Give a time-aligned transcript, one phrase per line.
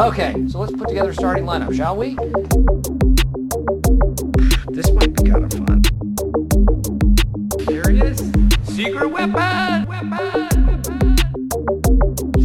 [0.00, 2.14] Okay, so let's put together a starting lineup, shall we?
[4.72, 5.82] This might be kind of fun.
[7.68, 8.18] Here it is.
[8.62, 9.84] Secret weapon!
[9.86, 10.88] Weapon!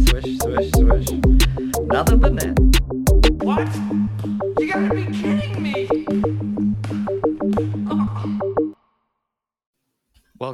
[0.06, 1.08] Swish, swish, swish.
[1.86, 2.55] Nothing but net.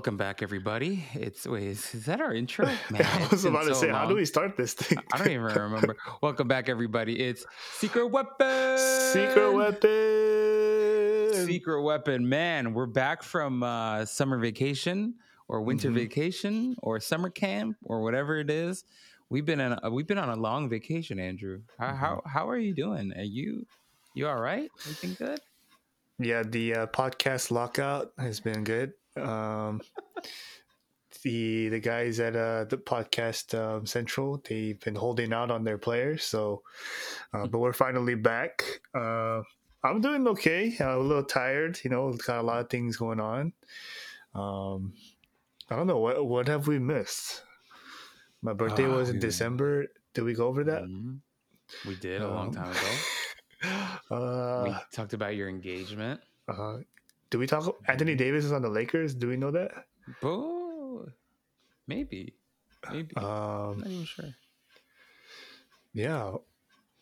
[0.03, 1.05] Welcome back, everybody.
[1.14, 2.66] It's wait, is, is that our intro?
[2.91, 4.98] Man, I was about to so say, how do we start this thing?
[5.12, 5.96] I don't even remember.
[6.21, 7.21] Welcome back, everybody.
[7.21, 7.46] It's
[7.77, 8.79] Secret Weapon.
[8.79, 11.46] Secret weapon.
[11.46, 12.29] Secret Weapon.
[12.29, 15.14] Man, we're back from uh, summer vacation
[15.46, 15.94] or winter Mhm.
[15.94, 18.82] vacation or summer camp or whatever it is.
[19.30, 21.61] We've been on a, we've been on a long vacation, Andrew.
[21.79, 21.96] How Mm-hmm.
[21.99, 23.13] how, how are you doing?
[23.16, 23.66] Are you
[24.14, 24.69] you all right?
[24.80, 25.39] Everything good?
[26.19, 28.94] Yeah, the uh, podcast lockout has been good.
[29.16, 29.80] Um,
[31.22, 35.78] the the guys at uh, the podcast um, central they've been holding out on their
[35.78, 36.62] players, so
[37.33, 38.62] uh, but we're finally back.
[38.94, 39.42] Uh,
[39.84, 40.75] I'm doing okay.
[40.80, 42.12] I'm a little tired, you know.
[42.27, 43.52] Got a lot of things going on.
[44.34, 44.94] Um,
[45.70, 47.42] I don't know what what have we missed.
[48.41, 49.86] My birthday Ah, was in we- December.
[50.14, 50.82] Did we go over that?
[50.82, 51.19] Mhm.
[51.86, 52.80] We did a long Um, time ago.
[54.10, 56.20] Uh, we talked about your engagement.
[56.48, 56.78] Uh,
[57.33, 57.75] do we talk?
[57.88, 59.14] Anthony Davis is on the Lakers.
[59.14, 59.70] Do we know that?
[60.22, 61.06] Oh,
[61.88, 62.34] maybe,
[62.92, 63.16] maybe.
[63.16, 64.25] Um, I'm Not even sure.
[65.94, 66.33] yeah.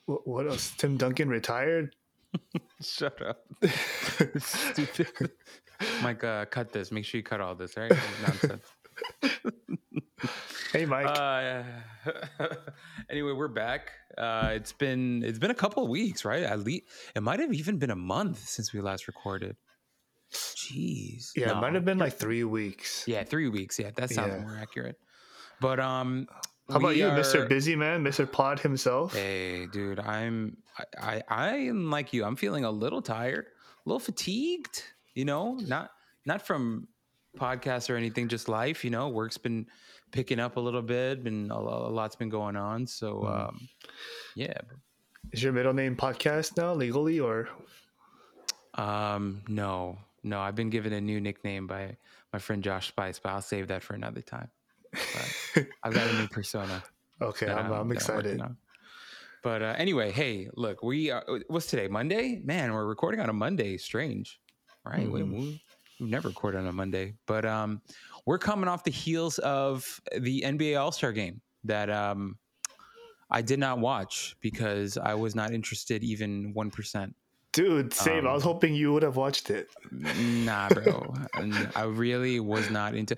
[0.07, 0.73] What, what else?
[0.79, 1.97] Tim Duncan retired.
[2.81, 3.45] Shut up.
[4.39, 5.33] Stupid.
[6.03, 6.93] Mike, uh, cut this.
[6.93, 7.91] Make sure you cut all this, right?
[8.23, 8.65] Nonsense.
[10.73, 11.07] Hey, Mike.
[11.07, 11.63] Uh,
[13.09, 13.91] anyway, we're back.
[14.17, 16.43] Uh, it's been it's been a couple of weeks, right?
[16.43, 16.85] At least
[17.17, 19.57] it might have even been a month since we last recorded.
[20.33, 21.31] Jeez.
[21.37, 23.05] yeah, it might have been like three weeks.
[23.07, 23.79] Yeah, three weeks.
[23.79, 24.41] Yeah, that sounds Yeah.
[24.43, 24.99] more accurate.
[25.61, 26.29] But um,
[26.69, 27.49] How about you, are- Mr.
[27.49, 28.31] Busy Man, Mr.
[28.31, 29.15] Pod himself?
[29.15, 32.25] Hey, dude, I'm I, I I am like you.
[32.25, 33.47] I'm feeling a little tired,
[33.85, 34.85] a little fatigued.
[35.15, 35.91] You know, not
[36.25, 36.87] not from
[37.37, 38.85] podcasts or anything, just life.
[38.85, 39.67] You know, work's been
[40.13, 42.87] picking up a little bit, and a, a lot's been going on.
[42.87, 43.49] So, Mhm.
[43.49, 43.69] um,
[44.35, 44.55] yeah.
[45.33, 47.49] Is your middle name Podcast now legally, or
[48.75, 51.97] Um, no, no, I've been given a new nickname by
[52.33, 54.51] my friend Josh Spice, but I'll save that for another time.
[54.93, 56.83] But I've got a new persona.
[57.21, 57.47] okay?
[57.51, 58.41] I'm, I'm working excited.
[59.43, 61.89] But uh, anyway, hey, look, we are, what's today?
[61.89, 62.41] Monday?
[62.45, 63.79] Man, we're recording on a Monday.
[63.79, 64.39] Strange,
[64.85, 65.11] right?
[65.11, 65.33] We, Mhm.
[65.33, 65.63] we,
[65.99, 67.81] we've never recorded on a Monday, but um,
[68.27, 72.39] we're coming off the heels of the NBA All Star Game that um,
[73.31, 77.15] I did not watch because I was not interested even one percent.
[77.53, 78.27] Dude, same.
[78.27, 79.69] I Um, was hoping you would have watched it.
[79.91, 81.13] Nah, bro.
[81.75, 83.17] I really was not into.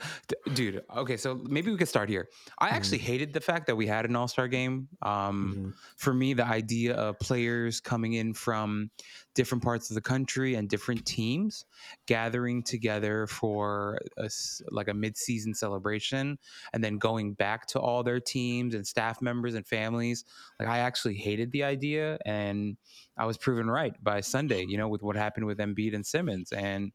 [0.54, 2.28] Dude, okay, so maybe we could start here.
[2.58, 4.88] I actually hated the fact that we had an All Star game.
[5.02, 5.74] Um, Mhm.
[5.98, 8.90] For me, the idea of players coming in from
[9.34, 11.64] different parts of the country and different teams
[12.06, 14.30] gathering together for a
[14.70, 16.38] like a mid season celebration
[16.72, 20.24] and then going back to all their teams and staff members and families.
[20.58, 22.18] Like, I actually hated the idea.
[22.24, 22.76] And
[23.16, 26.52] I was proven right by Sunday, you know, with what happened with Embiid and Simmons.
[26.52, 26.92] And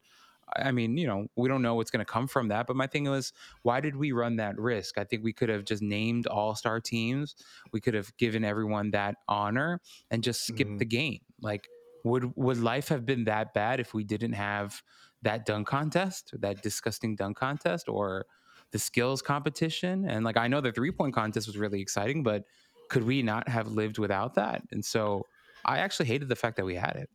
[0.56, 2.68] I mean, you know, we don't know what's going to come from that.
[2.68, 3.34] But my thing was,
[3.64, 4.98] why did we run that risk?
[4.98, 7.36] I think we could have just named all star teams.
[7.74, 10.80] We could have given everyone that honor and just skipped Mhm.
[10.80, 11.20] the game.
[11.42, 11.70] Like,
[12.04, 14.82] would would life have been that bad if we didn't have
[15.22, 18.26] that dunk contest, that disgusting dunk contest, or
[18.72, 20.08] the skills competition?
[20.08, 22.46] And like, I know the three point contest was really exciting, but
[22.90, 24.64] could we not have lived without that?
[24.72, 25.28] And so,
[25.68, 27.10] I actually hated the fact that we had it.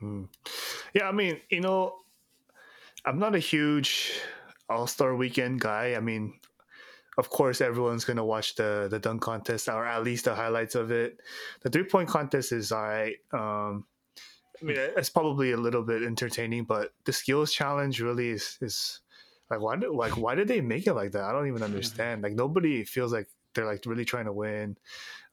[0.00, 0.24] Hmm.
[0.92, 1.94] Yeah, I mean, you know,
[3.04, 4.12] I'm not a huge
[4.68, 5.94] All Star Weekend guy.
[5.94, 6.34] I mean,
[7.16, 10.90] of course, everyone's gonna watch the the dunk contest or at least the highlights of
[10.90, 11.20] it.
[11.62, 13.16] The three point contest is alright.
[13.32, 13.86] Um,
[14.60, 19.00] I mean, it's probably a little bit entertaining, but the skills challenge really is is
[19.50, 21.22] like why did like why did they make it like that?
[21.22, 22.22] I don't even understand.
[22.22, 24.76] Like nobody feels like they're like really trying to win.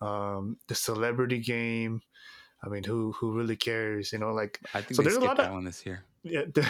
[0.02, 2.02] Um, the celebrity game.
[2.64, 4.12] I mean, who who really cares?
[4.14, 6.04] You know, like I think So there's a lot of- one this year.
[6.24, 6.70] yeah, there,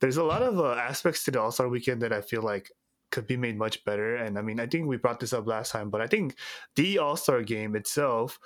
[0.00, 2.70] there's a lot of uh, aspects to the All Star Weekend that I feel like
[3.10, 4.16] could be made much better.
[4.16, 6.36] And I mean, I think we brought this up last time, but I think
[6.74, 8.38] the All Star game itself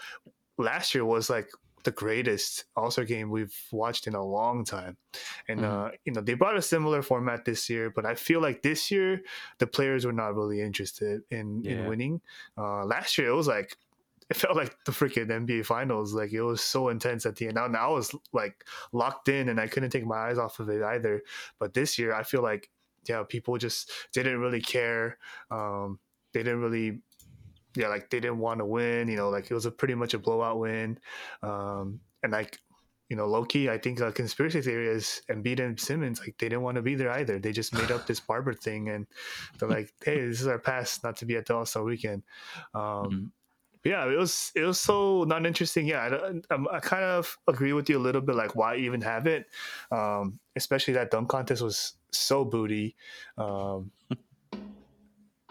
[0.59, 1.49] last year was like
[1.85, 4.99] the greatest All Star game we've watched in a long time.
[5.49, 5.65] And Mhm.
[5.65, 8.91] uh, you know, they brought a similar format this year, but I feel like this
[8.91, 9.23] year
[9.59, 12.21] the players were not really interested in in winning.
[12.59, 13.77] Uh, last year it was like.
[14.31, 16.15] It felt like the freaking NBA Finals.
[16.15, 17.57] Like it was so intense at the end.
[17.57, 20.69] Now, now I was like locked in, and I couldn't take my eyes off of
[20.69, 21.23] it either.
[21.59, 22.71] But this year, I feel like
[23.09, 25.19] yeah, people just didn't really care.
[25.51, 25.99] Um,
[26.33, 27.03] they didn't really
[27.77, 29.09] yeah, like they didn't want to win.
[29.09, 30.99] You know, like it was a pretty much a blowout win,
[31.43, 32.59] um, and like
[33.09, 36.49] you know, low key, I think a conspiracy theory is Embiid and Simmons, like they
[36.49, 37.41] didn't want to be there either.
[37.41, 39.07] They just made up this barber thing, and
[39.59, 42.23] they're like, "Hey, this is our pass not to be at the All Star Weekend."
[42.75, 43.31] Um, Mhm.
[43.85, 45.87] Yeah, it was it was so not interesting.
[45.87, 48.35] Yeah, I, don't- um, I kind of agree with you a little bit.
[48.37, 49.47] Like, why even have it?
[49.91, 52.95] Um, especially that dunk contest was so booty.
[53.39, 53.91] Um,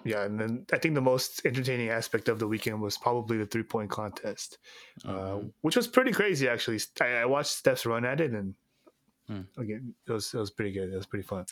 [0.05, 3.45] yeah, and then I think the most entertaining aspect of the weekend was probably the
[3.45, 4.57] three point contest,
[5.05, 5.09] uh,
[5.39, 5.51] Mhm.
[5.61, 6.79] which was pretty crazy actually.
[7.01, 8.53] I, I watched Steph's run at it, and
[9.27, 9.41] Hmm.
[9.57, 10.91] again, it was it was pretty good.
[10.91, 11.45] It was pretty fun.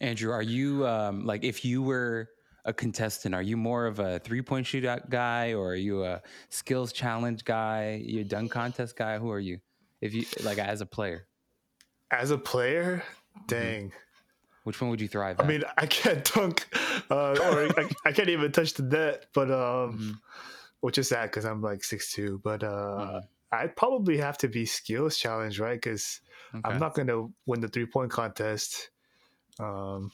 [0.00, 2.30] Andrew, are you um, like if you were
[2.64, 6.22] a contestant, are you more of a three point shootout guy or are you a
[6.50, 8.02] skills challenge guy?
[8.04, 9.18] You a dunk contest guy?
[9.18, 9.60] Who are you?
[10.00, 11.28] If you like as a player,
[12.10, 13.02] As a player,
[13.46, 13.92] dang.
[14.64, 15.46] which one would you thrive I at?
[15.46, 16.68] mean, I can't dunk,
[17.10, 20.20] uh, or I, I can't even touch the net, but um, Mhm.
[20.80, 22.40] which is sad because I'm like six two.
[22.44, 23.28] But uh, Mhm.
[23.52, 25.80] I'd probably have to be skills challenge, right?
[25.80, 26.20] Because
[26.54, 26.62] Okay.
[26.64, 28.90] I'm not going to win the three point contest.
[29.60, 30.12] Um,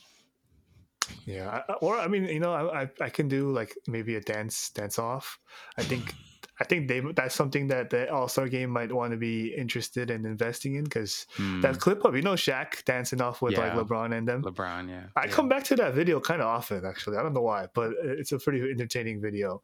[1.25, 4.69] yeah, or I mean, you know, I, I I can do like maybe a dance
[4.69, 5.39] dance off.
[5.77, 6.13] I think
[6.59, 10.11] I think they that's something that the All Star game might want to be interested
[10.11, 11.61] in investing in because Hmm.
[11.61, 14.43] that clip of you know Shaq dancing off with like LeBron and them.
[14.43, 15.05] LeBron, yeah.
[15.15, 15.31] I yeah.
[15.31, 17.17] come back to that video kind of often, actually.
[17.17, 19.61] I don't know why, but it's a pretty entertaining video.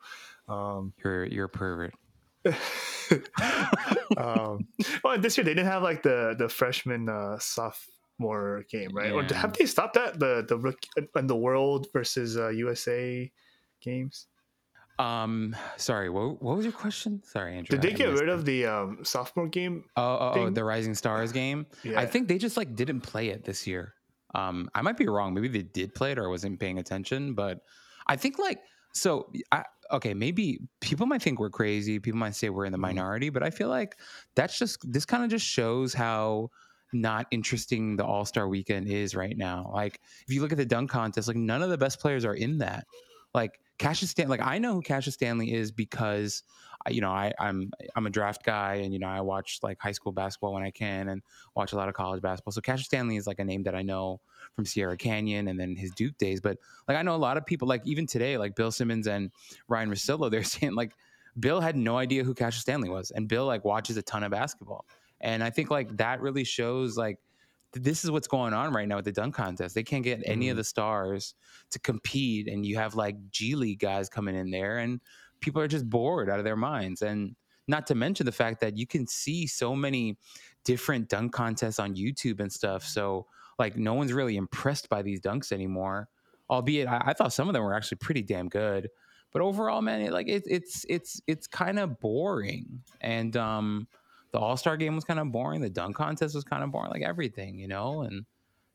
[0.50, 1.94] Um, You're you're a pervert.
[4.18, 4.68] um,
[5.04, 7.38] well, this year they didn't have like the the freshman uh,
[8.18, 9.12] sophomore game, right?
[9.12, 13.32] Or have they stopped that the the rookie and the world versus uh, USA
[13.82, 14.28] games?
[15.00, 17.22] Um, sorry, what, what was your question?
[17.24, 17.78] Sorry, Andrew.
[17.78, 19.84] Did they I get rid of the um, sophomore game?
[19.96, 21.68] Oh, oh, oh, the Rising Stars game.
[21.84, 23.94] Yeah, I think they just like didn't play it this year.
[24.34, 25.34] Um, I might be wrong.
[25.36, 27.36] Maybe they did play it or I wasn't paying attention.
[27.36, 27.60] But
[28.08, 28.60] I think like
[28.94, 29.32] so.
[29.52, 32.00] I, okay, maybe people might think we're crazy.
[32.00, 32.90] People might say we're in the Mhm.
[32.90, 33.98] minority, but I feel like
[34.36, 36.50] that's just this kind of just shows how
[36.94, 39.72] not interesting the All Star Weekend is right now.
[39.74, 42.36] Like if you look at the dunk contest, like none of the best players are
[42.36, 42.86] in that.
[43.34, 46.44] Like Cassius Stanley, like I know who Cassius Stanley is because
[46.90, 49.92] you know I, I'm I'm a draft guy and you know I watch like high
[49.92, 51.22] school basketball when I can and
[51.56, 52.54] watch a lot of college basketball.
[52.54, 54.20] So Cassius Stanley is like a name that I know
[54.56, 56.40] from Sierra Canyon and then his Duke days.
[56.40, 56.58] But
[56.88, 59.32] like I know a lot of people like even today like Bill Simmons and
[59.68, 60.94] Ryan Russillo, they're saying like
[61.40, 64.32] Bill had no idea who Cassius Stanley was, and Bill like watches a ton of
[64.32, 64.86] basketball.
[65.22, 67.20] And I think like that really shows like
[67.74, 69.76] this is what's going on right now with the dunk contest.
[69.76, 70.58] They can't get any of Mhm.
[70.58, 71.36] the stars
[71.72, 75.02] to compete, and you have like G League guys coming in there, and
[75.42, 77.02] people are just bored out of their minds.
[77.02, 77.36] And
[77.68, 80.18] not to mention the fact that you can see so many
[80.64, 82.84] different dunk contests on YouTube and stuff.
[82.84, 83.28] So
[83.60, 86.08] like no one's really impressed by these dunks anymore.
[86.50, 88.90] Albeit I, I thought some of them were actually pretty damn good.
[89.34, 92.84] But overall, man, it, like it, it's it's it's kind of boring.
[93.02, 93.88] And um
[94.32, 95.62] the All Star game was kind of boring.
[95.62, 96.92] The dunk contest was kind of boring.
[96.92, 98.02] Like everything, you know.
[98.02, 98.26] And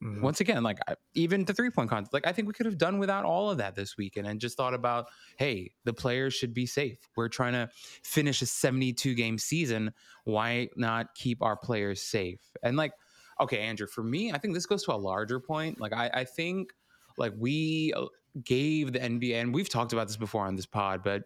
[0.03, 0.21] Mhm.
[0.21, 2.77] once again, like I- even the three point contest, like I think we could have
[2.79, 5.07] done without all of that this weekend and just thought about,
[5.37, 6.99] hey, the players should be safe.
[7.15, 7.71] We're trying to
[8.03, 9.93] finish a 72 game season.
[10.25, 12.41] Why not keep our players safe?
[12.65, 12.95] And like,
[13.41, 15.81] okay, Andrew, for me, I think this goes to a larger point.
[15.81, 16.73] Like, I, I think
[17.17, 18.07] like we uh,
[18.43, 21.25] gave the NBA, and we've talked about this before on this pod, but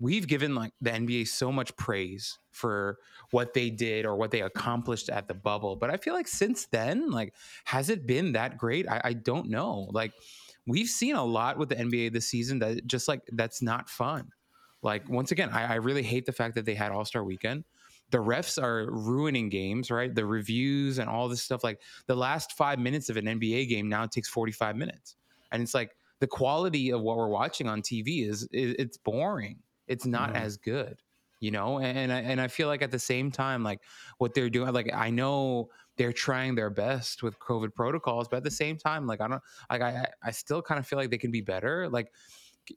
[0.00, 2.98] we've given like the NBA so much praise for
[3.30, 5.76] what they did or what they accomplished at the bubble.
[5.76, 8.88] But I feel like since then, like, has it been that great?
[8.88, 9.88] I, I don't know.
[9.90, 10.12] Like,
[10.66, 14.30] we've seen a lot with the NBA this season that just like that's not fun.
[14.82, 17.64] Like, once again, I, I really hate the fact that they had All Star Weekend.
[18.10, 20.14] The refs are ruining games, right?
[20.14, 21.62] The reviews and all this stuff.
[21.62, 25.16] Like the last five minutes of an NBA game now takes 45 minutes.
[25.52, 29.58] And it's like the quality of what we're watching on TV is, is it's boring.
[29.88, 30.36] It's not Mhm.
[30.36, 31.02] as good,
[31.40, 31.78] you know?
[31.78, 33.82] And, and I, and I feel like at the same time, like
[34.18, 38.44] what they're doing, like I know they're trying their best with COVID protocols, but at
[38.44, 41.18] the same time, like I don't, like I, I still kind of feel like they
[41.18, 41.88] can be better.
[41.88, 42.12] Like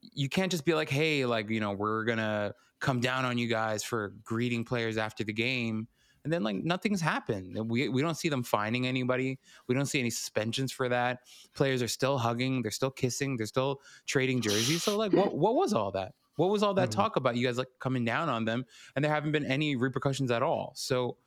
[0.02, 3.48] you can't just be like, hey, like, you know, we're gonna come down on you
[3.48, 5.88] guys for greeting players after the game.
[6.24, 7.58] And then like nothing's happened.
[7.70, 9.40] We we don't see them finding anybody.
[9.68, 11.22] We don't see any suspensions for that.
[11.54, 14.84] Players are still hugging, they're still kissing, they're still trading jerseys.
[14.84, 16.14] So like what what was all that?
[16.36, 16.92] What was all that Mhm.
[16.92, 17.36] talk about?
[17.36, 20.74] You guys like coming down on them and there haven't been any repercussions at all.
[20.76, 21.18] So,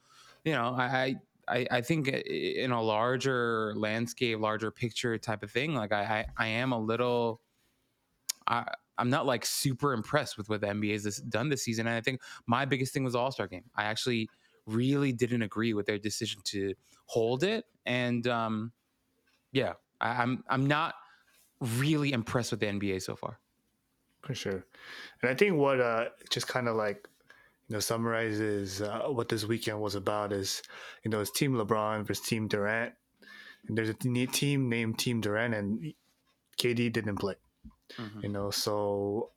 [0.44, 5.74] you know, I I, I think in a larger landscape, larger picture type of thing,
[5.74, 6.02] like I,
[6.38, 7.42] I, I am a little
[8.46, 8.64] I,
[8.98, 11.86] I'm not like super impressed with what the NBA has done this season.
[11.86, 13.64] And I think my biggest thing was All Star Game.
[13.74, 14.28] I actually
[14.66, 16.74] really didn't agree with their decision to
[17.06, 18.72] hold it, and um,
[19.52, 20.94] yeah, I, I'm I'm not
[21.60, 23.40] really impressed with the NBA so far.
[24.24, 24.64] For sure.
[25.22, 27.08] And I think what uh, just kind of like
[27.68, 30.62] you know summarizes uh, what this weekend was about is
[31.04, 32.94] you know it's Team LeBron versus Team Durant,
[33.68, 35.94] and there's a team named Team Durant, and
[36.58, 37.36] KD didn't play.
[37.98, 38.20] Mm-hmm.
[38.22, 39.30] You know, so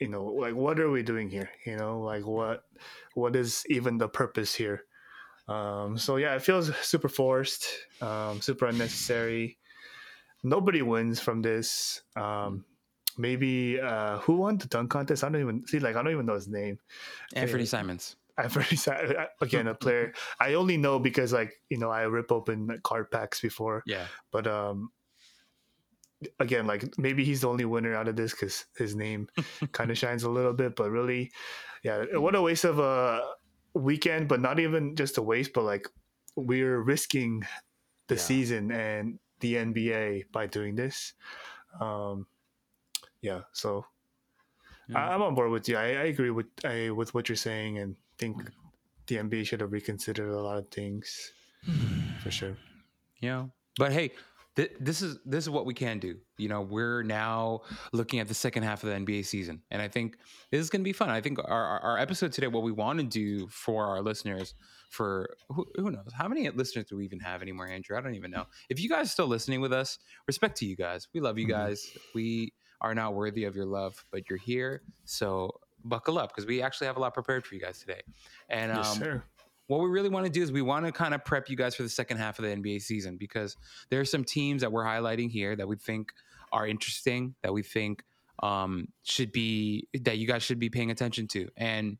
[0.00, 1.50] you know, like what are we doing here?
[1.64, 2.64] You know, like what
[3.14, 4.84] what is even the purpose here?
[5.46, 7.66] Um, so yeah, it feels super forced,
[8.00, 9.58] um, super unnecessary.
[10.42, 12.02] Nobody wins from this.
[12.16, 12.64] Um,
[13.18, 15.24] maybe uh, who won the dunk contest?
[15.24, 15.78] I don't even see.
[15.78, 16.78] Like I don't even know his name.
[17.34, 18.16] Anfernee Simons.
[18.36, 18.78] Anthony
[19.40, 20.12] again a player.
[20.40, 23.82] I only know because like you know I rip open card packs before.
[23.86, 24.06] Yeah.
[24.30, 24.90] But um,
[26.40, 29.28] again, like maybe he's the only winner out of this because his name
[29.72, 30.76] kind of shines a little bit.
[30.76, 31.30] But really,
[31.82, 33.22] yeah, what a waste of a
[33.74, 34.28] weekend.
[34.28, 35.88] But not even just a waste, but like
[36.36, 37.42] we're risking
[38.08, 38.20] the yeah.
[38.20, 41.14] season and the NBA by doing this.
[41.80, 42.26] Um,
[43.24, 43.86] yeah, so
[44.88, 45.08] yeah.
[45.08, 45.78] I, am on board with you.
[45.78, 48.36] I, I agree with I, with what you're saying, and think
[49.06, 51.32] the NBA should have reconsidered a lot of things
[52.22, 52.56] for sure.
[53.20, 53.46] Yeah,
[53.78, 54.12] but hey,
[54.56, 56.16] th- this is this is what we can do.
[56.36, 57.62] You know, we're now
[57.94, 60.18] looking at the second half of the NBA season, and I think
[60.50, 61.08] this is going to be fun.
[61.08, 64.54] I think our, our episode today, what we want to do for our listeners,
[64.90, 67.96] for who, who, knows how many listeners do we even have anymore, Andrew?
[67.96, 68.44] I don't even know.
[68.68, 71.08] If you guys are still listening with us, respect to you guys.
[71.14, 71.66] We love you mm-hmm.
[71.68, 71.90] guys.
[72.14, 72.52] We
[72.84, 74.82] are not worthy of your love, but you're here.
[75.06, 78.02] So buckle up because we actually have a lot prepared for you guys today.
[78.50, 79.22] And um, yes, sir.
[79.68, 81.74] what we really want to do is we want to kind of prep you guys
[81.74, 83.56] for the second half of the NBA season because
[83.88, 86.12] there are some teams that we're highlighting here that we think
[86.52, 88.04] are interesting, that we think
[88.42, 91.48] um, should be that you guys should be paying attention to.
[91.56, 91.96] And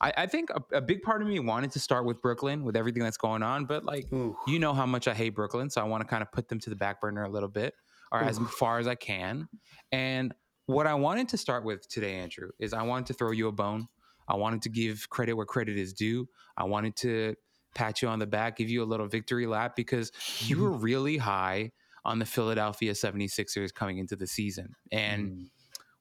[0.00, 2.76] I, I think a, a, big part of me wanted to start with Brooklyn with
[2.76, 4.36] everything that's going on, but like Ooh.
[4.48, 6.58] you know how much I hate Brooklyn, so I want to kind of put them
[6.60, 7.74] to the back burner a little bit
[8.12, 9.48] or as far as I can.
[9.92, 10.34] And
[10.66, 13.52] what I wanted to start with today, Andrew, is I wanted to throw you a
[13.52, 13.88] bone.
[14.28, 16.28] I wanted to give credit where credit is due.
[16.56, 17.34] I wanted to
[17.74, 21.16] pat you on the back, give you a little victory lap because you were really
[21.16, 21.72] high
[22.04, 24.74] on the Philadelphia 76ers coming into the season.
[24.92, 25.44] And mm.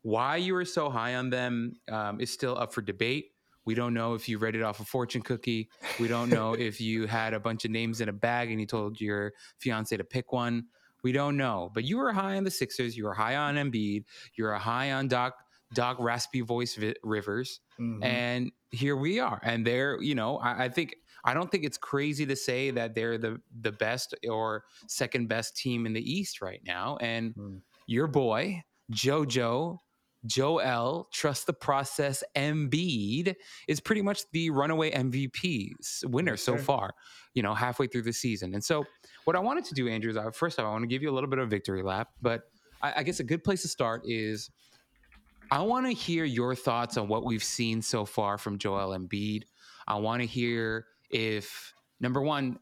[0.01, 3.27] why you were so high on them um, is still up for debate.
[3.65, 5.69] We don't know if you read it off a fortune cookie.
[5.99, 8.65] We don't know if you had a bunch of names in a bag and you
[8.65, 10.67] told your fiance to pick one.
[11.03, 11.71] We don't know.
[11.73, 12.97] But you were high on the Sixers.
[12.97, 14.05] You were high on Embiid.
[14.35, 15.35] You were high on Doc
[15.73, 17.59] Doc Raspy Voice vi- Rivers.
[17.79, 18.03] Mm-hmm.
[18.03, 19.39] And here we are.
[19.43, 22.95] And they're, you know, I, I, think I don't think it's crazy to say that
[22.95, 26.97] they're the the best or second best team in the East right now.
[27.01, 27.61] And mm.
[27.85, 28.63] your boy,
[28.93, 29.77] JoJo
[30.25, 33.35] Joel, trust the process, Embiid
[33.67, 35.71] is pretty much the runaway MVP
[36.05, 36.93] winner so far,
[37.33, 38.53] you know, halfway through the season.
[38.53, 38.85] And so,
[39.25, 41.09] what I wanted to do, Andrew, is I, first off, I want to give you
[41.09, 42.43] a little bit of victory lap, but
[42.81, 44.49] I, I guess a good place to start is
[45.51, 49.43] I want to hear your thoughts on what we've seen so far from Joel Embiid.
[49.87, 52.59] I want to hear if, number one,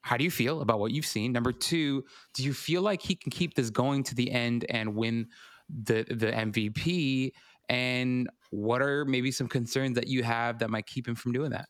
[0.00, 1.32] how do you feel about what you've seen?
[1.32, 2.04] Number two,
[2.34, 5.28] do you feel like he can keep this going to the end and win
[5.68, 7.32] the the MVP
[7.68, 11.50] and what are maybe some concerns that you have that might keep him from doing
[11.50, 11.68] that?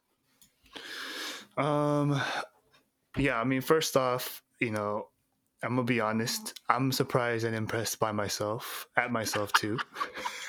[1.62, 2.21] Um
[3.17, 5.09] yeah, I mean first off, you know,
[5.62, 6.61] I'm gonna be honest.
[6.69, 9.78] I'm surprised and impressed by myself, at myself too.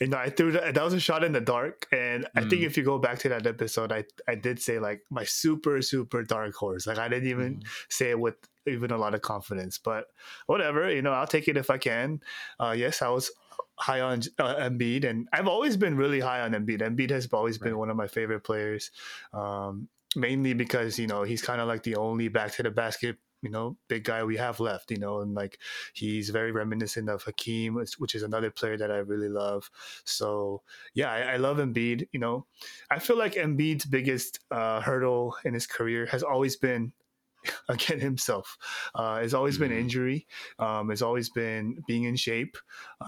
[0.00, 0.74] you know, I threw that.
[0.74, 2.28] That was a shot in the dark, and mm.
[2.36, 2.66] I think mm.
[2.66, 6.22] if you go back to that episode, I I did say like my super super
[6.22, 6.86] dark horse.
[6.86, 7.66] Like I didn't even mm.
[7.88, 10.06] say it with even a lot of confidence, but
[10.46, 10.90] whatever.
[10.90, 12.20] You know, I'll take it if I can.
[12.60, 13.30] Uh, yes, I was
[13.78, 16.80] high on uh, Embiid, and I've always been really high on Embiid.
[16.80, 17.78] Embiid has always been right.
[17.78, 18.90] one of my favorite players,
[19.32, 23.16] um, mainly because you know he's kind of like the only back to the basket
[23.42, 25.58] you know big guy we have left you know and like
[25.94, 29.68] he's very reminiscent of Hakeem which is another player that I really love
[30.04, 30.62] so
[30.94, 32.46] yeah I, I love Embiid you know
[32.90, 36.92] I feel like Embiid's biggest uh, hurdle in his career has always been
[37.68, 38.56] again himself
[38.94, 39.68] uh, it's always mm-hmm.
[39.68, 40.26] been injury
[40.58, 42.56] um, it's always been being in shape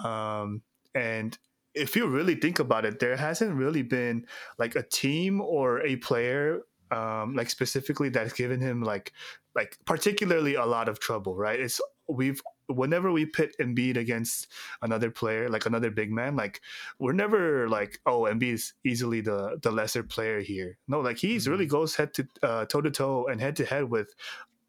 [0.05, 0.63] um,
[0.95, 1.39] and
[1.75, 4.25] if you really think about it there hasn't really been
[4.59, 6.61] like a team or a player
[6.91, 9.13] um, like specifically that's given him like
[9.55, 11.59] like particularly a lot of trouble, right?
[11.59, 14.49] It's we've whenever we pit Embiid against
[14.83, 16.61] another player, like another big man, like
[16.99, 20.79] we're never like, oh, Embiid is easily the the lesser player here.
[20.89, 21.53] No, like he's mm-hmm.
[21.53, 24.15] really goes head to uh, toe to toe and head to head with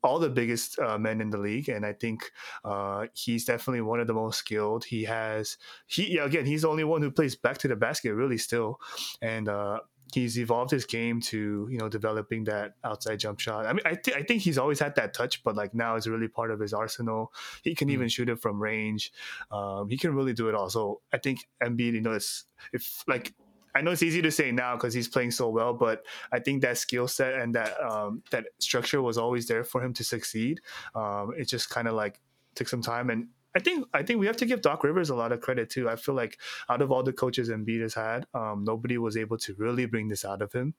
[0.05, 2.31] all the biggest uh, men in the league, and I think
[2.63, 4.85] uh, he's definitely one of the most skilled.
[4.85, 8.13] He has he yeah, again, he's the only one who plays back to the basket
[8.13, 8.79] really still,
[9.21, 9.79] and uh,
[10.13, 13.65] he's evolved his game to you know developing that outside jump shot.
[13.65, 16.07] I mean, I, th- I think he's always had that touch, but like now it's
[16.07, 17.33] really part of his arsenal.
[17.63, 17.93] He can mm.
[17.93, 19.11] even shoot it from range.
[19.51, 20.69] Um, he can really do it all.
[20.69, 23.33] So I think Embiid, you know, it's if like
[23.75, 26.61] I know it's easy to say now because he's playing so well, but I think
[26.61, 30.61] that skill set and that um, that structure was always there for him to succeed.
[30.95, 32.21] Um, it just kind of like
[32.55, 35.15] took some time, and I think I think we have to give Doc Rivers a
[35.15, 35.89] lot of credit too.
[35.89, 36.37] I feel like
[36.69, 40.09] out of all the coaches Embiid has had, um, nobody was able to really bring
[40.09, 40.73] this out of him.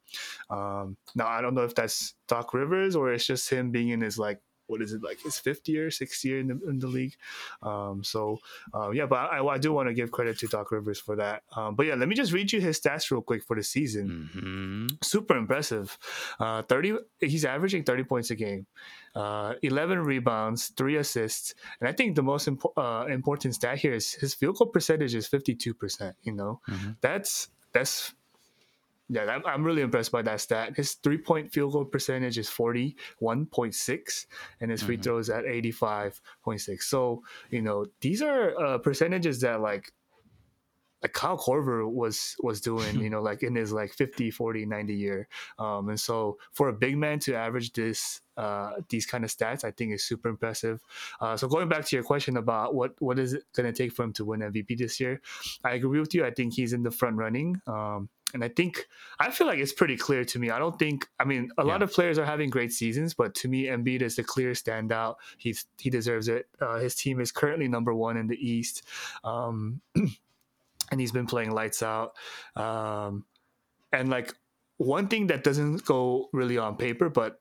[0.50, 4.02] Um, now I don't know if that's Doc Rivers or it's just him being in
[4.02, 6.86] his like what is it like his fifth year, sixth year in the in the
[6.86, 7.16] league.
[7.62, 8.40] Um, so
[8.74, 11.42] uh, yeah, but I, I do want to give credit to Doc Rivers for that.
[11.56, 14.30] Um, but yeah, let me just read you his stats real quick for the season.
[14.34, 14.86] Mm-hmm.
[15.02, 15.96] Super impressive.
[16.40, 18.66] Uh, Thirty, he's averaging thirty points a game,
[19.14, 23.92] uh, eleven rebounds, three assists, and I think the most impo- uh, important stat here
[23.92, 26.16] is his field goal percentage is fifty two percent.
[26.22, 26.92] You know, mm-hmm.
[27.00, 28.14] that's that's
[29.08, 30.76] yeah, I'm really impressed by that stat.
[30.76, 34.26] His three point field goal percentage is 41.6,
[34.60, 35.02] and his free mm-hmm.
[35.02, 36.82] throws at 85.6.
[36.82, 39.92] So, you know, these are uh, percentages that like
[41.02, 44.94] like Kyle Korver was was doing, you know, like in his like 50, 40, 90
[44.94, 45.28] year.
[45.58, 49.64] Um, and so for a big man to average this uh, these kind of stats,
[49.64, 50.82] I think is super impressive.
[51.20, 53.92] Uh, so going back to your question about what what is it going to take
[53.92, 55.20] for him to win MVP this year,
[55.64, 56.24] I agree with you.
[56.24, 57.60] I think he's in the front running.
[57.66, 58.86] Um, and I think
[59.18, 60.50] I feel like it's pretty clear to me.
[60.50, 61.72] I don't think I mean a yeah.
[61.72, 65.16] lot of players are having great seasons, but to me, Embiid is the clear standout.
[65.38, 66.48] He's he deserves it.
[66.60, 68.82] Uh, his team is currently number one in the East.
[69.24, 69.80] Um,
[70.90, 72.12] and he's been playing lights out.
[72.54, 73.24] Um,
[73.92, 74.34] and like
[74.78, 77.40] one thing that doesn't go really on paper, but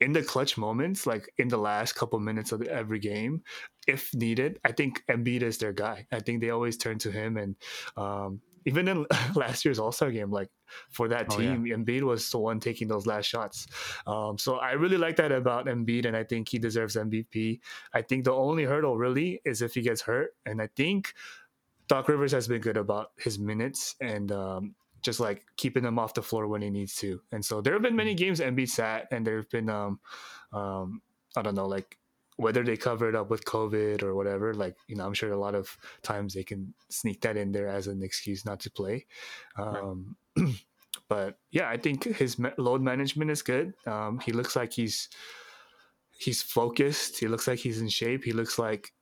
[0.00, 3.42] in the clutch moments, like in the last couple minutes of every game,
[3.86, 6.06] if needed, I think Embiid is their guy.
[6.12, 7.56] I think they always turn to him, and
[7.96, 10.48] um, even in last year's All Star game, like
[10.90, 11.76] for that team, oh, yeah.
[11.76, 13.66] Embiid was the one taking those last shots.
[14.06, 17.60] Um, so I really like that about Embiid, and I think he deserves MVP.
[17.94, 21.12] I think the only hurdle really is if he gets hurt, and I think
[21.92, 26.14] Doc Rivers has been good about his minutes and um, just like keeping him off
[26.14, 27.20] the floor when he needs to.
[27.32, 30.00] And so there have been many games Embiid sat, and there have been um,
[30.54, 31.02] um,
[31.36, 31.98] I don't know like
[32.36, 34.54] whether they cover it up with COVID or whatever.
[34.54, 37.68] Like you know, I'm sure a lot of times they can sneak that in there
[37.68, 39.04] as an excuse not to play.
[39.58, 40.54] Um, right.
[41.10, 43.74] but yeah, I think his load management is good.
[43.86, 45.10] Um, he looks like he's
[46.16, 47.18] he's focused.
[47.18, 48.24] He looks like he's in shape.
[48.24, 48.94] He looks like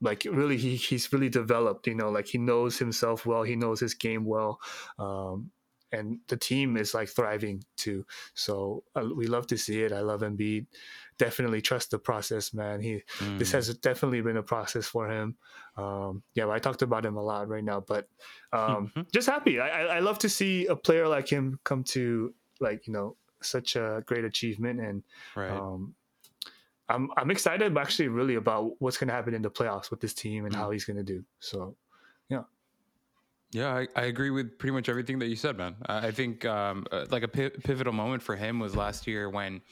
[0.00, 3.80] like really he, he's really developed you know like he knows himself well he knows
[3.80, 4.60] his game well
[4.98, 5.50] um,
[5.90, 10.00] and the team is like thriving too so uh, we love to see it i
[10.00, 10.66] love Embiid
[11.18, 13.38] definitely trust the process man he mm.
[13.38, 15.36] this has definitely been a process for him
[15.76, 18.08] um, yeah i talked about him a lot right now but
[18.52, 19.00] um, mm-hmm.
[19.12, 22.92] just happy I, I love to see a player like him come to like you
[22.92, 25.02] know such a great achievement and
[25.36, 25.50] right.
[25.50, 25.94] um,
[26.88, 30.14] I'm I'm excited actually really about what's going to happen in the playoffs with this
[30.14, 31.24] team and mm how he's going to do.
[31.40, 31.76] So,
[32.28, 32.42] yeah.
[33.52, 35.76] Yeah, I, I, agree with pretty much everything that you said, man.
[35.86, 39.62] I think um, uh, like a pivotal moment for him was last year when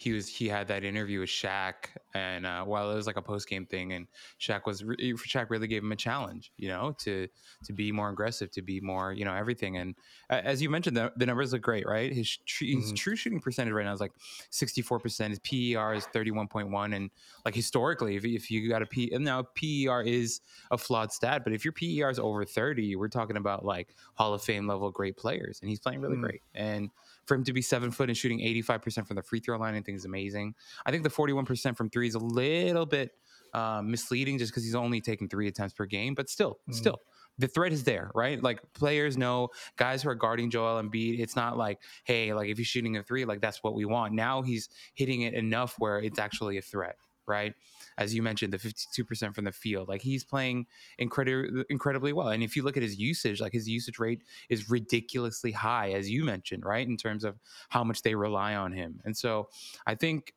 [0.00, 1.74] he was he had that interview with Shaq,
[2.14, 4.06] and uh, while it was like a post game thing, and
[4.40, 7.28] Shaq was re- Shaq really gave him a challenge, you know, to
[7.66, 9.76] to be more aggressive, to be more, you know, everything.
[9.76, 9.94] And
[10.30, 12.10] uh, as you mentioned, the, the, numbers look great, right?
[12.10, 12.80] His, tr- mm-hmm.
[12.80, 14.12] his true shooting percentage right now is like
[14.48, 15.32] sixty four percent.
[15.32, 17.10] His PER is thirty one point one, and
[17.44, 21.44] like historically, if, if you got a P and now PER is a flawed stat,
[21.44, 24.90] but if your PER is over thirty, we're talking about like Hall of Fame level
[24.90, 26.24] great players, and he's playing really mm-hmm.
[26.24, 26.42] great.
[26.54, 26.88] And
[27.30, 29.80] for him to be seven foot and shooting 85% from the free throw line, I
[29.82, 30.56] think is amazing.
[30.84, 33.12] I think the 41% from three is a little bit
[33.54, 36.74] uh, misleading just because he's only taking three attempts per game, but still, mm.
[36.74, 36.98] still.
[37.38, 38.42] The threat is there, right?
[38.42, 41.20] Like players know, guys who are guarding Joel Embiid.
[41.20, 44.12] It's not like, hey, like if he's shooting a three, like that's what we want.
[44.12, 46.96] Now he's hitting it enough where it's actually a threat,
[47.30, 47.54] right?
[48.00, 49.86] as you mentioned, the 52% from the field.
[49.86, 50.66] Like he's playing
[50.98, 52.28] incredibly incredibly well.
[52.28, 56.10] And if you look at his usage, like his usage rate is ridiculously high, as
[56.10, 56.86] you mentioned, right?
[56.86, 57.38] In terms of
[57.68, 59.00] how much they rely on him.
[59.04, 59.48] And so
[59.86, 60.32] I think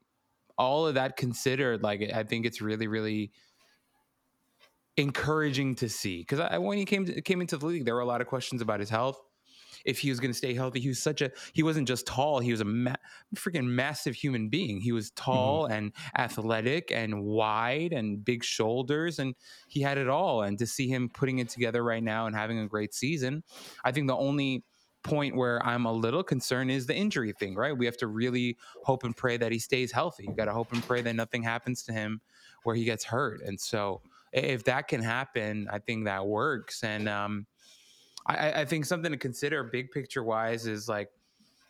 [0.57, 3.31] all of that considered, like I think it's really, really
[4.97, 6.19] encouraging to see.
[6.19, 8.61] Because when he came to, came into the league, there were a lot of questions
[8.61, 9.21] about his health
[9.85, 10.79] if he was going to stay healthy.
[10.79, 12.95] He was such a he wasn't just tall; he was a ma-
[13.35, 14.81] freaking massive human being.
[14.81, 15.73] He was tall mm-hmm.
[15.73, 19.35] and athletic and wide and big shoulders, and
[19.67, 20.43] he had it all.
[20.43, 23.43] And to see him putting it together right now and having a great season,
[23.83, 24.63] I think the only
[25.03, 27.77] point where I'm a little concerned is the injury thing, right?
[27.77, 30.25] We have to really hope and pray that he stays healthy.
[30.27, 32.21] You got to hope and pray that nothing happens to him
[32.63, 33.41] where he gets hurt.
[33.41, 36.83] And so if that can happen, I think that works.
[36.83, 37.45] And um,
[38.25, 41.09] I, I think something to consider, big picture wise, is like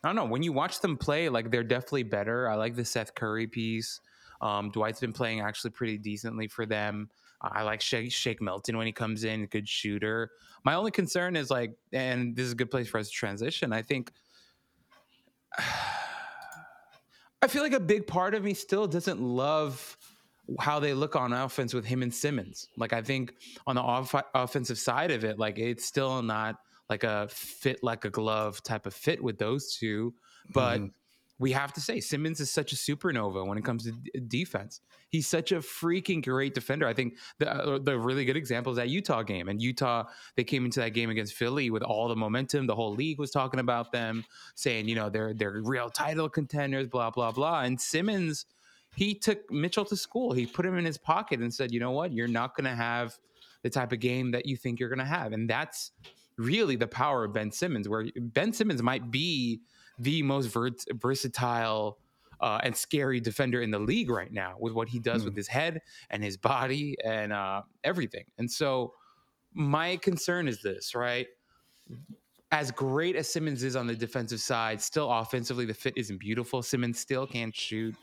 [0.04, 2.50] I don't know when you watch them play, like they're definitely better.
[2.50, 4.02] I like the Seth Curry piece.
[4.42, 7.10] Um, Dwight's been playing actually pretty decently for them.
[7.42, 10.32] I like Shake, Shake Milton when he comes in, good shooter.
[10.66, 13.72] My only concern is like, and this is a good place for us to transition.
[13.72, 14.12] I think
[17.42, 19.98] I feel like a big part of me still doesn't love
[20.60, 22.68] how they look on offense with him and Simmons.
[22.78, 23.34] Like I think
[23.66, 26.58] on the off- offensive side of it, like it's still not
[26.90, 30.14] like a fit like a glove type of fit with those two.
[30.54, 30.88] But mm-hmm
[31.40, 34.82] we have to say Simmons is such a supernova when it comes to d- defense.
[35.10, 36.88] He's such a freaking great defender.
[36.88, 39.50] I think the uh, the really good example is that Utah game.
[39.50, 42.68] And Utah, they came into that game against Philly with all the momentum.
[42.68, 44.24] The whole league was talking about them,
[44.56, 47.62] saying you know they're they're real title contenders, blah blah blah.
[47.62, 48.46] And Simmons,
[48.96, 50.34] he took Mitchell to school.
[50.34, 52.76] He put him in his pocket and said, you know what, you're not going to
[52.76, 53.18] have
[53.64, 55.92] the type of game that you think you're going to have, and that's
[56.38, 57.88] really the power of Ben Simmons.
[57.88, 59.62] Where Ben Simmons might be
[60.00, 60.56] the most
[60.94, 61.98] versatile
[62.42, 65.26] uh, and scary defender in the league right now with what he does mm.
[65.26, 68.26] with his head and his body and uh, everything.
[68.38, 68.94] And so,
[69.54, 71.28] my concern is this, right?
[72.52, 76.62] As great as Simmons is on the defensive side, still offensively, the fit isn't beautiful.
[76.62, 77.96] Simmons still can't shoot.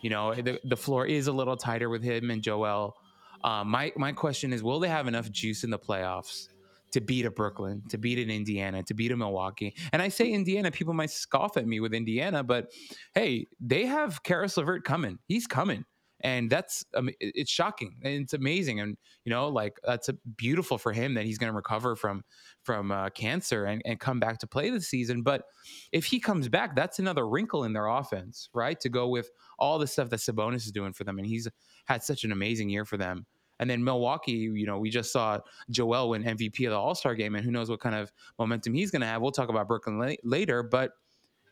[0.00, 2.94] You know, the, the floor is a little tighter with him and Joel.
[3.42, 6.48] Uh, my my question is, will they have enough juice in the playoffs
[6.92, 9.74] to beat a Brooklyn, to beat an Indiana, to beat a Milwaukee.
[9.92, 12.72] And I say Indiana, people might scoff at me with Indiana, but
[13.14, 15.18] hey, they have Caris LeVert coming.
[15.26, 15.84] He's coming.
[16.20, 20.92] And that's um, it's shocking and it's amazing, and you know, like that's beautiful for
[20.92, 22.24] him that he's going to recover from
[22.64, 25.22] from uh, cancer and, and come back to play this season.
[25.22, 25.44] But
[25.92, 28.78] if he comes back, that's another wrinkle in their offense, right?
[28.80, 31.46] To go with all the stuff that Sabonis is doing for them, and he's
[31.84, 33.26] had such an amazing year for them.
[33.60, 37.14] And then Milwaukee, you know, we just saw Joel win MVP of the All Star
[37.14, 39.20] game, and who knows what kind of momentum he's going to have.
[39.20, 40.62] We'll talk about Brooklyn la- later.
[40.62, 40.92] But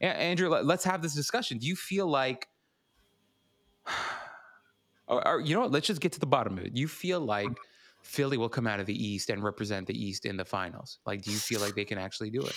[0.00, 1.58] Andrew, let's have this discussion.
[1.58, 2.48] Do you feel like,
[5.08, 5.72] or, or, you know what?
[5.72, 6.76] Let's just get to the bottom of it.
[6.76, 7.48] You feel like
[8.02, 10.98] Philly will come out of the East and represent the East in the finals?
[11.06, 12.54] Like, do you feel like they can actually do it?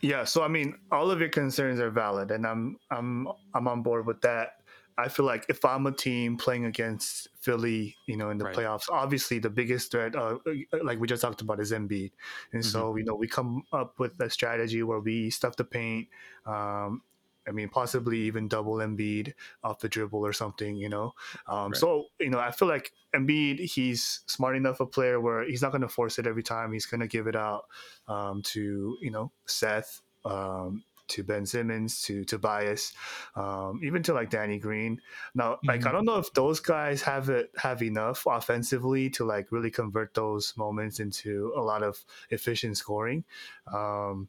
[0.00, 3.82] Yeah, so I mean, all of your concerns are valid, and I'm I'm I'm on
[3.82, 4.58] board with that.
[4.96, 8.56] I feel like if I'm a team playing against Philly, you know, in the right.
[8.56, 10.38] playoffs, obviously the biggest threat, uh,
[10.82, 12.10] like we just talked about, is Embiid.
[12.52, 12.68] And mm-hmm.
[12.68, 16.08] so, you know, we come up with a strategy where we stuff the paint.
[16.46, 17.02] Um,
[17.48, 19.32] I mean, possibly even double Embiid
[19.64, 21.14] off the dribble or something, you know.
[21.46, 21.76] Um, right.
[21.76, 25.72] So, you know, I feel like Embiid, he's smart enough a player where he's not
[25.72, 26.72] going to force it every time.
[26.72, 27.64] He's going to give it out
[28.06, 32.92] um, to, you know, Seth, um, to Ben Simmons to Tobias,
[33.34, 35.00] um, even to like Danny Green.
[35.34, 35.68] Now, mm-hmm.
[35.68, 35.96] like I mm-hmm.
[35.96, 40.54] don't know if those guys have it have enough offensively to like really convert those
[40.56, 43.24] moments into a lot of efficient scoring,
[43.72, 44.28] um,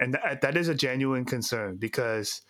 [0.00, 2.42] and th- that is a genuine concern because.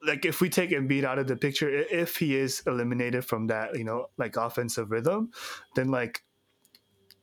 [0.00, 3.76] Like if we take Embiid out of the picture, if he is eliminated from that,
[3.76, 5.32] you know, like offensive rhythm,
[5.74, 6.22] then like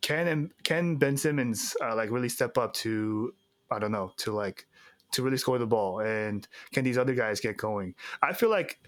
[0.02, 3.34] can can Ben Simmons uh, like really step up to
[3.72, 4.68] I don't know to like
[5.14, 6.00] to really score the ball?
[6.00, 7.96] And can these other guys get going?
[8.22, 8.80] I feel like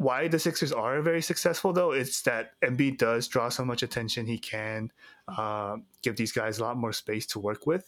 [0.00, 4.26] why the Sixers are very successful, though, it's that Embiid does draw so much attention.
[4.26, 4.90] He can
[5.28, 7.84] uh, give these guys a lot more space to work with.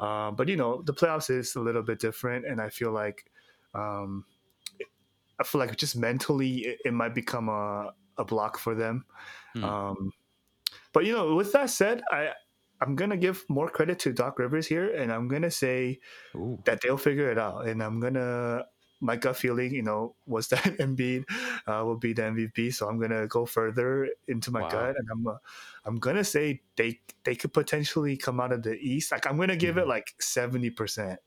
[0.00, 3.30] Uh, but you know, the playoffs is a little bit different, and I feel like
[3.74, 4.24] um,
[5.38, 9.04] I feel like just mentally it, it might become a, a block for them.
[9.54, 9.64] Hmm.
[9.64, 10.12] Um,
[10.92, 12.30] but you know, with that said, I
[12.80, 16.00] I'm gonna give more credit to Doc Rivers here, and I'm gonna say
[16.34, 16.58] Ooh.
[16.64, 17.68] that they'll figure it out.
[17.68, 18.64] And I'm gonna
[19.02, 21.24] my gut feeling, you know, was that Embiid
[21.66, 22.72] uh, will be the MVP.
[22.72, 24.70] So I'm gonna go further into my wow.
[24.70, 25.36] gut, and I'm uh,
[25.84, 29.10] I'm gonna say they they could potentially come out of the East.
[29.12, 29.82] Like I'm gonna give mm.
[29.82, 31.18] it like seventy percent.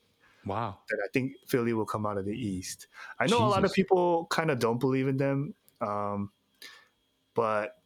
[0.46, 0.78] Wow.
[0.90, 2.88] That I think Philly will come out of the East.
[3.20, 3.42] I know Jesus.
[3.42, 6.32] a lot of people kind of don't believe in them, um,
[7.34, 7.78] but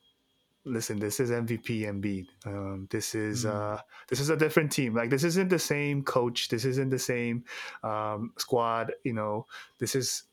[0.70, 2.28] listen, this is MVP Embiid.
[2.46, 3.54] Um, this is mm.
[3.54, 4.94] uh, this is a different team.
[4.94, 6.50] Like this isn't the same coach.
[6.50, 7.44] This isn't the same
[7.84, 8.94] um, squad.
[9.04, 9.46] You know,
[9.80, 10.24] this is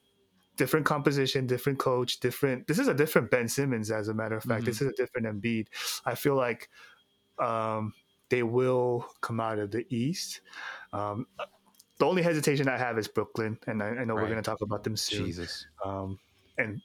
[0.57, 2.67] different composition, different coach, different.
[2.67, 3.91] This is a different Ben Simmons.
[3.91, 4.67] As a matter of fact, mm-hmm.
[4.67, 5.69] this is a different Embiid.
[6.05, 6.69] I feel like
[7.39, 7.93] um,
[8.29, 10.41] they will come out of the East.
[10.93, 11.27] Um,
[11.99, 14.23] the only hesitation I have is Brooklyn, and I, I know right.
[14.23, 15.25] we're going to talk about them soon.
[15.25, 15.67] Jesus.
[15.85, 16.19] Um,
[16.59, 16.81] and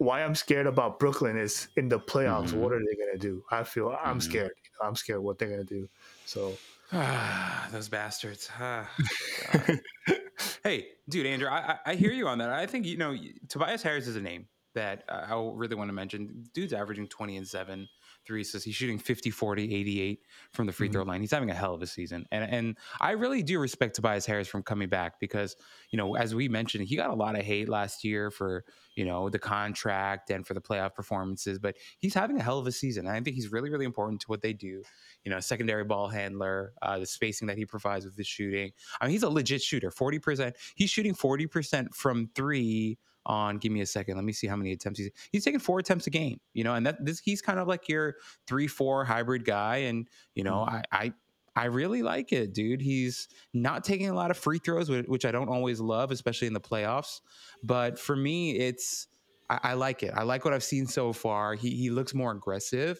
[0.00, 2.48] why I'm scared about Brooklyn is in the playoffs.
[2.48, 2.60] Mm-hmm.
[2.60, 3.44] What are they gonna do?
[3.50, 4.20] I feel I'm mm-hmm.
[4.20, 4.52] scared.
[4.82, 5.90] I'm scared what they're gonna do.
[6.24, 6.56] So
[7.70, 8.48] those bastards.
[10.64, 12.48] hey, dude, Andrew, I, I hear you on that.
[12.48, 13.14] I think you know
[13.48, 16.46] Tobias Harris is a name that I really want to mention.
[16.54, 17.86] Dude's averaging 20 and seven,
[18.26, 18.64] three assists.
[18.64, 20.20] He's shooting 50, 40, 88
[20.52, 20.92] from the free Mhm.
[20.92, 21.20] throw line.
[21.20, 22.26] He's having a hell of a season.
[22.30, 25.56] And and I really do respect Tobias Harris from coming back because,
[25.90, 29.04] you know, as we mentioned, he got a lot of hate last year for, you
[29.04, 32.72] know, the contract and for the playoff performances, but he's having a hell of a
[32.72, 33.06] season.
[33.06, 34.82] And I think he's really, really important to what they do.
[35.24, 38.72] You know, secondary ball handler, uh, the spacing that he provides with the shooting.
[39.00, 39.90] I mean, he's a legit shooter.
[39.90, 40.56] 40%.
[40.74, 42.98] He's shooting 40% from three
[43.30, 45.78] on give me a second let me see how many attempts he's he's taking four
[45.78, 48.16] attempts a game you know and that this he's kind of like your
[48.46, 50.82] three four hybrid guy and you know Mhm.
[50.92, 51.12] I, I
[51.56, 52.80] i really like it dude.
[52.80, 56.54] He's not taking a lot of free throws which i don't always love especially in
[56.54, 57.20] the playoffs
[57.62, 59.08] but for me it's
[59.48, 60.12] i, I like it.
[60.14, 61.54] I like what i've seen so far.
[61.54, 62.98] He, he looks more aggressive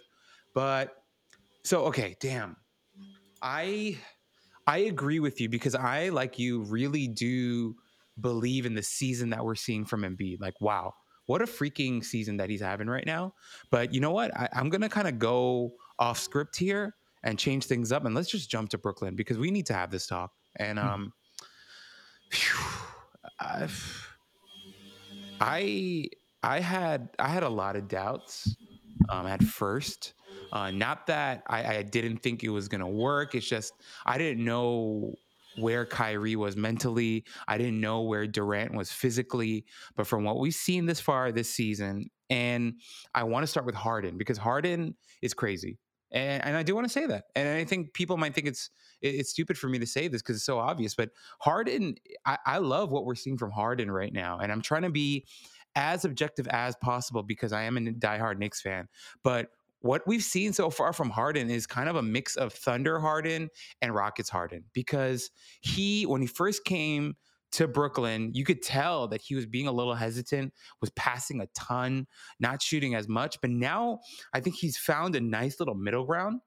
[0.55, 0.95] but
[1.65, 2.57] so okay damn.
[3.43, 3.99] I
[4.67, 7.77] i agree with you because i like you really do
[8.21, 10.41] believe in the season that we're seeing from Embiid.
[10.41, 10.95] Like, wow,
[11.27, 13.35] what a freaking season that he's having right now.
[13.71, 14.37] But you know what?
[14.37, 18.31] I, I'm gonna kind of go off script here and change things up, and let's
[18.31, 20.33] just jump to Brooklyn because we need to have this talk.
[20.57, 21.13] And um,
[22.31, 22.59] phew,
[23.41, 23.75] I've-
[25.41, 26.09] I
[26.43, 28.57] I had I had a lot of doubts
[29.09, 30.15] um, at first.
[30.53, 33.35] Uh, not that I, I didn't think it was gonna work.
[33.35, 33.73] It's just
[34.05, 35.15] I didn't know
[35.57, 37.25] where Kyrie was mentally.
[37.49, 39.65] I didn't know where Durant was physically.
[39.97, 42.75] But from what we've seen this far this season, and
[43.15, 45.79] I want to start with Harden because Harden is crazy.
[46.13, 47.25] And, and I do want to say that.
[47.37, 48.71] And I think people might think it's
[49.03, 50.95] it's stupid for me to say this because it's so obvious.
[50.95, 51.95] But Harden,
[52.27, 54.39] I, I love what we're seeing from Harden right now.
[54.39, 55.25] And I'm trying to be
[55.75, 58.89] as objective as possible because I am a diehard Knicks fan.
[59.23, 59.49] But
[59.81, 63.49] what we've seen so far from Harden is kind of a mix of Thunder Harden
[63.81, 67.15] and Rockets Harden because he, when he first came
[67.53, 71.47] to Brooklyn, you could tell that he was being a little hesitant, was passing a
[71.55, 72.07] ton,
[72.39, 73.41] not shooting as much.
[73.41, 74.01] But now
[74.33, 76.41] I think he's found a nice little middle ground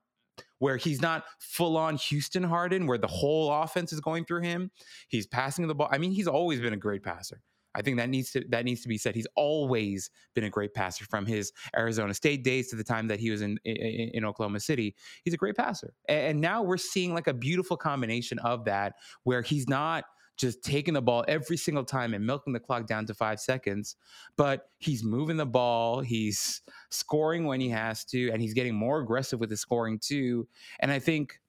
[0.60, 4.72] where he's not full on Houston Harden, where the whole offense is going through him.
[5.10, 5.90] He's passing the ball.
[5.92, 7.42] I mean, he's always been a great passer.
[7.76, 9.16] I think that needs to that needs to be said.
[9.16, 13.20] He's always been a great passer from his Arizona State days to the time that
[13.20, 13.76] he was in in,
[14.14, 14.96] in Oklahoma City.
[15.24, 19.42] He's a great passer, and now we're seeing like a beautiful combination of that, where
[19.42, 20.06] he's not
[20.38, 23.96] just taking the ball every single time and milking the clock down to five seconds,
[24.36, 29.00] but he's moving the ball, he's scoring when he has to, and he's getting more
[29.00, 30.48] aggressive with his scoring too.
[30.80, 31.40] And I think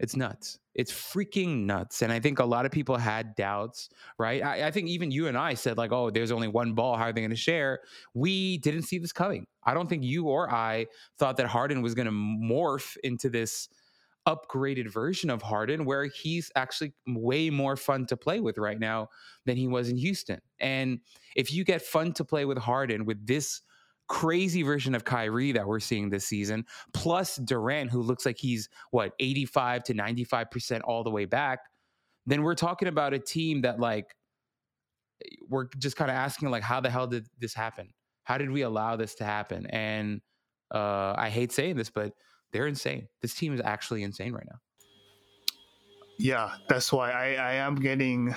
[0.00, 0.58] it's nuts.
[0.74, 2.00] It's freaking nuts.
[2.00, 4.42] And I think a lot of people had doubts, right?
[4.42, 6.96] I, I think even you and I said, like, oh, there's only one ball.
[6.96, 7.80] How are they going to share?
[8.14, 9.46] We didn't see this coming.
[9.62, 10.86] I don't think you or I
[11.18, 13.68] thought that Harden was going to morph into this
[14.26, 19.08] upgraded version of Harden where he's actually way more fun to play with right now
[19.44, 20.40] than he was in Houston.
[20.58, 21.00] And
[21.36, 23.60] if you get fun to play with Harden with this
[24.10, 28.68] crazy version of Kyrie that we're seeing this season, plus Durant, who looks like he's
[28.90, 31.60] what 85 to 95% all the way back,
[32.26, 34.16] then we're talking about a team that like
[35.48, 37.90] we're just kind of asking like how the hell did this happen?
[38.24, 39.66] How did we allow this to happen?
[39.66, 40.20] And
[40.74, 42.12] uh, I hate saying this, but
[42.52, 43.06] they're insane.
[43.22, 44.58] This team is actually insane right now.
[46.18, 48.34] Yeah, that's why I, I am getting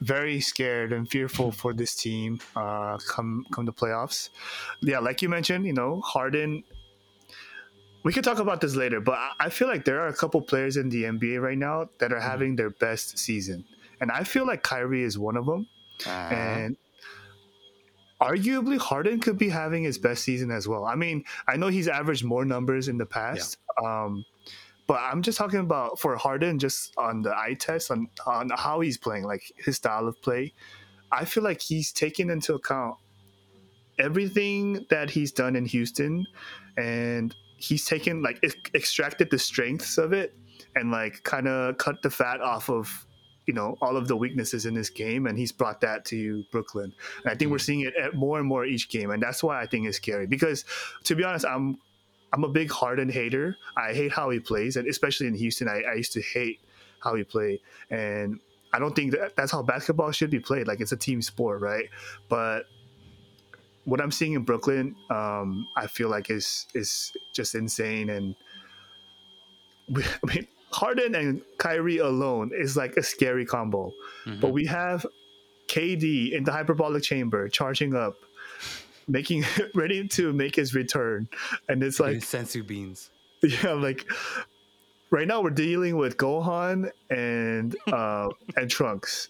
[0.00, 4.30] very scared and fearful for this team uh, come come the playoffs.
[4.82, 6.64] Yeah, like you mentioned, you know, Harden.
[8.04, 10.76] We can talk about this later, but I- feel like there are a couple players
[10.76, 13.64] in the NBA right now that are having their best season,
[14.00, 15.66] and I feel like Kyrie is one of them.
[16.06, 16.76] Uh, and
[18.20, 20.84] arguably Harden could be having his best season as well.
[20.84, 24.24] I mean, I know he's averaged more numbers in the past, um,
[24.86, 28.80] but I'm just talking about for Harden, just on the eye test on on how
[28.80, 30.54] he's playing, like his style of play.
[31.12, 32.96] I feel like he's taken into account
[33.98, 36.26] everything that he's done in Houston,
[36.76, 40.34] and he's taken like ex- extracted the strengths of it
[40.74, 43.06] and like kind of cut the fat off of
[43.46, 46.92] you know all of the weaknesses in this game and he's brought that to brooklyn.
[47.22, 47.64] And i think we're mm-hmm.
[47.64, 50.26] seeing it at more and more each game and that's why i think it's scary.
[50.26, 50.64] Because
[51.04, 51.78] to be honest i'm
[52.32, 53.56] i'm a big harden hater.
[53.76, 56.60] I hate how he plays and especially in houston i, I used to hate
[57.00, 57.60] how he played.
[57.90, 58.40] And
[58.72, 60.66] i don't think that that's how basketball should be played.
[60.66, 61.88] Like it's a team sport right?
[62.28, 62.64] But
[63.84, 68.10] what i'm seeing in brooklyn um, i feel like is is just insane.
[68.10, 68.34] And
[69.88, 73.92] we, i mean Harden and Kyrie alone is like a scary combo.
[74.26, 74.40] mhm.
[74.40, 75.06] But we have
[75.68, 78.16] KD in the hyperbolic chamber charging up,
[79.08, 81.28] making ready to make his return.
[81.68, 83.10] And it's Eating like, senzu beans.
[83.42, 84.10] yeah, like
[85.10, 89.28] right now we're dealing with Gohan and uh and Trunks.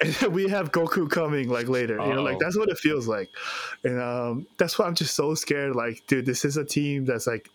[0.00, 1.94] and we have Goku coming like later.
[2.00, 3.28] You know, like that's what it feels like,
[3.84, 5.74] and um, that's why I'm just so scared.
[5.74, 7.48] Like, dude, this is a team that's like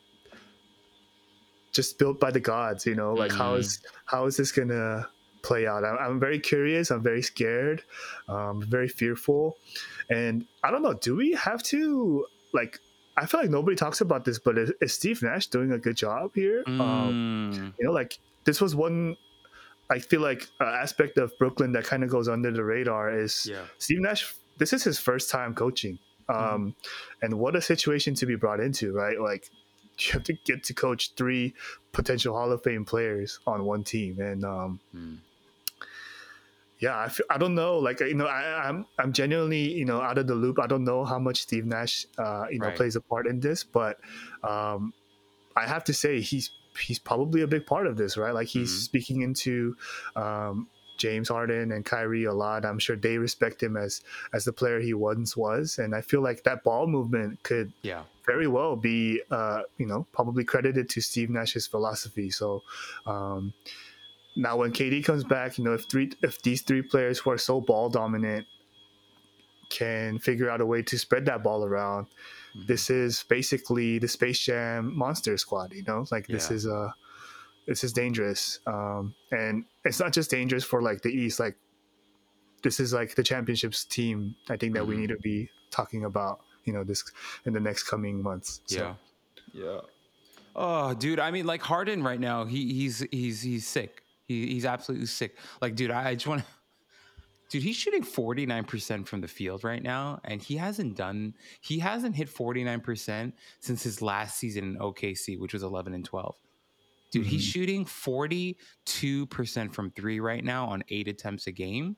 [1.71, 2.85] just built by the gods.
[2.85, 3.59] You know, like how Mhm.
[3.59, 5.07] is how is this gonna
[5.43, 5.85] play out?
[5.85, 6.89] I'm, I'm very curious.
[6.89, 7.83] I'm very scared.
[8.27, 9.57] Um, very fearful,
[10.09, 10.93] and I don't know.
[10.93, 12.79] Do we have to like?
[13.15, 15.95] I feel like nobody talks about this, but is, is Steve Nash doing a good
[15.95, 16.63] job here?
[16.65, 19.15] Um, Mm, you know, like this was one.
[19.91, 23.45] I feel like uh, aspect of Brooklyn that kind of goes under the radar is
[23.49, 23.65] yeah.
[23.77, 24.33] Steve Nash.
[24.57, 26.73] This is his first time coaching, um,
[27.21, 29.19] and what a situation to be brought into, right?
[29.19, 29.49] Like
[29.99, 31.53] you have to get to coach three
[31.91, 35.17] potential Hall of Fame players on one team, and um, Mm.
[36.79, 37.77] Yeah, I, feel, I don't know.
[37.77, 40.59] Like you know, I, I'm I'm genuinely you know out of the loop.
[40.59, 42.75] I don't know how much Steve Nash uh, you know Right.
[42.75, 43.97] plays a part in this, but
[44.43, 44.93] um,
[45.55, 48.33] I have to say he's he's probably a big part of this, right?
[48.33, 48.83] Like he's Mhm.
[48.83, 49.75] speaking into
[50.15, 52.65] um, James Harden and Kyrie a lot.
[52.65, 54.01] I'm sure they respect him as
[54.33, 58.03] as the player he once was, and I feel like that ball movement could Yeah.
[58.25, 62.29] very well be uh, you know probably credited to Steve Nash's philosophy.
[62.31, 62.63] So
[63.05, 63.53] um,
[64.35, 67.37] now when KD comes back, you know if three if these three players who are
[67.37, 68.45] so ball dominant
[69.69, 72.07] can figure out a way to spread that ball around,
[72.55, 72.67] Mhm.
[72.67, 75.73] this is basically the Space Jam Monster Squad.
[75.73, 76.55] You know, like this Yeah.
[76.55, 76.91] is uh
[77.65, 81.39] this is dangerous, um, and it's not just dangerous for like the East.
[81.39, 81.55] Like
[82.61, 84.35] this is like the championships team.
[84.49, 84.99] I think that we Mhm.
[84.99, 86.41] need to be talking about.
[86.65, 87.03] You know, this
[87.45, 88.61] in the next coming months.
[88.67, 88.77] So,
[89.53, 89.63] Yeah.
[89.65, 89.79] Yeah.
[90.55, 91.19] Oh, dude.
[91.19, 94.02] I mean, like Harden right now, he he's he's he's sick.
[94.33, 95.37] He, he's absolutely sick.
[95.61, 96.47] Like, dude, I, I just want to.
[97.49, 102.15] Dude, he's shooting 49% from the field right now, and he hasn't done, he hasn't
[102.15, 106.35] hit 49% since his last season in OKC, which was 11 and 12.
[107.11, 107.51] Dude, he's Mhm.
[107.53, 111.95] shooting 42% from three right now on eight attempts a game.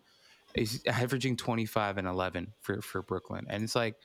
[0.56, 3.46] He's averaging 25 and 11 for, for Brooklyn.
[3.50, 3.96] And it's like,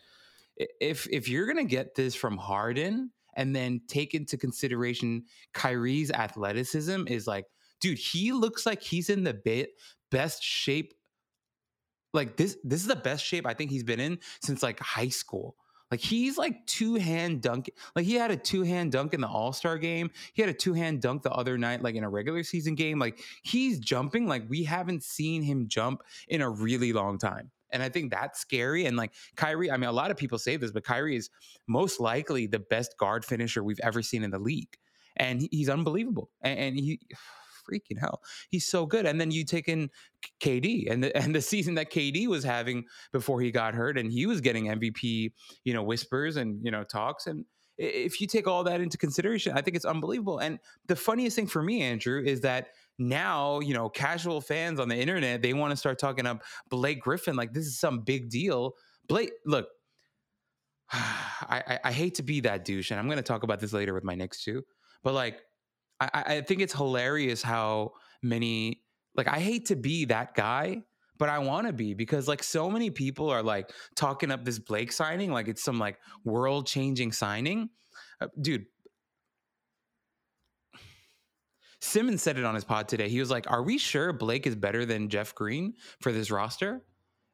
[0.81, 7.09] if if you're gonna get this from Harden and then take into consideration Kyrie's athleticism
[7.09, 7.47] is like,
[7.81, 9.71] dude, he looks like he's in the bit
[10.11, 10.95] best shape.
[12.13, 15.09] Like this, this is the best shape I think he's been in since like high
[15.09, 15.57] school.
[15.91, 17.71] Like he's like two hand dunk.
[17.97, 20.11] Like he had a two hand dunk in the All Star game.
[20.33, 22.99] He had a two hand dunk the other night, like in a regular season game.
[22.99, 27.51] Like he's jumping like we haven't seen him jump in a really long time.
[27.73, 28.87] And I think that's scary.
[28.87, 31.31] And like Kyrie, I mean, a lot of people say this, but Kyrie is
[31.67, 34.77] most likely the best guard finisher we've ever seen in the league.
[35.17, 36.31] And he's unbelievable.
[36.43, 37.01] And, and he,
[37.61, 39.07] freaking hell, he's so good.
[39.07, 39.91] And then you take in
[40.41, 44.11] KD and the, and the season that KD was having before he got hurt and
[44.11, 45.33] he was getting MVP,
[45.65, 47.27] you know, whispers and, you know, talks.
[47.27, 47.45] And
[47.79, 50.39] if you take all that into consideration, I think it's unbelievable.
[50.39, 52.69] And the funniest thing for me, Andrew, is that
[52.99, 57.01] now, you know, casual fans on the internet, they want to start talking up Blake
[57.01, 58.75] Griffin like this is some big deal.
[59.09, 59.69] Blake, look,
[60.93, 63.73] I, I, I hate to be that douche, and I'm going to talk about this
[63.73, 64.63] later with my Knicks too.
[65.03, 65.41] But like,
[66.01, 68.83] I, I think it's hilarious how many
[69.17, 70.83] like I hate to be that guy,
[71.19, 74.59] but I want to be because like so many people are like talking up this
[74.59, 77.71] Blake signing like it's some like world changing signing,
[78.21, 78.67] Uh, dude.
[81.81, 83.09] Simmons said it on his pod today.
[83.09, 86.83] He was like, "Are we sure Blake is better than Jeff Green for this roster?"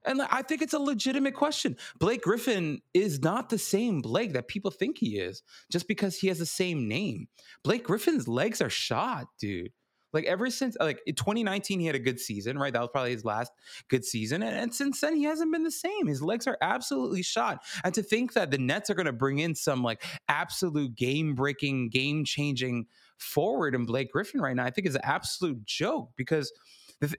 [0.06, 1.76] And I think it's a legitimate question.
[1.98, 6.28] Blake Griffin is not the same Blake that people think he is just because he
[6.28, 7.28] has the same name.
[7.64, 9.72] Blake Griffin's legs are shot, dude.
[10.12, 12.72] Like ever since like 2019, he had a good season, right?
[12.72, 13.52] That was probably his last
[13.88, 14.42] good season.
[14.42, 16.06] And, and since then, he hasn't been the same.
[16.06, 17.62] His legs are absolutely shot.
[17.84, 21.34] And to think that the Nets are going to bring in some like absolute game
[21.34, 22.86] breaking, game changing
[23.18, 26.50] forward in Blake Griffin right now, I think is an absolute joke because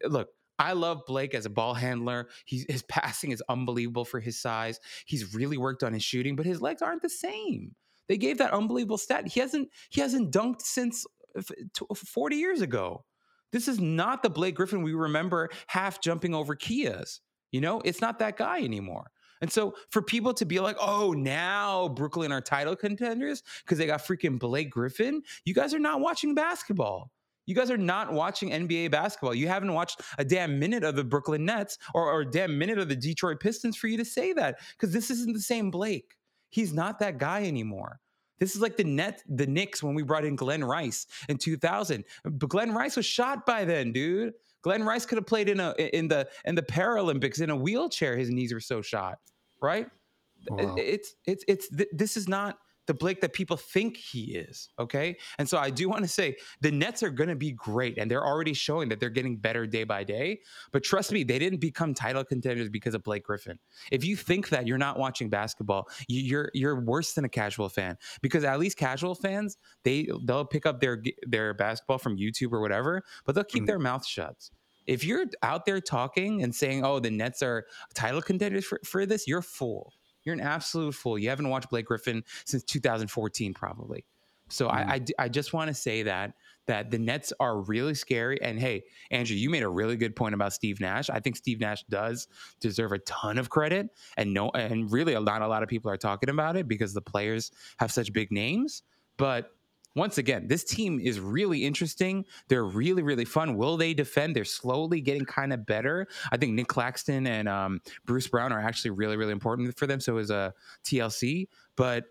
[0.06, 2.28] look, I love Blake as a ball handler.
[2.46, 4.80] He's, his passing is unbelievable for his size.
[5.06, 7.76] He's really worked on his shooting, but his legs aren't the same.
[8.08, 9.28] They gave that unbelievable stat.
[9.28, 11.06] He hasn't he hasn't dunked since
[11.38, 11.42] uh,
[11.94, 13.04] 40 years ago.
[13.52, 17.20] This is not the Blake Griffin we remember half jumping over Kias.
[17.52, 19.12] You know, it's not that guy anymore.
[19.42, 23.86] And so for people to be like, oh, now Brooklyn are title contenders because they
[23.86, 27.12] got freaking Blake Griffin, you guys are not watching basketball.
[27.48, 29.34] You guys are not watching NBA basketball.
[29.34, 32.78] You haven't watched a damn minute of the Brooklyn Nets or, or a damn minute
[32.78, 36.18] of the Detroit Pistons for you to say that because this isn't the same Blake.
[36.50, 38.00] He's not that guy anymore.
[38.40, 42.04] This is like the net, the Knicks when we brought in Glen Rice in 2000.
[42.24, 44.34] But Glen Rice was shot by then, dude.
[44.62, 48.18] Glen Rice could have played in a in the in the Paralympics in a wheelchair.
[48.18, 49.20] His knees were so shot,
[49.62, 49.88] right?
[50.50, 50.76] Wow.
[50.78, 52.58] It's it's it's th- this is not
[52.88, 54.70] the Blake that people think he is.
[54.80, 55.18] Okay.
[55.38, 58.10] And so I do want to say the Nets are going to be great and
[58.10, 60.40] they're already showing that they're getting better day by day.
[60.72, 63.60] But trust me, they didn't become title contenders because of Blake Griffin.
[63.92, 67.98] If you think that you're not watching basketball, you're you're worse than a casual fan
[68.22, 72.62] because at least casual fans, they they'll pick up their their basketball from YouTube or
[72.62, 73.68] whatever, but they'll keep mm-hmm.
[73.68, 74.50] their mouth shut.
[74.88, 79.06] If you're out there talking and saying, "Oh, the Nets are title contenders for, for
[79.06, 79.94] this," you're a fool.
[80.28, 81.18] You're an absolute fool.
[81.18, 84.04] You haven't watched Blake Griffin since 2014, probably.
[84.50, 84.72] So mm.
[84.72, 86.34] I, I, I just want to say that
[86.66, 88.42] that the Nets are really scary.
[88.42, 91.10] And hey, Andrew, you made a really good point about Steve Nash.
[91.10, 92.28] I think Steve Nash does
[92.60, 95.96] deserve a ton of credit, and no, and really, not a lot of people are
[95.96, 98.84] talking about it because the players have such big names.
[99.16, 99.52] But
[99.98, 102.26] once again, this team is really interesting.
[102.48, 103.58] They're really, really fun.
[103.58, 104.36] Will they defend?
[104.36, 106.08] They're slowly getting kind of better.
[106.32, 110.00] I think Nick Claxton and um, Bruce Brown are actually really, really important for them.
[110.00, 110.52] So is a uh,
[110.86, 112.06] TLC, but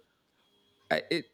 [0.91, 1.27] it.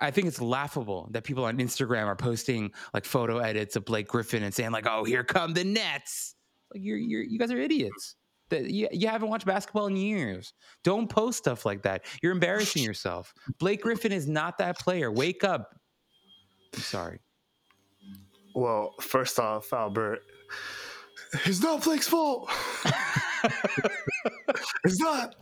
[0.00, 4.06] I think it's laughable that people on Instagram are posting like photo edits of Blake
[4.06, 6.34] Griffin and saying like, "Oh, here come the Nets."
[6.74, 8.16] Like you're, you're you guys are idiots.
[8.50, 10.52] That you, you haven't watched basketball in years.
[10.84, 12.04] Don't post stuff like that.
[12.22, 13.32] You're embarrassing yourself.
[13.58, 15.10] Blake Griffin is not that player.
[15.10, 15.74] Wake up.
[16.74, 17.20] I'm sorry.
[18.54, 20.20] Well, first off, Albert,
[21.44, 22.50] it's not Blake's fault.
[24.84, 25.34] it's not.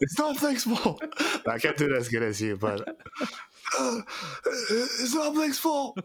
[0.00, 1.02] It's not Blake's fault.
[1.46, 2.86] I can't do that as good as you, but
[3.78, 4.00] uh,
[4.70, 5.98] it's not Blake's fault.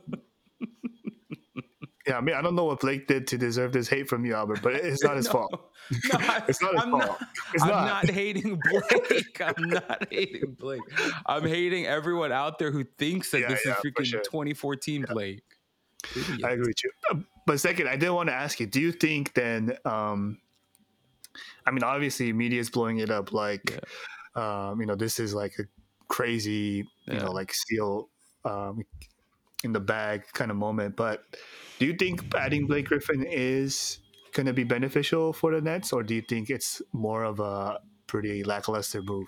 [2.07, 4.33] Yeah, I mean, I don't know what Blake did to deserve this hate from you,
[4.33, 5.51] Albert, but it's not his no, fault.
[5.51, 5.59] No,
[6.47, 7.05] it's not his I'm fault.
[7.05, 7.21] Not,
[7.53, 7.85] it's I'm not.
[7.85, 9.41] not hating Blake.
[9.41, 10.81] I'm not hating Blake.
[11.25, 14.21] I'm hating everyone out there who thinks that yeah, this yeah, is freaking sure.
[14.21, 15.13] 2014 yeah.
[15.13, 15.43] Blake.
[16.43, 17.25] I agree with you.
[17.45, 19.77] But second, I did want to ask you: Do you think then?
[19.83, 20.37] Um,
[21.65, 23.79] I mean, obviously, media is blowing it up like,
[24.35, 25.63] um, you know, this is like a
[26.07, 28.09] crazy, you know, like steal
[28.45, 28.83] um,
[29.63, 30.95] in the bag kind of moment.
[30.95, 31.23] But
[31.79, 33.99] do you think adding Blake Griffin is
[34.33, 37.79] going to be beneficial for the Nets, or do you think it's more of a
[38.07, 39.27] pretty lackluster move?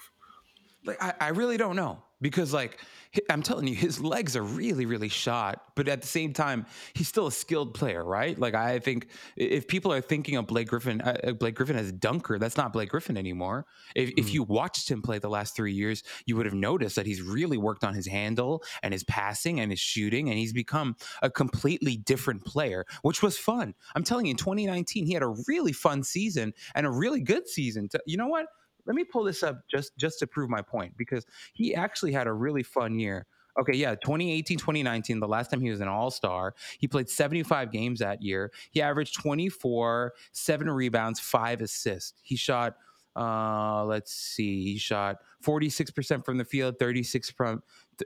[0.85, 2.79] Like I, I really don't know because like
[3.29, 5.63] I'm telling you, his legs are really, really shot.
[5.75, 8.37] But at the same time, he's still a skilled player, right?
[8.37, 11.89] Like I think if people are thinking of Blake Griffin, uh, uh Blake Griffin as
[11.89, 13.65] a dunker, that's not Blake Griffin anymore.
[13.95, 14.13] If, mm.
[14.17, 17.21] if you watched him play the last three years, you would have noticed that he's
[17.21, 21.31] really worked on his handle and his passing and his shooting, and he's become a
[21.31, 23.73] completely different player, which was fun.
[23.95, 27.47] I'm telling you, in 2019, he had a really fun season and a really good
[27.47, 27.89] season.
[27.89, 28.45] To, you know what?
[28.89, 32.27] Let me pull this up just just to prove my point because he actually had
[32.27, 33.27] a really fun year.
[33.59, 37.71] Okay, yeah, 2018, 2019, the last time he was an all star, he played 75
[37.71, 38.51] games that year.
[38.71, 42.13] He averaged 24, seven rebounds, five assists.
[42.21, 42.75] He shot,
[43.15, 47.61] uh, let's see, he shot 46% from the field, 36 from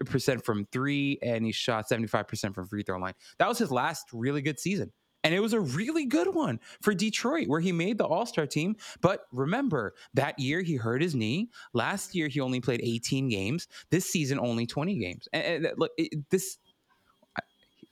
[0.06, 3.14] percent from three, and he shot 75% from free throw line.
[3.38, 4.92] That was his last really good season.
[5.24, 8.46] And it was a really good one for Detroit where he made the All Star
[8.46, 8.76] team.
[9.02, 11.50] But remember, that year he hurt his knee.
[11.74, 13.68] Last year he only played 18 games.
[13.90, 15.28] This season, only 20 games.
[15.32, 16.58] And, and look, it, this,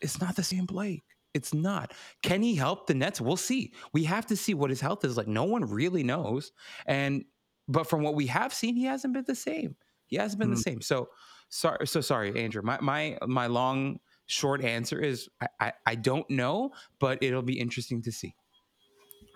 [0.02, 1.04] it's not the same Blake.
[1.34, 1.94] It's not.
[2.22, 3.22] Can he help the Nets?
[3.22, 3.74] We'll see.
[3.94, 5.28] We have to see what his health is like.
[5.28, 6.52] No one really knows.
[6.86, 7.24] And,
[7.70, 9.76] but from what we have seen, he hasn't been the same.
[10.08, 10.56] He hasn't been mm-hmm.
[10.56, 10.82] the same.
[10.82, 11.08] So,
[11.48, 11.88] sorry.
[11.88, 12.62] So sorry, Andrew.
[12.62, 17.60] My, my, my long, short answer is I, I, I don't know, but it'll be
[17.60, 18.36] interesting to see.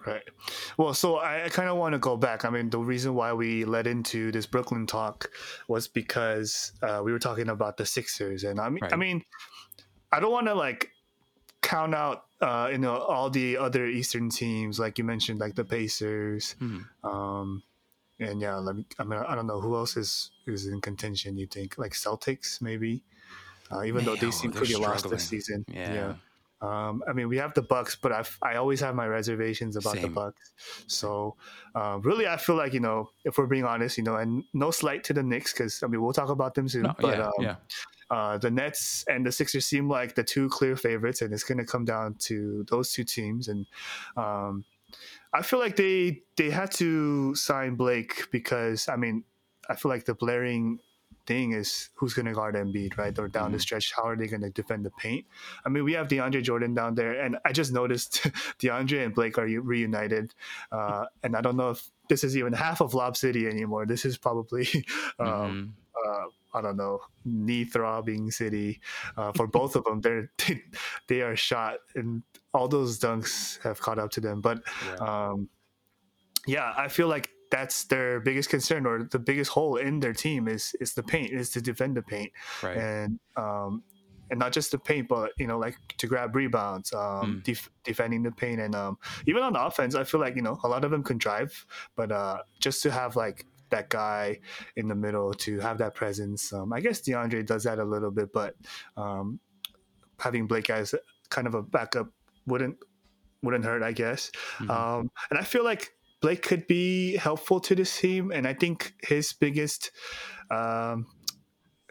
[0.06, 0.24] Right.
[0.78, 2.46] Well, so I, I kind of want to go back.
[2.46, 5.32] I mean, the reason why we led into this Brooklyn talk
[5.68, 8.94] was because uh, we were talking about the Sixers, and I mean, right.
[8.94, 9.24] I mean,
[10.12, 10.92] I don't want to like
[11.62, 15.66] count out, uh, you know, all the other Eastern teams, like you mentioned, like the
[15.66, 17.08] Pacers, mm-hmm.
[17.08, 17.64] um,
[18.20, 18.86] and yeah, let me.
[19.00, 21.38] I mean, I don't know who else is is in contention.
[21.38, 23.04] You think like Celtics, maybe?
[23.76, 24.92] Uh, even though they seem pretty struggling.
[24.92, 25.66] lost this season.
[25.68, 25.94] Yeah.
[25.94, 26.14] yeah.
[26.62, 29.96] Um, I mean, we have the Bucks, but I've, I always have my reservations about
[29.96, 30.04] Same.
[30.04, 30.52] the Bucks.
[30.88, 31.36] So,
[31.76, 34.72] uh, really, I feel like you know, if we're being honest, you know, and no
[34.72, 36.84] slight to the Knicks because I mean, we'll talk about them soon.
[36.84, 37.56] No, but yeah, um, yeah.
[38.10, 41.58] Uh, the Nets and the Sixers seem like the two clear favorites, and it's going
[41.58, 43.48] to come down to those two teams.
[43.48, 43.66] And
[44.16, 44.64] um,
[45.34, 49.24] I feel like they they had to sign Blake because I mean,
[49.70, 50.80] I feel like the blaring
[51.26, 53.18] thing is who's going to guard Embiid, right?
[53.18, 53.54] Or down mm-hmm.
[53.54, 55.26] the stretch, how are they going to defend the paint?
[55.66, 58.24] I mean, we have DeAndre Jordan down there, and I just noticed
[58.60, 60.34] DeAndre and Blake are reunited,
[60.72, 63.86] uh, and I don't know if this is even half of Lob City anymore.
[63.86, 64.68] This is probably.
[65.18, 66.10] Um, mm-hmm.
[66.10, 68.80] uh, I don't know, knee throbbing city
[69.18, 70.02] uh, for both of them.
[70.02, 70.62] They're they,
[71.08, 72.24] they, are shot, and
[72.54, 74.42] all those dunks have caught up to them.
[74.42, 74.96] But yeah.
[74.96, 75.50] Um,
[76.48, 80.48] yeah, I feel like that's their biggest concern or the biggest hole in their team
[80.48, 82.32] is is the paint is to defend the paint
[82.64, 82.78] Right.
[82.78, 83.84] and um
[84.32, 87.44] and not just the paint but you know like to grab rebounds um Mm.
[87.44, 90.58] def- defending the paint and um even on the offense i feel like you know
[90.64, 91.66] a lot of them can drive
[91.96, 94.40] but uh just to have like that guy
[94.76, 98.12] in the middle to have that presence um i guess deandre does that a little
[98.12, 98.56] bit but
[98.98, 99.40] um
[100.20, 100.96] having blake as
[101.30, 102.08] kind of a backup
[102.48, 102.78] wouldn't
[103.44, 104.70] wouldn't hurt i guess Mhm.
[104.70, 108.94] um, and I feel like Blake could be helpful to this team, and I think
[109.04, 109.92] his biggest
[110.52, 111.06] um,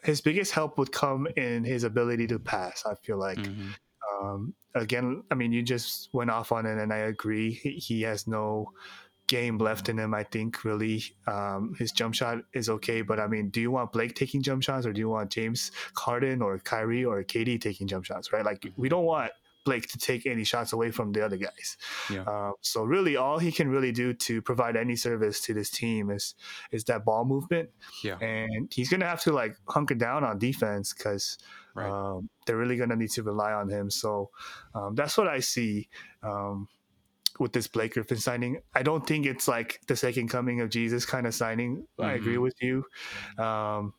[0.02, 2.84] his biggest help would come in his ability to pass.
[2.86, 3.74] I feel like Mhm.
[4.22, 7.52] um, again, I mean, you just went off on it, and I agree.
[7.52, 8.72] He, he has no
[9.26, 10.12] game left in him.
[10.12, 13.92] I think really um, his jump shot is okay, but I mean, do you want
[13.92, 17.86] Blake taking jump shots, or do you want James Harden or Kyrie or KD taking
[17.86, 18.32] jump shots?
[18.32, 18.44] Right?
[18.44, 19.32] Like we don't want
[19.64, 21.76] Blake to take any shots away from the other guys.
[22.10, 22.22] Yeah.
[22.22, 26.10] Uh, so really, all he can really do to provide any service to this team
[26.10, 26.34] is
[26.70, 27.70] is that ball movement.
[28.02, 28.18] Yeah.
[28.18, 31.38] and he's gonna have to like hunker down on defense because
[31.74, 31.90] Right.
[31.90, 33.90] um, they're really gonna need to rely on him.
[33.90, 34.30] So
[34.74, 35.88] um, that's what I see
[36.22, 36.68] um,
[37.40, 38.60] with this Blake Griffin signing.
[38.76, 41.86] I don't think it's like the second coming of Jesus kind of signing.
[41.98, 42.42] I agree Mhm.
[42.42, 42.84] with you.
[43.42, 43.94] Um,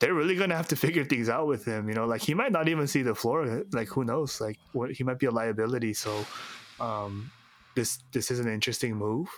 [0.00, 1.88] they're really gonna have to figure things out with him.
[1.88, 3.64] You know, like he might not even see the floor.
[3.72, 4.40] Like who knows?
[4.40, 5.94] Like what he might be a liability.
[5.94, 6.24] So
[6.80, 7.30] um,
[7.74, 9.28] this this is an interesting move.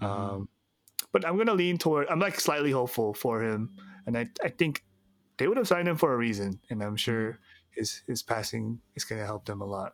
[0.00, 0.06] Mhm.
[0.06, 0.48] Um,
[1.12, 2.08] but I'm gonna lean toward.
[2.08, 4.84] I'm like slightly hopeful for him, and I I think
[5.36, 7.38] they would have signed him for a reason, and I'm sure
[7.70, 9.92] his his passing is gonna help them a lot.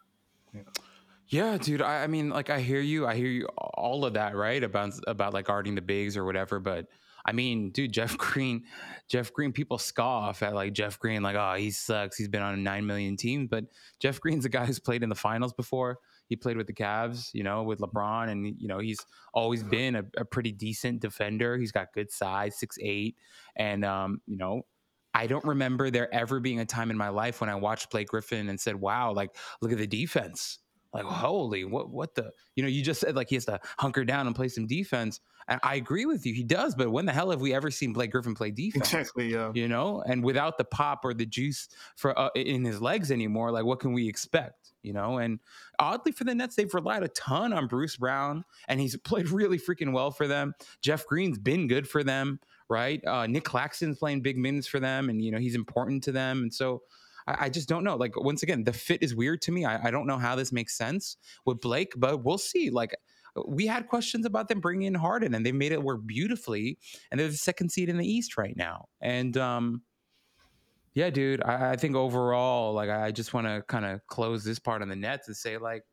[1.28, 1.80] Yeah, dude.
[1.80, 3.06] I, I mean, like, I hear you.
[3.06, 3.46] I hear you.
[3.56, 4.62] All of that, right?
[4.62, 6.60] About about like guarding the bigs or whatever.
[6.60, 6.88] But
[7.24, 8.64] I mean, dude, Jeff Green,
[9.08, 9.52] Jeff Green.
[9.52, 12.16] People scoff at like Jeff Green, like, oh, he sucks.
[12.16, 13.64] He's been on nine million teams, but
[14.00, 15.98] Jeff Green's a guy who's played in the finals before.
[16.28, 19.04] He played with the Cavs, you know, with LeBron, and you know he's
[19.34, 21.58] always been a, a pretty decent defender.
[21.58, 23.16] He's got good size, six eight,
[23.56, 24.62] and um, you know.
[25.14, 28.08] I don't remember there ever being a time in my life when I watched Blake
[28.08, 30.58] Griffin and said, "Wow, like look at the defense."
[30.92, 34.04] Like holy what what the you know you just said like he has to hunker
[34.04, 37.12] down and play some defense and i agree with you he does but when the
[37.12, 39.32] hell have we ever seen blake griffin play defense Exactly.
[39.32, 39.50] Yeah.
[39.54, 43.50] you know and without the pop or the juice for uh, in his legs anymore
[43.50, 45.38] like what can we expect you know and
[45.78, 49.58] oddly for the nets they've relied a ton on bruce brown and he's played really
[49.58, 52.38] freaking well for them jeff green's been good for them
[52.68, 56.12] right uh, nick claxton's playing big minutes for them and you know he's important to
[56.12, 56.82] them and so
[57.26, 57.96] I, I just don't know.
[57.96, 59.64] Like once again, the fit is weird to me.
[59.64, 62.70] I, I don't know how this makes sense with Blake, but we'll see.
[62.70, 62.94] Like
[63.46, 66.78] we had questions about them bringing in Harden, and they made it work beautifully.
[67.10, 68.86] And they're the second seed in the East right now.
[69.00, 69.82] And um,
[70.94, 74.58] yeah, dude, I, I think overall, like I just want to kind of close this
[74.58, 75.84] part on the Nets and say like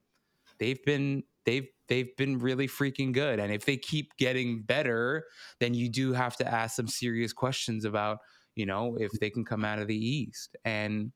[0.59, 3.39] they've been they've they've been really freaking good.
[3.39, 5.25] And if they keep getting better,
[5.59, 8.19] then you do have to ask some serious questions about
[8.55, 11.11] you know if they can come out of the East and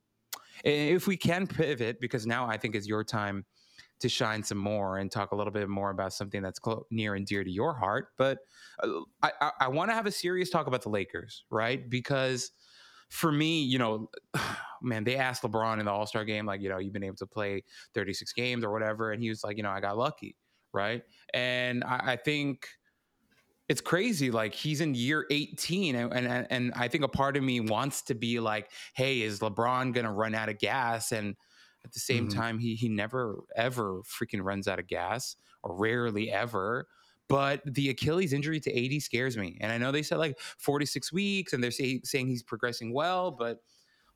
[0.63, 3.45] if we can pivot because now i think is your time
[3.99, 7.15] to shine some more and talk a little bit more about something that's clo- near
[7.15, 8.39] and dear to your heart but
[8.83, 8.89] uh,
[9.21, 11.89] i, I, I want to have a serious talk about the lakers right?
[11.89, 12.51] Because
[13.09, 14.09] for me you know
[14.81, 17.27] man they asked lebron in the all-star game like you know you've been able to
[17.27, 20.35] play 36 games or whatever and he was like you know i got lucky
[20.73, 21.03] right?
[21.33, 22.67] And i, I think
[23.69, 24.31] it's crazy.
[24.31, 28.01] Like he's in year 18, and, and and I think a part of me wants
[28.03, 31.11] to be like, hey, is LeBron gonna run out of gas?
[31.11, 31.35] And
[31.85, 32.27] at the same Mhm.
[32.27, 36.87] time, he he never ever freaking runs out of gas, or rarely ever.
[37.29, 41.11] But the Achilles injury to AD scares me, and I know they said like 46
[41.13, 43.59] weeks, and they're say, saying he's progressing well, but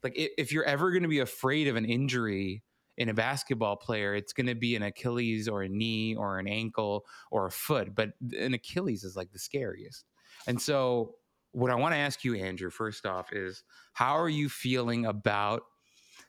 [0.04, 2.64] like if you're ever going to be afraid of an injury
[2.98, 6.48] in a basketball player, it's going to be an Achilles or a knee or an
[6.48, 7.95] ankle or a foot.
[7.95, 10.06] But an Achilles is like the scariest.
[10.48, 11.16] And so,
[11.52, 15.64] what I want to ask you, Andrew, first off, is how are you feeling about?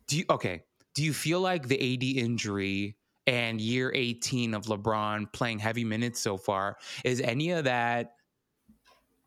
[0.06, 0.62] Do you okay?
[0.94, 2.96] Do you feel like the AD injury
[3.26, 8.14] and year 18 of LeBron playing heavy minutes so far is any of that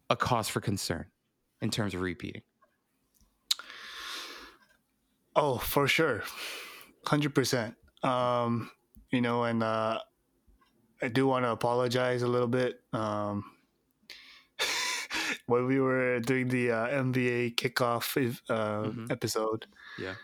[0.10, 1.06] a cause for concern
[1.62, 2.42] in terms of repeating?
[5.36, 6.24] Oh, for sure,
[7.06, 7.76] hundred percent.
[8.04, 8.70] Um,
[9.12, 10.00] you know, and uh,
[11.02, 12.80] I do want to apologize a little bit.
[12.94, 13.44] Um,
[15.48, 18.16] when we were doing the uh, NBA kickoff
[18.50, 19.12] uh, Mhm.
[19.12, 19.66] episode,
[20.00, 20.16] Yeah.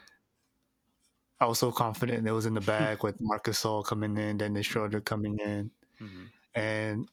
[1.40, 4.66] I was so confident it was in the bag with Marc Gasol coming in, Dennis
[4.66, 5.70] Schroeder coming in,
[6.56, 7.08] and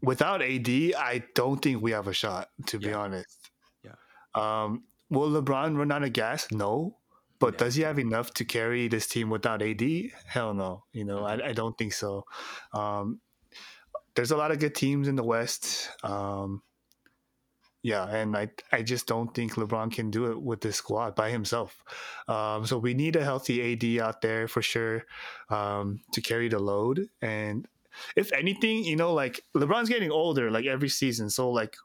[0.00, 2.48] without AD, I don't think we have a shot.
[2.66, 3.50] To be honest,
[3.82, 3.96] Yeah.
[4.34, 6.50] Um, will LeBron run out of gas?
[6.52, 6.96] No.
[7.38, 7.58] But Yeah.
[7.58, 9.82] does he have enough to carry this team without AD?
[10.26, 10.84] Hell no.
[10.92, 12.24] You know, I, I don't think so.
[12.72, 13.20] Um,
[14.14, 15.90] there's a lot of good teams in the West.
[16.04, 16.62] Um,
[17.82, 21.30] yeah, and I I just don't think LeBron can do it with this squad by
[21.30, 21.82] himself.
[22.28, 25.04] Um, so we need a healthy AD out there for sure
[25.50, 27.08] um, to carry the load.
[27.20, 27.68] And
[28.16, 31.28] if anything, you know, like LeBron's getting older like every season.
[31.28, 31.76] So like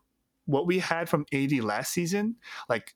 [0.46, 2.38] what we had from AD last season,
[2.70, 2.96] like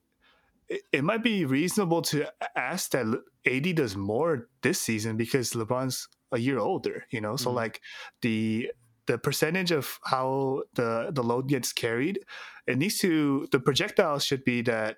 [0.69, 3.05] it, might be reasonable to ask that
[3.45, 7.35] AD does more this season because LeBron's a year older, you know.
[7.35, 7.55] So Mhm.
[7.55, 7.81] like
[8.21, 8.71] the
[9.05, 12.19] the percentage of how the the load gets carried,
[12.67, 14.97] it needs to the projectile should be that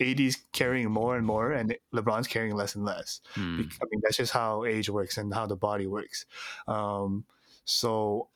[0.00, 3.20] AD's carrying more and more, and LeBron's carrying less and less.
[3.36, 6.24] Bec- I mean, that's just how age works and how the body works.
[6.66, 7.26] Um,
[7.66, 8.28] so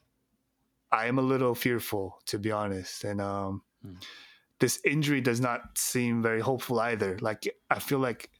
[0.93, 3.05] I am a little fearful, to be honest.
[3.05, 3.95] And um, Hmm.
[4.59, 7.18] This injury does not seem very hopeful either.
[7.20, 8.30] Like, I feel like,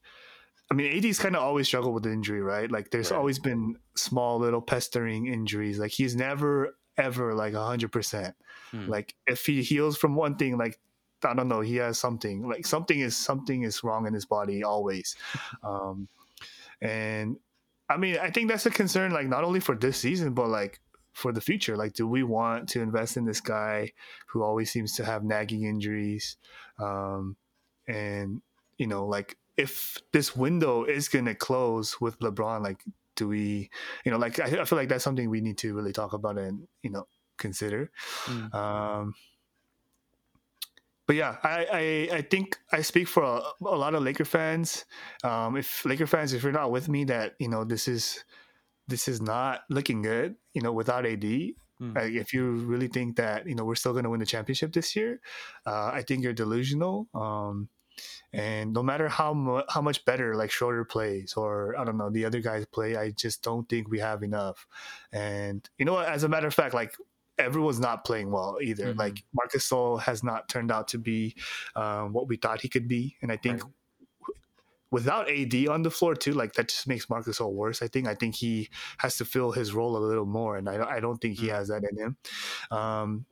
[0.71, 2.71] I mean, AD's kind of always struggled with injury, right?
[2.71, 3.19] Like, there's Right.
[3.19, 5.79] always been small, little pestering injuries.
[5.79, 8.35] Like, he's never, ever like 100%.
[8.71, 8.89] Hmm.
[8.89, 10.79] Like, if he heals from one thing, like,
[11.25, 14.63] I don't know, he has something like something is something is wrong in his body
[14.63, 15.17] always.
[15.63, 16.09] Um,
[16.81, 17.37] and
[17.89, 20.81] I mean, I think that's a concern, like not only for this season, but like
[21.17, 21.79] for the future.
[21.79, 23.93] Like, do we want to invest in this guy
[24.27, 26.37] who always seems to have nagging injuries?
[26.79, 27.37] Um,
[27.89, 28.43] and
[28.77, 33.71] you know, like if this window is gonna close with LeBron, like, do we,
[34.05, 36.37] you know, like I, I feel like that's something we need to really talk about
[36.37, 37.07] and you know
[37.39, 37.91] consider.
[38.27, 38.55] Mm.
[38.55, 39.15] Um,
[41.07, 41.67] but yeah, I,
[42.13, 44.85] I, I think I speak for a, a lot of Laker fans.
[45.25, 48.23] Um, if Laker fans, if you're not with me, that you know this is
[48.89, 50.37] this is not looking good.
[50.55, 51.93] You know, without AD, Hmm.
[51.95, 54.73] like, if you really think that you know we're still going to win the championship
[54.73, 55.21] this year,
[55.67, 57.09] uh, I think you're delusional.
[57.15, 57.69] Um,
[58.33, 62.11] and no matter how mu- how much better like Schroeder plays or I don't know
[62.11, 64.67] the other guys play, I just don't think we have enough.
[65.13, 66.09] And you know, what?
[66.09, 66.95] as a matter of fact, like
[67.39, 68.95] everyone's not playing well either.
[68.95, 68.99] Mhm.
[68.99, 71.37] Like Marc Gasol has not turned out to be
[71.75, 73.73] um, what we thought he could be, and I think Right.
[74.93, 77.83] Without AD on the floor too, like that just makes Marc Gasol worse.
[77.83, 78.69] I think I think he
[78.99, 81.49] has to fill his role a little more, and I don't- I don't think he
[81.49, 81.55] Mm.
[81.57, 82.17] has that in him.
[82.71, 83.27] Um,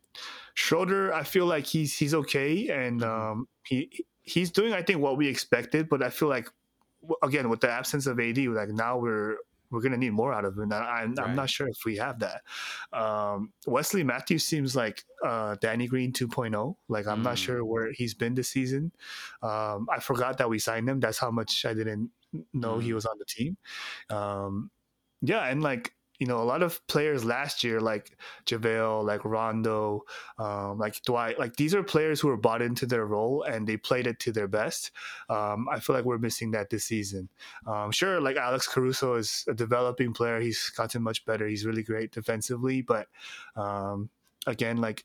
[0.54, 3.08] Schroeder, I feel like he's he's okay, and Mhm.
[3.32, 6.48] um, he he's doing I think what we expected, but I feel like
[7.22, 9.36] again with the absence of AD, like now we're
[9.74, 10.72] we're gonna need more out of him.
[10.72, 12.42] I'm, I'm not sure if we have that.
[12.92, 16.76] Um, Wesley Matthews seems like uh, Danny Green 2.0.
[16.88, 17.38] Like I'm not Mm.
[17.38, 18.92] sure where he's been this season.
[19.42, 21.00] Um, I forgot that we signed him.
[21.00, 22.10] That's how much I didn't
[22.52, 22.94] know he Mm.
[22.94, 23.56] was on the team.
[24.10, 24.70] Um,
[25.20, 30.02] yeah, and like you know, a lot of players last year, like JaVale, like Rondo,
[30.38, 33.76] um, like Dwight, like these are players who were bought into their role and they
[33.76, 34.92] played it to their best.
[35.28, 37.28] Um, I feel like we're missing that this season.
[37.66, 40.40] Um, sure, like Alex Caruso is a developing player.
[40.40, 41.48] He's gotten much better.
[41.48, 43.08] He's really great defensively, but
[43.56, 44.08] um,
[44.46, 45.04] again, like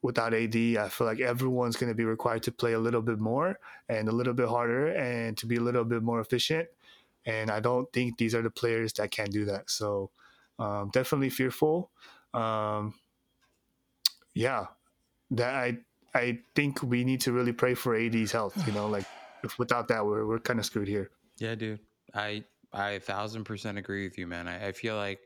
[0.00, 3.18] without AD, I feel like everyone's going to be required to play a little bit
[3.18, 3.58] more
[3.88, 6.68] and a little bit harder and to be a little bit more efficient.
[7.24, 9.70] And I don't think these are the players that can do that.
[9.70, 10.10] So
[10.58, 11.90] um, definitely fearful.
[12.34, 12.94] Um,
[14.34, 14.66] yeah,
[15.32, 15.78] that I
[16.14, 18.66] I think we need to really pray for AD's health.
[18.66, 19.06] You know, like
[19.42, 21.10] if without that, we're we're kind of screwed here.
[21.38, 21.80] Yeah, dude.
[22.14, 24.48] I I a thousand percent agree with you, man.
[24.48, 25.20] I, I feel like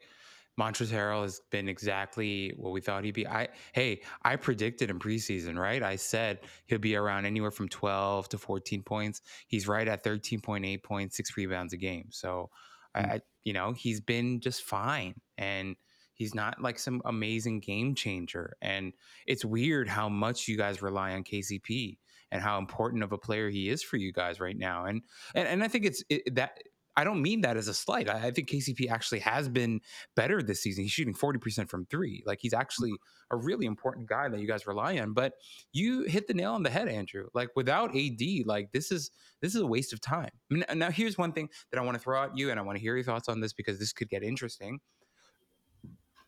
[0.59, 3.27] Montrezl Harrell has been exactly what we thought he'd be.
[3.27, 5.83] I hey, I predicted in preseason, right?
[5.83, 9.21] I said he'll be around anywhere from twelve to fourteen points.
[9.49, 12.09] He's right at thirteen point eight points, six rebounds a game.
[12.11, 12.51] So
[12.97, 15.15] I, I you know, he's been just fine.
[15.39, 15.77] And
[16.15, 18.57] he's not like some amazing game changer.
[18.61, 18.93] And
[19.27, 21.99] it's weird how much you guys rely on KCP
[22.33, 24.87] and how important of a player he is for you guys right now.
[24.87, 25.03] And
[25.35, 26.59] and, and I think it's it, that
[26.97, 28.09] I don't mean that as a slight.
[28.09, 29.81] I, I think KCP actually has been
[30.15, 30.85] better this season.
[30.85, 32.23] He's shooting 40% from three.
[32.27, 32.93] Like he's actually
[33.31, 35.13] a really important guy that you guys rely on.
[35.13, 35.35] But
[35.73, 37.29] you hit the nail on the head, Andrew.
[37.35, 39.11] Like without AD, like this is
[39.43, 40.31] this is a waste of time.
[40.51, 42.63] I mean, now here's one thing that I want to throw at you, and I
[42.63, 44.79] want to hear your thoughts on this because this could get interesting.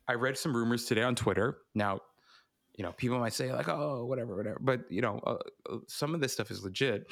[0.07, 1.59] I read some rumors today on Twitter.
[1.75, 2.01] Now,
[2.77, 5.37] you know, people might say like, "Oh, whatever, whatever," but you know, uh,
[5.71, 7.07] uh, some of this stuff is legit.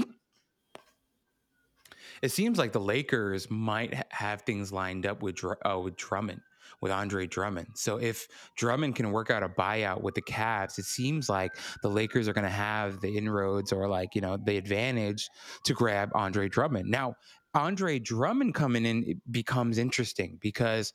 [2.22, 6.40] It seems like the Lakers might have things lined up with uh, with Drummond,
[6.80, 7.68] with Andre Drummond.
[7.74, 11.52] So if Drummond can work out a buyout with the Cavs, it seems like
[11.82, 15.28] the Lakers are going to have the inroads or like you know the advantage
[15.64, 16.90] to grab Andre Drummond.
[16.90, 17.14] Now,
[17.56, 20.92] Andre Drummond coming in becomes interesting because,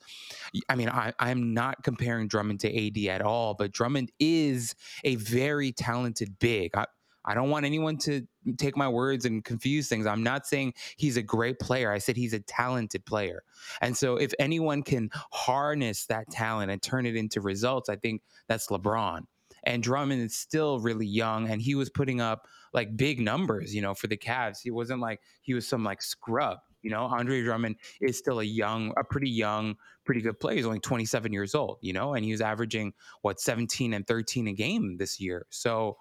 [0.68, 5.16] I mean, I, I'm not comparing Drummond to AD at all, but Drummond is a
[5.16, 6.70] very talented big.
[6.76, 6.86] I,
[7.24, 8.26] I don't want anyone to
[8.58, 10.06] take my words and confuse things.
[10.06, 11.92] I'm not saying he's a great player.
[11.92, 13.42] I said he's a talented player.
[13.80, 18.22] And so if anyone can harness that talent and turn it into results, I think
[18.48, 19.22] that's LeBron.
[19.64, 23.82] And Drummond is still really young and he was putting up like big numbers, you
[23.82, 24.58] know, for the Cavs.
[24.62, 26.58] He wasn't like he was some like scrub.
[26.82, 30.56] You know, Andre Drummond is still a young, a pretty young, pretty good player.
[30.56, 34.48] He's only 27 years old, you know, and he was averaging what 17 and 13
[34.48, 35.46] a game this year.
[35.50, 35.98] So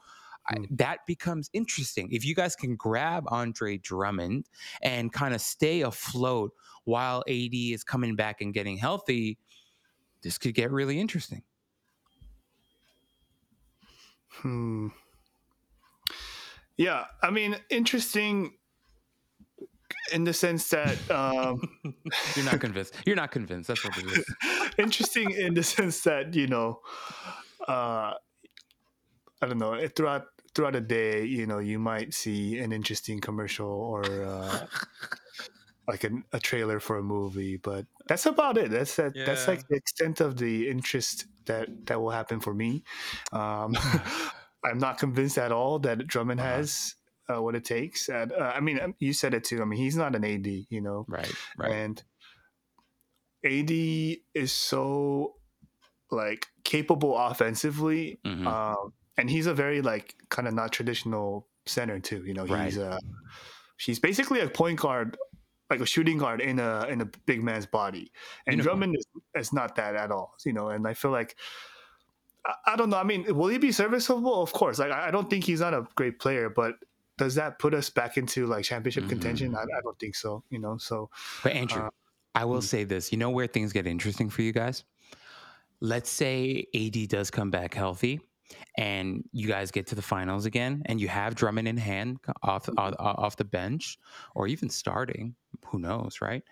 [0.47, 0.77] I, Mm.
[0.77, 2.09] that becomes interesting.
[2.11, 4.47] If you guys can grab Andre Drummond
[4.81, 6.51] and kind of stay afloat
[6.83, 9.37] while AD is coming back and getting healthy,
[10.23, 11.43] this could get really interesting.
[14.29, 14.87] Hmm.
[16.77, 18.53] Yeah, I mean, interesting
[20.13, 21.61] in the sense that um,
[22.35, 22.95] You're not convinced.
[23.05, 23.67] You're not convinced.
[23.67, 24.35] That's what it is.
[24.77, 26.79] interesting in the sense that you know,
[27.67, 28.13] uh,
[29.41, 29.87] I don't know.
[29.89, 34.67] Throughout throughout the day, you know, you might see an interesting commercial or uh,
[35.87, 38.71] like an, a trailer for a movie, but that's about it.
[38.71, 39.13] That's that.
[39.25, 42.83] That's like the extent of the interest that that will happen for me.
[43.31, 43.73] Um,
[44.63, 46.49] I'm not convinced at all that Drummond Uh-huh.
[46.49, 46.95] has
[47.33, 48.09] uh, what it takes.
[48.09, 49.61] And, uh, I mean, um, you said it too.
[49.61, 51.33] I mean, he's not an AD, you know, Right.
[51.57, 51.71] Right.
[51.71, 52.03] and
[53.43, 55.37] AD is so
[56.11, 58.45] like capable offensively, Mhm.
[58.47, 62.23] um, and he's a very like kind of not traditional center too.
[62.25, 62.65] You know, Right.
[62.65, 62.97] he's uh
[63.77, 65.15] he's basically a point guard,
[65.69, 68.11] like a shooting guard in a in a big man's body,
[68.45, 68.79] and Uniform.
[68.79, 69.05] Drummond is,
[69.35, 70.33] is not that at all.
[70.45, 71.35] You know, and I feel like.
[72.45, 72.97] I- I don't know.
[72.97, 74.41] I mean, will he be serviceable?
[74.41, 74.79] Of course.
[74.79, 76.73] Like, I don't think he's not a great player, but
[77.19, 79.09] does that put us back into like championship Mhm.
[79.09, 79.55] contention?
[79.55, 80.43] I, I don't think so.
[80.49, 81.11] You know, so
[81.43, 81.89] But Andrew, Uh,
[82.33, 82.71] I will mm.
[82.73, 83.11] say this.
[83.11, 84.83] You know where things get interesting for you guys?
[85.81, 88.21] Let's say AD does come back healthy
[88.77, 92.69] and you guys get to the finals again and you have Drummond in hand off
[92.77, 93.97] off, off the bench
[94.35, 95.35] or even starting,
[95.65, 96.43] who knows, right?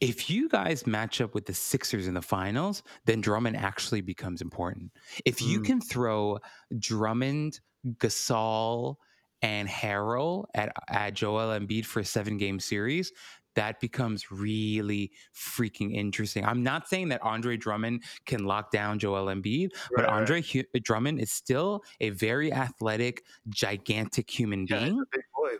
[0.00, 4.40] If you guys match up with the Sixers in the finals, then Drummond actually becomes
[4.40, 4.92] important.
[5.24, 5.64] If you Mm.
[5.64, 6.38] can throw
[6.78, 7.60] Drummond,
[7.96, 8.96] Gasol,
[9.42, 13.12] and Harrell at, at Joel Embiid for a seven game series,
[13.54, 16.44] that becomes really freaking interesting.
[16.44, 20.20] I'm not saying that Andre Drummond can lock down Joel Embiid, but Right, right.
[20.20, 25.00] Andre Hu- Drummond is still a very athletic, gigantic human Yeah, being.
[25.00, 25.50] a big boy.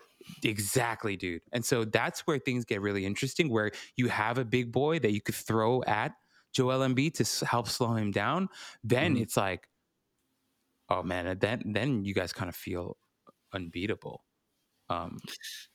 [0.45, 1.43] Exactly, dude.
[1.53, 5.13] And so that's where things get really interesting, where you have a big boy that
[5.13, 6.13] you could throw at
[6.53, 8.49] Joel Embiid to help slow him down.
[8.85, 9.23] Then Mhm.
[9.23, 9.69] it's like,
[10.89, 12.97] oh man, and then then you guys kind of feel
[13.53, 14.25] unbeatable.
[14.91, 15.19] Um,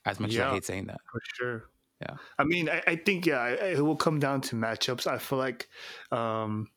[0.05, 1.01] as much as I hate saying that.
[1.11, 1.69] For sure.
[2.03, 2.15] Yeah.
[2.37, 5.07] I mean, I, I think yeah, it it will come down to matchups.
[5.07, 5.67] I feel like
[6.11, 6.67] um,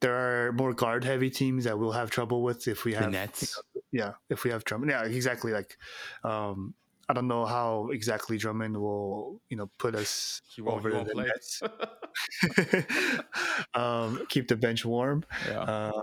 [0.00, 0.14] there
[0.48, 3.60] are more guard heavy teams that we'll have trouble with if we The have Nets.
[3.92, 4.90] yeah, if we have Drummond.
[4.90, 5.52] Yeah, exactly.
[5.52, 5.76] Like
[6.24, 6.74] um,
[7.08, 11.62] I don't know how exactly Drummond will you know put us over the Nets.
[13.74, 15.24] um, keep the bench warm.
[15.48, 15.60] yeah.
[15.60, 16.00] Uh,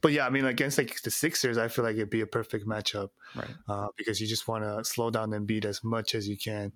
[0.00, 2.66] but yeah, I mean, against like the Sixers, I feel like it'd be a perfect
[2.66, 3.50] matchup Right.
[3.68, 6.72] uh, because you just want to slow down and beat as much as you can.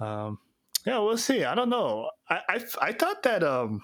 [0.00, 0.38] Um,
[0.86, 1.44] yeah, we'll see.
[1.44, 2.10] I don't know.
[2.28, 3.82] I I, I thought that um,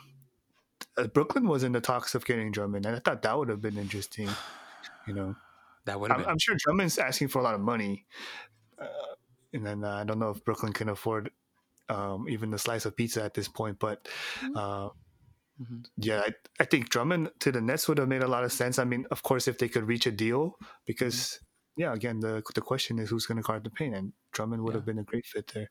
[0.97, 3.61] uh, Brooklyn was in the talks of getting Drummond, and I thought that would have
[3.61, 4.29] been interesting.
[5.07, 5.37] You know,
[5.87, 6.29] That would have I'm.
[6.29, 8.07] I'm sure Drummond's asking for a lot of money,
[8.79, 8.87] uh,
[9.53, 11.31] and then uh, I don't know if Brooklyn can afford
[11.89, 13.79] um, even the slice of pizza at this point.
[13.81, 14.09] But
[14.55, 14.91] uh,
[15.63, 15.85] Mhm.
[15.97, 18.79] yeah, I, I think Drummond to the Nets would have made a lot of sense.
[18.79, 20.57] I mean, of course, if they could reach a deal,
[20.87, 21.39] because
[21.77, 24.75] yeah, again, the the question is who's going to guard the paint, and Drummond would
[24.75, 24.79] Yeah.
[24.79, 25.71] have been a great fit there.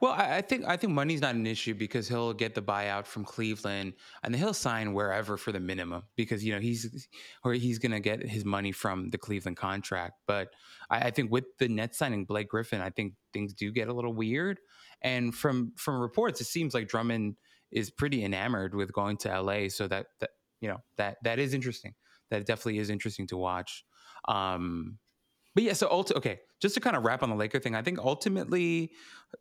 [0.00, 3.06] Well, I, I think I think money's not an issue because he'll get the buyout
[3.06, 7.08] from Cleveland and then he'll sign wherever for the minimum because you know he's
[7.44, 10.14] or he's gonna get his money from the Cleveland contract.
[10.26, 10.48] But
[10.90, 13.94] I, I think with the Nets signing Blake Griffin, I think things do get a
[13.94, 14.58] little weird.
[15.02, 17.36] And from from reports, it seems like Drummond
[17.72, 19.68] is pretty enamored with going to LA.
[19.68, 21.94] So that that you know that that is interesting.
[22.30, 23.84] That definitely is interesting to watch.
[24.26, 24.98] Um,
[25.54, 27.82] but yeah, so ulti- okay, just to kind of wrap on the Laker thing, I
[27.82, 28.92] think ultimately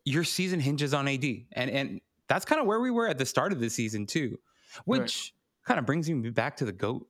[0.04, 1.24] your season hinges on AD,
[1.54, 4.38] and and that's kind of where we were at the start of the season too,
[4.86, 5.34] which
[5.66, 7.08] kind of brings me back to the goat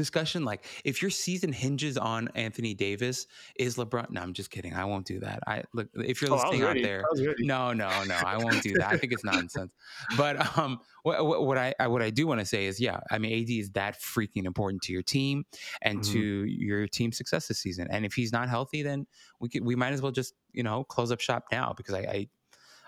[0.00, 0.44] discussion.
[0.44, 3.26] Like, if your season hinges on Anthony Davis,
[3.56, 4.10] is LeBron?
[4.10, 4.74] No, I'm just kidding.
[4.74, 5.40] I won't do that.
[5.46, 7.00] I look if you're Oh, listening out there.
[7.00, 7.46] I was ready.
[7.46, 8.14] No, no, no.
[8.14, 8.88] I won't do that.
[8.92, 9.72] I think it's nonsense.
[10.16, 13.18] But um, what, what, I I- what I do want to say is, yeah, I
[13.18, 15.44] mean, AD is that freaking important to your team
[15.82, 16.12] and Mhm.
[16.12, 17.86] to your team's success this season.
[17.90, 19.06] And if he's not healthy, then
[19.40, 22.00] we could, we might as well just you know close up shop now because I
[22.00, 22.28] I,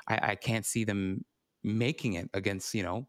[0.09, 1.25] I, I can't see them
[1.63, 3.07] making it against you know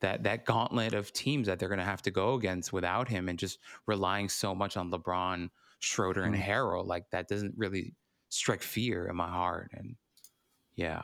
[0.00, 3.28] that that gauntlet of teams that they're going to have to go against without him
[3.28, 6.42] and just relying so much on LeBron Schroeder and Mm.
[6.42, 7.94] Harrell, like that doesn't really
[8.28, 9.70] strike fear in my heart.
[9.72, 9.96] And
[10.74, 11.02] yeah.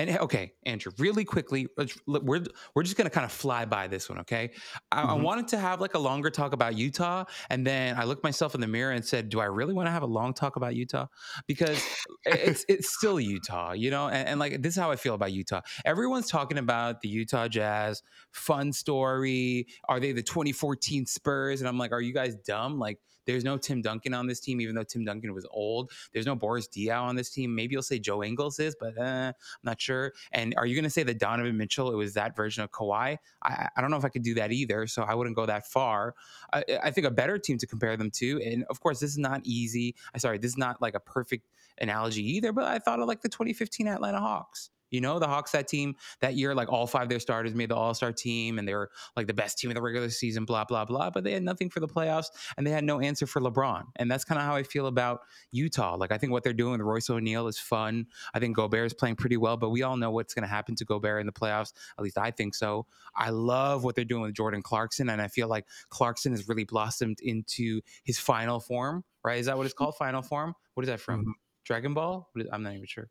[0.00, 1.68] And okay, Andrew, really quickly,
[2.06, 2.44] we're
[2.74, 4.52] we're just gonna kind of fly by this one, okay?
[4.90, 5.14] I, I Mhm.
[5.14, 8.60] wanted to have like a longer talk about Utah, and then I looked myself in
[8.60, 11.06] the mirror and said, "Do I really want to have a long talk about Utah?"
[11.46, 11.86] Because
[12.24, 14.08] it's it's still Utah, you know.
[14.08, 15.60] And, and like this is how I feel about Utah.
[15.84, 19.66] Everyone's talking about the Utah Jazz, fun story.
[19.88, 21.60] Are they the 2014 Spurs?
[21.60, 22.78] And I'm like, are you guys dumb?
[22.78, 22.98] Like.
[23.26, 25.90] There's no Tim Duncan on this team, even though Tim Duncan was old.
[26.12, 27.54] There's no Boris Diaw on this team.
[27.54, 30.12] Maybe you'll say Joe Ingles is, but uh, I'm not sure.
[30.32, 33.16] And are you going to say that Donovan Mitchell it was that version of Kawhi?
[33.42, 35.66] I, I don't know if I could do that either, so I wouldn't go that
[35.66, 36.14] far.
[36.52, 39.18] I, I think a better team to compare them to, and of course, this is
[39.18, 39.94] not easy.
[40.14, 41.46] I'm sorry, this is not like a perfect
[41.80, 44.70] analogy either, but I thought of like the 2015 Atlanta Hawks.
[44.90, 47.68] You know, the Hawks that team that year, like all five of their starters made
[47.70, 50.44] the All Star team, and they were like the best team in the regular season.
[50.44, 51.10] Blah blah blah.
[51.10, 52.26] But they had nothing for the playoffs,
[52.56, 53.84] and they had no answer for LeBron.
[53.96, 55.20] And that's kind of how I feel about
[55.52, 55.96] Utah.
[55.96, 58.06] Like I think what they're doing with Royce O'Neale is fun.
[58.34, 60.74] I think Gobert is playing pretty well, but we all know what's going to happen
[60.76, 61.72] to Gobert in the playoffs.
[61.98, 62.86] At least I think so.
[63.14, 66.64] I love what they're doing with Jordan Clarkson, and I feel like Clarkson has really
[66.64, 69.04] blossomed into his final form.
[69.22, 69.38] Right?
[69.38, 69.96] Is that what it's called?
[69.96, 70.54] Final form?
[70.74, 71.24] What is that from?
[71.24, 71.32] Mhm.
[71.64, 72.28] Dragon Ball?
[72.32, 73.08] What is- I'm not even sure.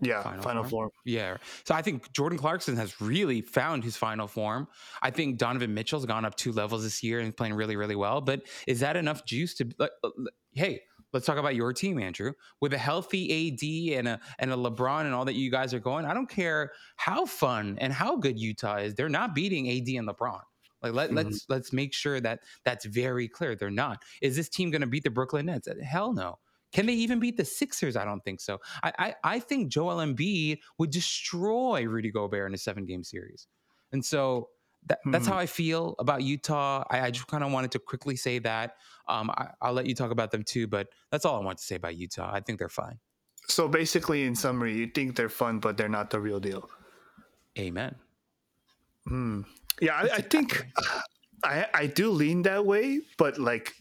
[0.00, 0.70] Yeah, Final final, form?
[0.70, 0.90] form.
[1.06, 1.36] Yeah.
[1.64, 4.68] So I think Jordan Clarkson has really found his final form.
[5.02, 8.20] I think Donovan Mitchell's gone up two levels this year and playing really, really well.
[8.20, 9.90] But is that enough juice to like,
[10.52, 10.82] hey,
[11.12, 12.32] let's talk about your team, Andrew.
[12.60, 15.80] With a healthy AD and a and a LeBron and all that you guys are
[15.80, 18.94] going, I don't care how fun and how good Utah is.
[18.94, 20.40] They're not beating AD and LeBron.
[20.82, 21.14] Like let, Mhm.
[21.16, 23.56] let's let's make sure that that's very clear.
[23.56, 24.02] They're not.
[24.20, 25.66] Is this team going to beat the Brooklyn Nets?
[25.82, 26.38] Hell no.
[26.74, 27.96] Can they even beat the Sixers?
[27.96, 28.58] I don't think so.
[28.82, 33.46] I I, I think Joel Embiid would destroy Rudy Gobert in a seven game series,
[33.92, 34.50] and so
[34.86, 35.32] that, that's Hmm.
[35.32, 36.84] how I feel about Utah.
[36.90, 38.76] I, I just kind of wanted to quickly say that.
[39.08, 41.64] Um, I, I'll let you talk about them too, but that's all I want to
[41.64, 42.30] say about Utah.
[42.30, 42.98] I think they're fine.
[43.48, 46.68] So basically, in summary, you think they're fun, but they're not the real deal.
[47.58, 47.94] Amen.
[49.06, 49.42] Hmm.
[49.80, 50.66] Yeah, I, I think
[51.44, 53.72] I I do lean that way, but like,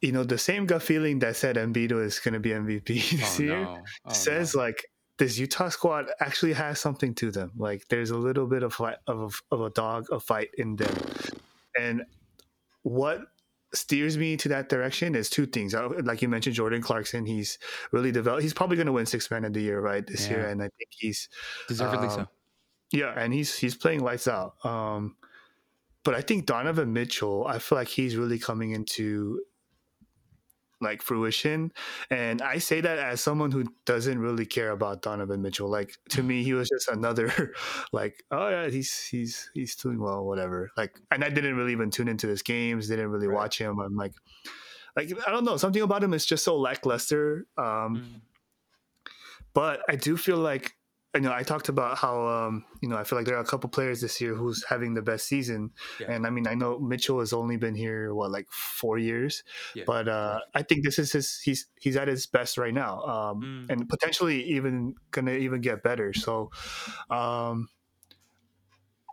[0.00, 3.40] you know, the same gut feeling that said Embiid is going to be MVP this
[3.40, 3.82] Oh, year no.
[4.06, 4.62] Oh, says no.
[4.62, 4.84] like
[5.18, 7.52] this Utah squad actually has something to them.
[7.56, 10.94] Like, there's a little bit of fight, of of a dog, a fight in them,
[11.78, 12.02] and
[12.82, 13.20] what
[13.74, 15.74] steers me to that direction is two things.
[15.74, 17.58] Like you mentioned, Jordan Clarkson, he's
[17.92, 18.42] really developed.
[18.42, 20.68] He's probably going to win Six Man of the Year right this year, and I
[20.76, 21.28] think he's
[21.68, 22.20] deservedly so.
[22.20, 22.28] um,
[22.92, 24.54] yeah, and he's he's playing lights out.
[24.64, 25.16] Um,
[26.04, 29.40] but I think Donovan Mitchell, I feel like he's really coming into
[30.80, 31.72] like fruition,
[32.10, 35.70] and I say that as someone who doesn't really care about Donovan Mitchell.
[35.70, 37.54] Like to me, he was just another
[37.92, 40.70] like oh yeah, he's he's he's doing well, whatever.
[40.76, 43.36] Like, and I didn't really even tune into his games, didn't really Right.
[43.36, 43.78] watch him.
[43.80, 44.12] I'm like,
[44.96, 47.46] like I don't know, something about him is just so lackluster.
[47.56, 48.20] Um, Mm.
[49.54, 50.74] but I do feel like
[51.16, 53.44] you know I talked about how um, you know I feel like there are a
[53.44, 56.12] couple players this year who's having the best season, Yeah.
[56.12, 59.42] and I mean I know Mitchell has only been here what like four years,
[59.74, 59.84] Yeah.
[59.86, 63.40] but uh, I think this is his he's he's at his best right now, um,
[63.42, 63.70] Mm.
[63.70, 66.12] and potentially even gonna even get better.
[66.12, 66.50] So.
[67.10, 67.68] Um,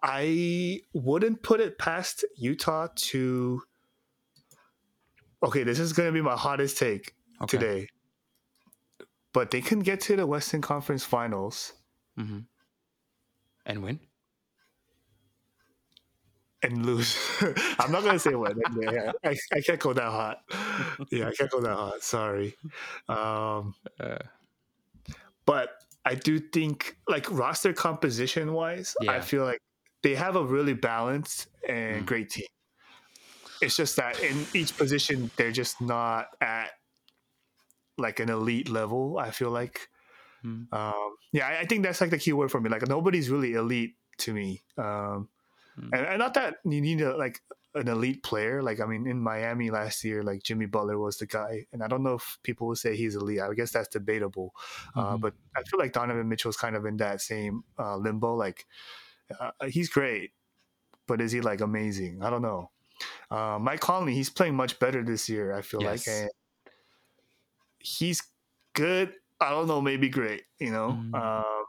[0.06, 3.62] I wouldn't put it past Utah to.
[5.42, 7.58] Okay, this is going to be my hottest take Okay.
[7.58, 7.88] today.
[9.34, 11.72] But they can get to the Western Conference Finals
[12.18, 12.40] hmm
[13.66, 14.00] And win.
[16.62, 17.18] and lose.
[17.80, 18.54] I'm not going to say when.
[18.82, 20.38] Yeah, I, I can't go that hot.
[21.12, 22.02] Yeah, I can't go that hot.
[22.04, 22.56] Sorry.
[23.10, 24.20] Um, Uh,
[25.46, 25.70] but
[26.06, 29.60] I do think, like roster composition wise, I feel like
[30.04, 32.08] they have a really balanced and Mm.
[32.08, 32.46] great team.
[33.62, 36.72] It's just that in each position, they're just not at
[37.98, 39.18] like an elite level.
[39.18, 39.90] I feel like.
[40.46, 40.72] Mm.
[40.74, 42.70] Um, yeah, I, I think that's like the key word for me.
[42.70, 45.30] Like nobody's really elite to me, um,
[45.80, 45.90] Mm.
[45.92, 47.42] and, and not that you need a, like
[47.74, 48.62] an elite player.
[48.62, 51.88] Like I mean, in Miami last year, like Jimmy Butler was the guy, and I
[51.88, 53.40] don't know if people would say he's elite.
[53.42, 54.54] I guess that's debatable.
[54.96, 55.22] Uh, Mhm.
[55.22, 58.36] but I feel like Donovan Mitchell's kind of in that same uh, limbo.
[58.36, 58.68] Like
[59.40, 60.34] uh, he's great,
[61.08, 62.22] but is he like amazing?
[62.22, 62.70] I don't know.
[63.32, 65.54] Uh, Mike Conley, he's playing much better this year.
[65.58, 66.06] I feel Yes.
[66.08, 66.30] like, and
[67.80, 68.22] he's
[68.74, 69.14] good.
[69.44, 70.44] I don't know, maybe great.
[70.60, 71.14] You know, Mm.
[71.16, 71.66] Um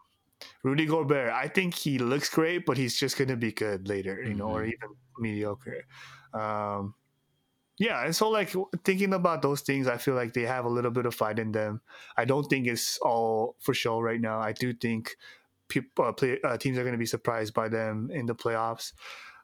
[0.63, 4.23] Rudy Gobert, I think he looks great, but he's just gonna be good later.
[4.23, 4.73] You know, or Mhm.
[4.75, 5.85] even mediocre.
[6.35, 6.95] Um,
[7.79, 8.55] yeah, and so like
[8.85, 11.53] thinking about those things, I feel like they have a little bit of fight in
[11.53, 11.81] them.
[12.17, 14.39] I don't think it's all for show right now.
[14.41, 15.17] I do think
[15.69, 18.93] people uh, play, uh, teams are going to be surprised by them in the playoffs.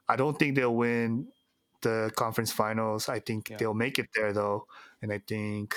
[0.07, 1.27] I don't think they'll win
[1.81, 3.09] the conference finals.
[3.09, 3.57] I think Yeah.
[3.57, 4.67] they'll make it there though,
[5.01, 5.75] and I think,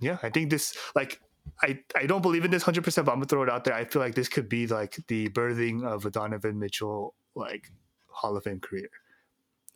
[0.00, 1.20] yeah, I think this like.
[1.62, 3.74] I, I don't believe in this 100%, but I'm gonna throw it out there.
[3.74, 7.70] I feel like this could be like the birthing of a Donovan Mitchell like
[8.08, 8.88] Hall of Fame career.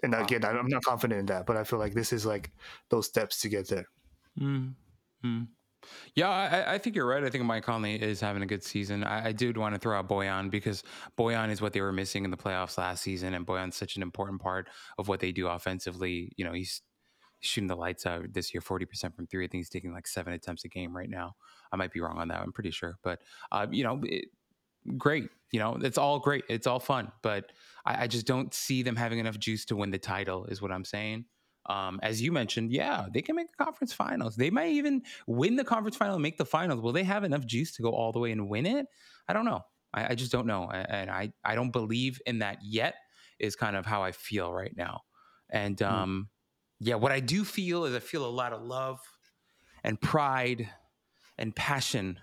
[0.03, 2.53] And again, I'm not confident in that, but I feel like this is like
[2.89, 3.87] those steps to get there.
[4.41, 4.75] Mm.
[5.25, 5.49] Mm.
[6.15, 7.23] Yeah, I, I think you're right.
[7.23, 9.05] I think Mike Conley is having a good season.
[9.05, 10.83] I, I did want to throw out Bojan because
[11.17, 14.03] Bojan is what they were missing in the playoffs last season, and Bojan's such an
[14.03, 16.33] important part of what they do offensively.
[16.37, 16.83] You know, he's
[17.41, 19.45] shooting the lights out this year, forty percent from three.
[19.45, 21.35] I think he's taking like seven attempts a game right now.
[21.73, 22.41] I might be wrong on that.
[22.41, 23.21] I'm pretty sure, but
[23.53, 24.27] uh, you know, it,
[24.97, 25.29] great.
[25.51, 26.45] You know, it's all great.
[26.49, 27.53] It's all fun, but
[27.85, 30.47] I, I just don't see them having enough juice to win the title.
[30.47, 31.25] Is what I'm saying.
[31.67, 34.37] Um, as you mentioned, yeah, they can make the conference finals.
[34.37, 36.81] They might even win the conference final and make the finals.
[36.81, 38.87] Will they have enough juice to go all the way and win it?
[39.29, 39.61] I don't know.
[39.93, 42.95] I, I just don't know, and I I don't believe in that yet.
[43.39, 45.03] Is kind of how I feel right now,
[45.49, 46.29] and um,
[46.81, 49.01] yeah, what I do feel is I feel a lot of love
[49.85, 50.69] and pride
[51.39, 52.19] and passion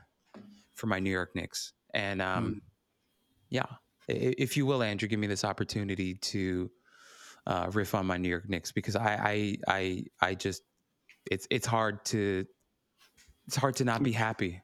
[0.74, 2.62] for my New York Knicks, and um,
[3.50, 3.66] yeah,
[4.08, 6.70] if you will, Andrew, give me this opportunity to
[7.48, 10.62] uh, riff on my New York Knicks because I, I, I, I just,
[11.32, 12.46] it's, it's hard to,
[13.48, 14.62] it's hard to not be happy.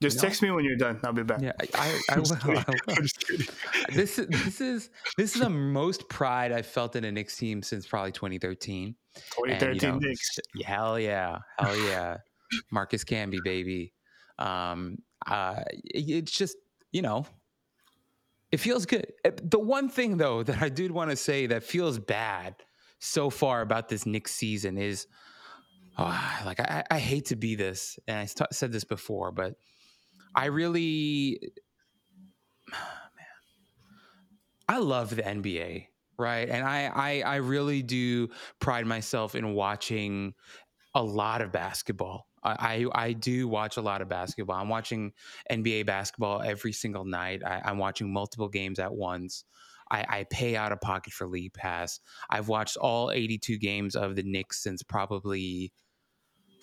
[0.00, 0.28] Just You know?
[0.28, 0.98] text me when you're done.
[1.04, 1.40] I'll be back.
[1.42, 2.32] Yeah, I, I, I will.
[2.42, 2.64] I will.
[2.88, 3.46] I'm just kidding.
[3.92, 7.62] This, is- this is, this is the most pride I've felt in a Knicks team
[7.62, 8.84] since probably 2013.
[8.86, 8.94] And,
[9.46, 10.38] you 2013 know, Knicks.
[10.64, 12.16] Hell yeah, hell yeah,
[12.70, 13.92] Marcus Camby, baby.
[14.38, 16.56] Um, uh, it's just
[16.92, 17.26] you know,
[18.50, 19.06] it feels good.
[19.24, 22.56] Uh, The one thing though that I did want to say that feels bad
[22.98, 25.06] so far about this Knicks season is,
[25.98, 29.54] oh, like I, I hate to be this, and I st- said this before, but
[30.34, 31.38] I really,
[32.70, 32.78] man,
[34.68, 35.88] I love the NBA
[36.18, 38.28] right and I, I i really do
[38.60, 40.34] pride myself in watching
[40.94, 44.56] a lot of basketball I, I do watch a lot of basketball.
[44.56, 45.12] I'm watching
[45.50, 47.42] nba basketball every single night.
[47.44, 49.44] I, i'm watching multiple games at once.
[49.90, 52.00] I, I pay out of pocket for league pass.
[52.30, 55.72] I've watched all 82 games of the knicks since probably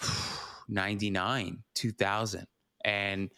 [0.67, 2.47] 99 2000
[2.85, 3.29] and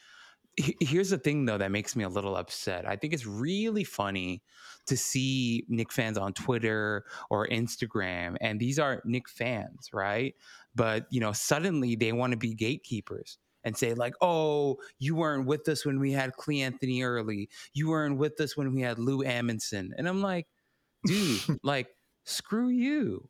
[0.58, 2.88] he- here's the thing though that makes me a little upset.
[2.88, 4.42] I think it's really funny
[4.88, 10.36] to see Knick fans on Twitter or Instagram, and these are Knick fans, right?
[10.76, 15.47] But you know, suddenly they want to be gatekeepers and say like, "Oh, you weren't
[15.47, 17.49] with us when we had Cle Anthony early.
[17.74, 20.47] You weren't with us when we had Lou Amundson." And I'm like,
[21.05, 21.89] dude, like,
[22.26, 23.30] screw you.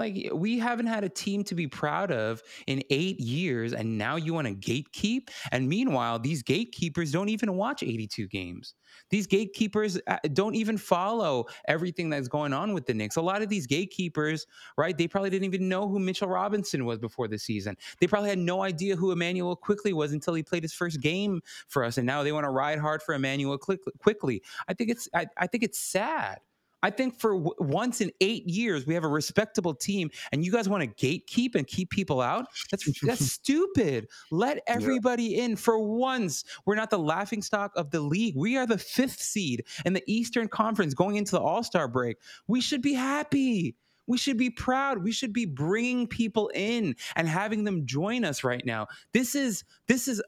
[0.00, 4.16] Like we haven't had a team to be proud of in eight years, and now
[4.16, 5.28] you want to gatekeep.
[5.52, 8.74] And meanwhile, these gatekeepers don't even watch 82 games.
[9.10, 13.16] These gatekeepers uh, don't even follow everything that's going on with the Knicks.
[13.16, 14.46] A lot of these gatekeepers,
[14.78, 14.96] right?
[14.96, 17.76] They probably didn't even know who Mitchell Robinson was before the season.
[18.00, 21.42] They probably had no idea who Immanuel Quickley was until he played his first game
[21.68, 24.42] for us, and now they want to ride hard for Immanuel Quickley.
[24.66, 26.38] I think it's I, I think it's sad.
[26.82, 30.52] I think for w- once in eight years we have a respectable team, and you
[30.52, 32.46] guys want to gatekeep and keep people out.
[32.70, 34.08] That's that's stupid.
[34.30, 35.56] Let everybody in.
[35.56, 38.34] For once, we're not the laughing stock of the league.
[38.36, 42.16] We are the fifth seed in the Eastern Conference going into the All Star break.
[42.46, 43.76] We should be happy.
[44.06, 45.04] We should be proud.
[45.04, 48.88] We should be bringing people in and having them join us right now.
[49.12, 50.22] This is this is.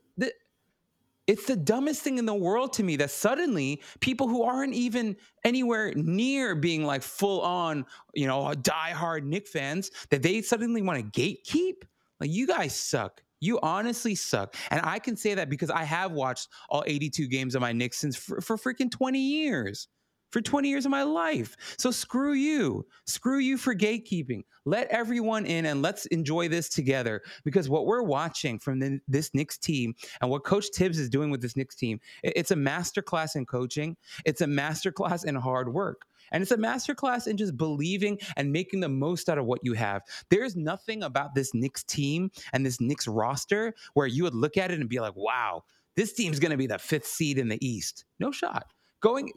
[1.26, 5.16] It's the dumbest thing in the world to me that suddenly people who aren't even
[5.44, 11.12] anywhere near being like full on, you know, diehard Knick fans, that they suddenly want
[11.12, 11.84] to gatekeep.
[12.20, 13.22] Like, you guys suck.
[13.40, 14.54] You honestly suck.
[14.70, 17.98] And I can say that because I have watched all 82 games of my Knicks
[17.98, 19.88] since for, for freaking 20 years.
[20.33, 21.57] For 20 years of my life.
[21.78, 22.87] So screw you.
[23.07, 24.45] Screw you for gatekeeping.
[24.64, 27.20] Let everyone in and let's enjoy this together.
[27.45, 31.30] Because what we're watching from the, this Knicks team and what Coach Thibs is doing
[31.30, 33.95] with this Knicks team, it- it's a masterclass in coaching.
[34.24, 36.07] It's a masterclass in hard work.
[36.30, 39.74] And it's a masterclass in just believing and making the most out of what you
[39.74, 40.01] have.
[40.30, 44.70] There's nothing about this Knicks team and this Knicks roster where you would look at
[44.70, 45.64] it and be like, wow,
[45.95, 48.07] this team's going to be the fifth seed in the East.
[48.18, 48.72] No shot.
[49.03, 49.30] Going,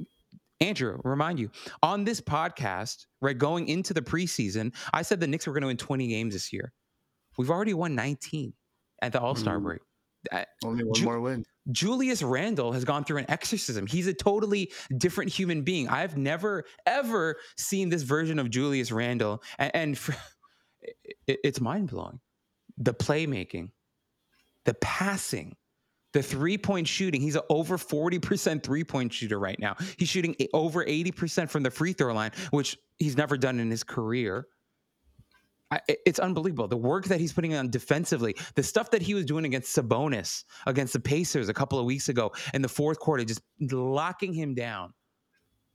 [0.62, 1.49] Andrew, remind you
[1.84, 5.68] on this podcast, right, going into the preseason, I said the Knicks were going to
[5.68, 6.72] win 20 games this year.
[7.38, 8.53] We've already won 19
[9.01, 9.64] at the All Star Mm.
[9.64, 9.82] break.
[10.32, 11.45] Uh, Only one Ju- more win.
[11.72, 13.86] Julius Randle has gone through an exorcism.
[13.86, 15.88] He's a totally different human being.
[15.89, 20.16] I've never ever seen this version of Julius Randle, and, and for,
[21.28, 22.20] it, it's mind blowing.
[22.78, 23.72] The playmaking,
[24.64, 25.56] the passing,
[26.16, 29.76] The three point shooting, he's over 40% three point shooter right now.
[29.97, 33.84] He's shooting over 80% from the free throw line, which he's never done in his
[33.84, 34.47] career.
[35.70, 36.70] I, it's unbelievable.
[36.70, 40.45] The work that he's putting on defensively, the stuff that he was doing against Sabonis,
[40.66, 44.55] against the Pacers a couple of weeks ago in the fourth quarter, just locking him
[44.55, 44.93] down.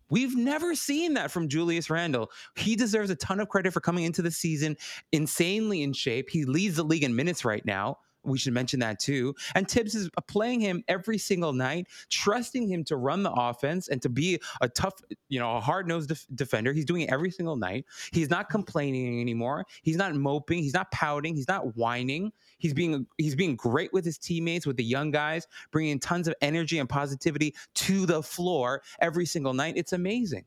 [0.09, 2.31] We've never seen that from Julius Randle.
[2.57, 4.79] He deserves a ton of credit for coming into the season
[5.13, 6.31] insanely in shape.
[6.31, 7.99] He leads the league in minutes right now.
[8.23, 9.35] We should mention that too.
[9.55, 13.89] And Thibs is uh, playing him every single night, trusting him to run the offense
[13.89, 14.95] and to be a tough,
[15.29, 16.73] you know, a hard nosed def- defender.
[16.73, 17.87] He's doing it every single night.
[18.13, 18.53] He's not mm-hmm.
[18.53, 19.67] complaining anymore.
[19.83, 20.63] He's not moping.
[20.63, 21.35] He's not pouting.
[21.35, 22.33] He's not whining.
[22.59, 26.35] He's being he's being great with his teammates, with the young guys, bringing tons of
[26.41, 29.75] energy and positivity to the floor every single night.
[29.77, 30.45] It's amazing.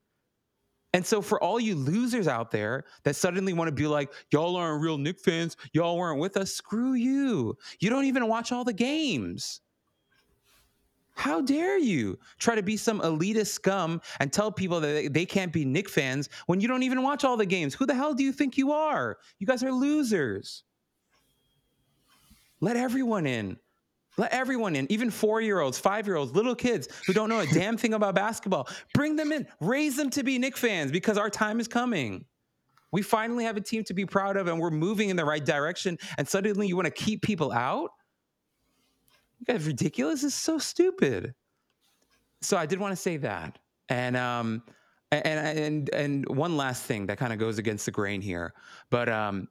[0.93, 4.55] And so, for all you losers out there that suddenly want to be like, y'all
[4.55, 7.57] aren't real Knick fans, y'all weren't with us, screw you.
[7.79, 9.61] You don't even watch all the games.
[11.15, 15.53] How dare you try to be some elitist scum and tell people that they- can't
[15.53, 17.73] be Knick fans when you don't even watch all the games?
[17.75, 19.17] Who the hell do you think you are?
[19.39, 20.63] You guys are losers.
[22.61, 23.59] Let everyone in.
[24.17, 27.39] Let everyone in, even four year olds, five year olds, little kids who don't know
[27.39, 28.67] a damn thing about basketball.
[28.93, 32.25] Bring them in, raise them to be Knick fans because our time is coming.
[32.91, 35.43] We finally have a team to be proud of and we're moving in the right
[35.43, 35.97] direction.
[36.19, 37.89] And suddenly you want to keep people out?
[39.39, 40.23] You guys ridiculous.
[40.23, 41.33] Is so stupid.
[42.41, 43.57] So I did want to say that.
[43.89, 44.61] And um
[45.11, 48.53] and and and one last thing that kind of goes against the grain here.
[48.91, 49.47] But um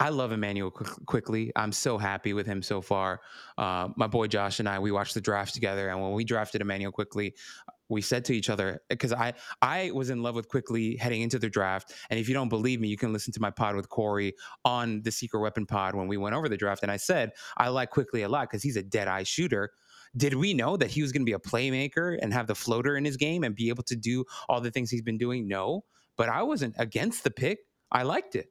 [0.00, 1.52] I love Immanuel Quick- Quickley.
[1.56, 3.20] I'm so happy with him so far.
[3.58, 6.62] Uh, my boy Josh and I, we watched the draft together, and when we drafted
[6.62, 7.34] Immanuel Quickley,
[7.90, 11.38] we said to each other because I I was in love with Quickley heading into
[11.38, 11.92] the draft.
[12.08, 14.34] And if you don't believe me, you can listen to my pod with Corey
[14.64, 16.82] on the Secret Weapon Pod when we went over the draft.
[16.82, 19.70] And I said I like Quickley a lot because he's a dead eye shooter.
[20.16, 22.96] Did we know that he was going to be a playmaker and have the floater
[22.96, 25.46] in his game and be able to do all the things he's been doing?
[25.46, 25.84] No,
[26.16, 27.58] but I wasn't against the pick.
[27.92, 28.46] I liked it,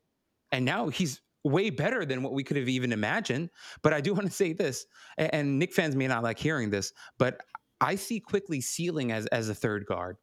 [0.52, 3.50] and now he's way better than what we could have even imagined.
[3.82, 4.86] But I do want to say this,
[5.18, 7.42] and Knick fans may not like hearing this, but
[7.82, 10.18] I see Quickley ceiling as as a third guard.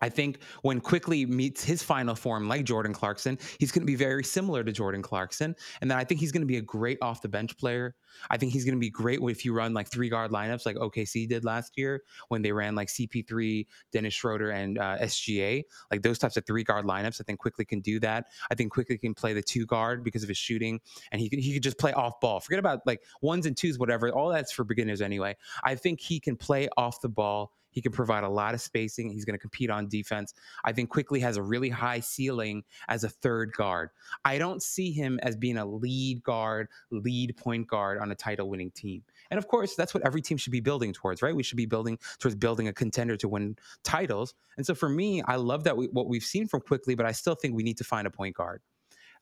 [0.00, 3.94] I think when Quickley meets his final form, like Jordan Clarkson, he's going to be
[3.94, 5.54] very similar to Jordan Clarkson.
[5.80, 7.94] And then I think he's going to be a great off the bench player.
[8.30, 10.76] I think he's going to be great if you run like three guard lineups like
[10.76, 15.62] OKC did last year when they ran like CP3, Dennis Schroeder, and uh, SGA.
[15.90, 18.26] Like those types of three guard lineups, I think Quickley can do that.
[18.50, 20.80] I think Quickley can play the two guard because of his shooting,
[21.12, 22.40] and he he could just play off ball.
[22.40, 24.10] Forget about like ones and twos, whatever.
[24.10, 25.36] All that's for beginners anyway.
[25.62, 27.52] I think he can play off the ball.
[27.74, 29.10] He can provide a lot of spacing.
[29.10, 30.32] He's going to compete on defense.
[30.64, 33.90] I think Quickley has a really high ceiling as a third guard.
[34.24, 38.48] I don't see him as being a lead guard, lead point guard on a title
[38.48, 39.02] winning team.
[39.30, 41.34] And of course, that's what every team should be building towards, right?
[41.34, 44.34] We should be building towards building a contender to win titles.
[44.56, 47.12] And so for me, I love that we, what we've seen from Quickley, but I
[47.12, 48.62] still think we need to find a point guard.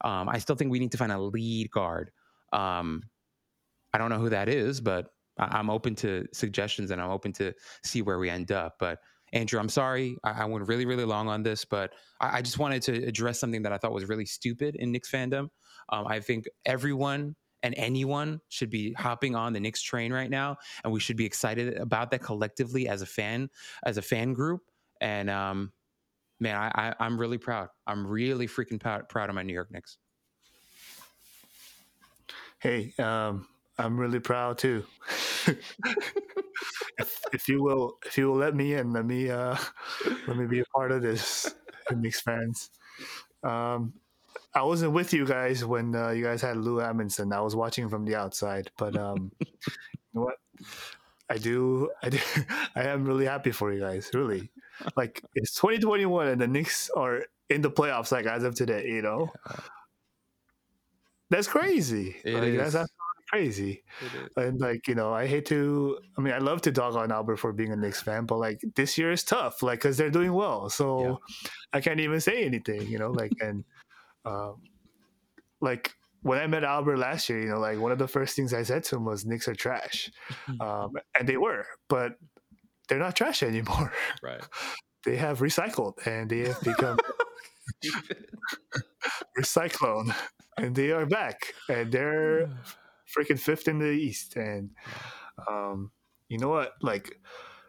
[0.03, 2.11] Um, I still think we need to find a lead guard.
[2.53, 3.05] Um,
[3.94, 7.53] I don't know who that is, but I'm open to suggestions and I'm open to
[7.85, 8.76] see where we end up.
[8.78, 8.99] But
[9.33, 10.16] Andrew, I'm sorry.
[10.24, 13.39] I, I went really, really long on this, but I, I just wanted to address
[13.41, 15.49] something that I thought was really stupid in Knicks fandom.
[15.89, 20.57] Um, I think everyone and anyone should be hopping on the Knicks train right now,
[20.85, 23.49] and we should be excited about that collectively as a fan,
[23.85, 24.61] as a fan group.
[25.01, 25.72] And um,
[26.41, 27.68] man, I, I, I'm really proud.
[27.87, 29.97] I'm really freaking proud, proud of my New York Knicks.
[32.59, 33.47] Hey, um,
[33.83, 34.85] I'm really proud too.
[36.99, 39.57] if, if you will, if you will let me in, let me uh,
[40.26, 41.53] let me be a part of this,
[41.95, 42.70] Knicks fans.
[43.43, 43.95] Um,
[44.55, 47.35] I wasn't with you guys when uh, you guys had Lou Amundson.
[47.35, 49.47] I was watching from the outside, but um, you
[50.14, 50.37] know what?
[51.28, 52.18] I do, I do,
[52.76, 54.11] I am really happy for you guys.
[54.14, 54.51] Really,
[54.97, 58.12] like it's 2021 and the Knicks are in the playoffs.
[58.12, 59.33] Like as of today, you know,
[61.30, 62.16] that's crazy.
[62.24, 62.87] Like, That's is.
[63.33, 63.83] Crazy.
[64.37, 65.99] And like you know, I hate to.
[66.18, 68.61] I mean, I love to dog on Albert for being a Knicks fan, but like
[68.74, 69.62] this year is tough.
[69.62, 71.20] Like because they're doing well, so
[71.72, 72.87] I can't even say anything.
[72.89, 73.64] You know, like and
[74.24, 74.57] um,
[75.61, 78.54] like when I met Albert last year, you know, like one of the first things
[78.54, 80.11] I said to him was Knicks are trash,
[80.61, 82.17] um, and they were, but
[82.88, 83.92] they're not trash anymore.
[84.22, 84.42] Right.
[85.04, 86.96] They have recycled and they have become
[89.37, 90.14] recyclone,
[90.57, 92.49] and they are back, and they're
[93.17, 94.37] freaking fifth in the East.
[94.37, 94.71] And
[95.49, 95.91] um,
[96.29, 96.75] you know what?
[96.83, 97.18] Like,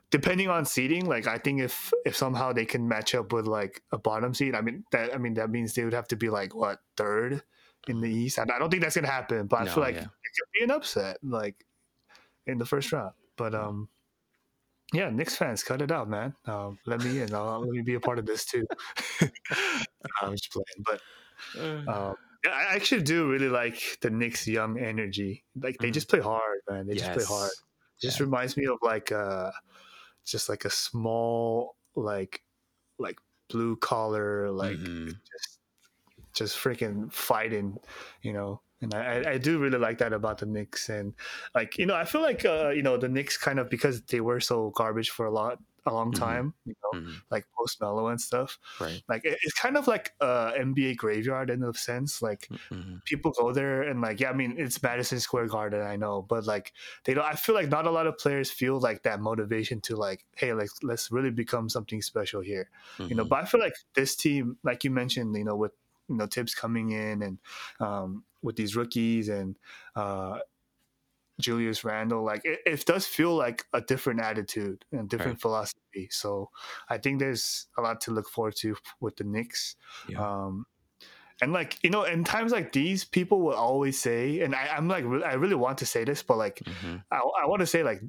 [0.10, 3.82] depending on seeding, like I think if if somehow they can match up with like
[3.92, 6.30] a bottom seed, I mean that I mean that means they would have to be
[6.30, 7.44] like what third
[7.88, 8.38] in the East.
[8.38, 10.02] And I don't think that's gonna happen, but I feel like yeah.
[10.02, 11.18] it could be an upset.
[11.24, 11.66] Like
[12.46, 13.14] in the first round.
[13.38, 13.90] But um,
[14.94, 16.36] yeah, Knicks fans, cut it out, man.
[16.46, 17.34] Um, let me in.
[17.34, 18.66] I'll, let me be a part of this too.
[20.22, 21.02] I'm just playing, but
[21.88, 22.16] um,
[22.46, 25.44] I actually do really like the Knicks' young energy.
[25.56, 25.94] Like they Mhm.
[25.94, 26.88] just play hard, man.
[26.88, 27.52] They just play hard.
[27.52, 27.64] Yes.
[28.02, 28.26] Just Yeah.
[28.26, 29.52] reminds me of like uh,
[30.26, 32.44] just like a small like
[33.00, 33.18] like
[33.50, 35.08] blue collar like Mhm.
[35.32, 35.60] just
[36.34, 37.78] just freaking fighting,
[38.22, 38.62] you know.
[38.82, 41.14] And I, I- I do really like that about the Knicks, and
[41.56, 44.20] like you know, I feel like uh, you know the Knicks kind of because they
[44.22, 46.18] were so garbage for a lot a long Mhm.
[46.20, 47.22] time, you know, Mhm.
[47.30, 48.58] like post Melo and stuff.
[48.80, 49.04] Right.
[49.08, 52.22] Like it- it's kind of like a NBA graveyard in a sense.
[52.22, 53.04] Like Mhm.
[53.06, 56.46] people go there and like yeah, I mean it's Madison Square Garden, I know, but
[56.46, 56.74] like
[57.04, 57.26] they don't.
[57.26, 60.54] I feel like not a lot of players feel like that motivation to like, hey,
[60.54, 62.70] like let's really become something special here
[63.10, 63.30] you know Mhm.
[63.30, 65.72] but i feel like this team like you mentioned you know with
[66.08, 67.40] you know Thibs coming in and
[67.80, 69.58] um with these rookies and
[69.96, 70.40] uh
[71.44, 75.42] julius randle like it, it does feel like a different attitude and different Right.
[75.46, 76.50] philosophy so
[76.90, 79.76] i think there's a lot to look forward to with the Knicks.
[80.10, 80.24] Yeah.
[80.26, 80.66] um
[81.42, 84.88] and like you know in times like these people will always say and I, i'm
[84.88, 87.04] like i really want to say this but like Mhm.
[87.12, 88.02] I, I want to say like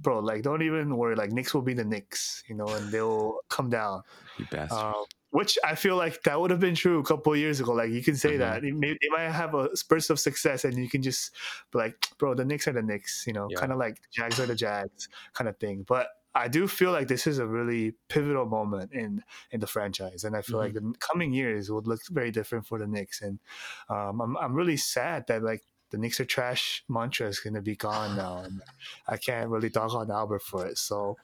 [0.00, 3.38] bro like don't even worry like Knicks will be the Knicks you know and they'll
[3.48, 4.02] come down
[4.38, 4.78] You bastard.
[4.78, 7.72] um, which I feel like that would have been true a couple of years ago.
[7.72, 8.38] Like you can say Mhm.
[8.38, 11.34] that they, may, they might have a spurts of success, and you can just
[11.72, 13.58] be like, "Bro, the Knicks are the Knicks," you know, Yeah.
[13.60, 15.82] kind of like Jags are the Jags, kind of thing.
[15.86, 20.22] But I do feel like this is a really pivotal moment in in the franchise,
[20.24, 23.22] and I feel like the coming years would look very different for the Knicks.
[23.22, 23.40] And
[23.88, 27.62] um, I'm I'm really sad that like the Knicks are trash mantra is going to
[27.62, 28.62] be gone now, and
[29.08, 30.76] I can't really talk on Albert for it.
[30.78, 31.16] So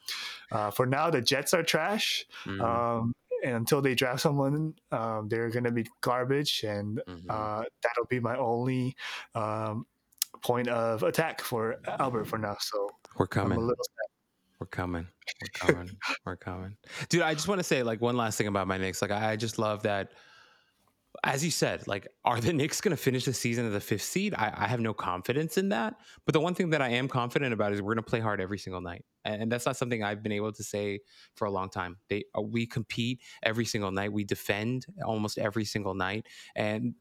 [0.50, 2.24] uh, for now, the Jets are trash.
[2.46, 2.60] Mhm.
[2.62, 7.24] Um, and until they draft someone, um, they're gonna be garbage, and Mhm.
[7.28, 8.96] uh, that'll be my only
[9.34, 9.86] um,
[10.42, 12.56] point of attack for Albert for now.
[12.60, 13.58] So We're coming.
[13.58, 14.08] a little sad.
[14.60, 15.06] We're coming.
[15.40, 15.90] We're coming.
[16.24, 16.76] We're coming.
[17.08, 19.02] Dude, I just want to say like one last thing about my Knicks.
[19.02, 20.12] Like I I just love that
[21.24, 24.02] as you said, like are the Knicks going to finish the season as the fifth
[24.02, 24.34] seed?
[24.34, 25.94] I, I have no confidence in that.
[26.24, 28.40] But the one thing that I am confident about is we're going to play hard
[28.40, 31.00] every single night, and, that's not something I've been able to say
[31.36, 31.98] for a long time.
[32.08, 34.12] They uh, we compete every single night.
[34.12, 36.26] We defend almost every single night,
[36.56, 36.94] and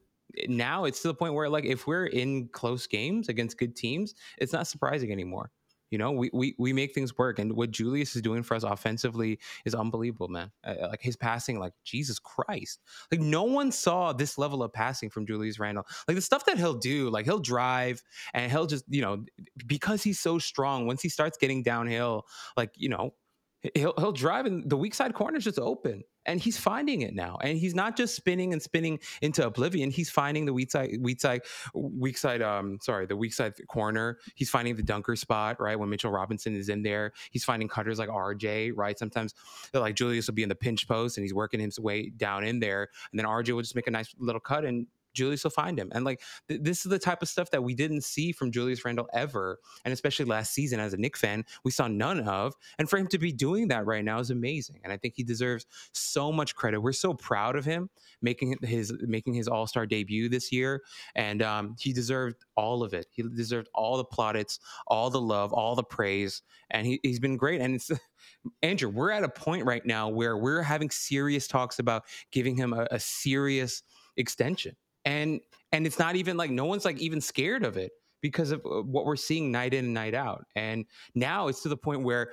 [0.47, 4.13] now it's to the point where like if we're in close games against good teams,
[4.37, 5.51] it's not surprising anymore.
[5.91, 8.63] You know, we, we we make things work, and what Julius is doing for us
[8.63, 10.49] offensively is unbelievable, man.
[10.63, 12.79] Uh, like his passing, like Jesus Christ,
[13.11, 15.85] like no one saw this level of passing from Julius Randle.
[16.07, 18.01] Like the stuff that he'll do, like he'll drive
[18.33, 19.25] and he'll just, you know,
[19.67, 20.87] because he's so strong.
[20.87, 23.13] Once he starts getting downhill, like you know,
[23.75, 27.13] he'll he'll drive and the weak side corner is just open, and he's finding it
[27.13, 27.37] now.
[27.41, 29.91] And he's not just spinning and spinning into oblivion.
[29.91, 31.41] He's finding the weak side, weak side,
[31.73, 32.41] weak side.
[32.41, 34.19] Um, sorry, the weak side corner.
[34.35, 37.13] He's finding the dunker spot right when Mitchell Robinson is in there.
[37.31, 38.73] He's finding cutters like RJ.
[38.75, 39.33] Right, sometimes
[39.73, 42.59] like Julius will be in the pinch post and he's working his way down in
[42.59, 44.87] there, and then RJ will just make a nice little cut and.
[45.13, 45.91] Julius will find him.
[45.93, 48.83] And like th- this is the type of stuff that we didn't see from Julius
[48.83, 49.59] Randle ever.
[49.85, 52.55] And especially last season as a Knick fan, we saw none of.
[52.77, 54.79] And for him to be doing that right now is amazing.
[54.83, 56.81] And I think he deserves so much credit.
[56.81, 57.89] We're so proud of him
[58.21, 60.83] making his making his All-Star debut this year.
[61.15, 63.07] And um, he deserved all of it.
[63.11, 66.41] He deserved all the plaudits, all the love, all the praise.
[66.69, 67.61] And he, he's been great.
[67.61, 67.91] And it's
[68.61, 72.73] Andrew, we're at a point right now where we're having serious talks about giving him
[72.73, 73.83] a, a serious
[74.17, 74.75] extension
[75.05, 75.39] and
[75.71, 77.91] and it's not even like no one's like even scared of it
[78.21, 80.45] because of uh, what we're seeing night in and night out.
[80.55, 82.31] And now it's to the point where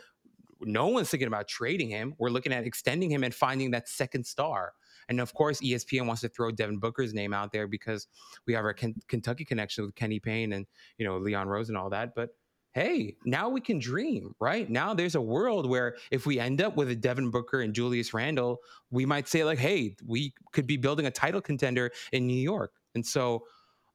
[0.60, 2.14] no one's thinking about trading him.
[2.18, 4.72] We're looking at extending him and finding that second star.
[5.08, 8.06] And of course espn wants to throw devin booker's name out there because
[8.46, 10.66] we have our Ken- kentucky connection with kenny payne and
[10.98, 12.14] you know leon rose and all that.
[12.14, 12.30] But
[12.78, 14.70] hey, now we can dream, right?
[14.70, 18.14] Now there's a world where if we end up with a Devin Booker and Julius
[18.14, 18.58] Randle,
[18.90, 22.72] we might say like, hey, we could be building a title contender in New York.
[22.94, 23.44] And so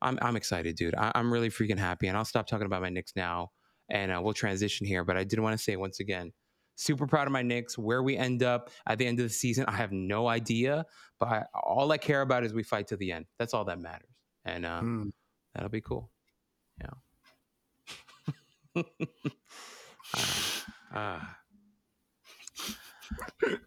[0.01, 0.95] I'm I'm excited, dude.
[0.95, 2.07] I, am really freaking happy.
[2.07, 3.51] And I'll stop talking about my Knicks now,
[3.89, 5.05] and uh, we'll transition here.
[5.05, 6.33] But I did want to say once again,
[6.75, 7.77] super proud of my Knicks.
[7.77, 10.85] Where we end up at the end of the season, I have no idea.
[11.21, 13.25] But I, all I care about is we fight to the end.
[13.39, 14.09] That's all that matters,
[14.43, 15.11] and uh, Mm.
[15.55, 16.11] that'll be cool.
[16.81, 16.89] Yeah.
[20.15, 21.37] Ah, ah.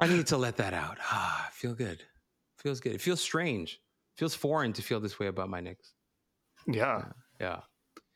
[0.00, 0.98] I need to let that out.
[1.00, 2.02] Ah, feel good.
[2.58, 2.94] Feels good.
[2.94, 3.80] It feels strange.
[4.16, 5.94] Feels foreign to feel this way about my Knicks.
[6.66, 7.04] Yeah,
[7.40, 7.60] Yeah.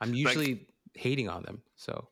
[0.01, 1.63] I'm usually hating on them.
[1.77, 2.09] So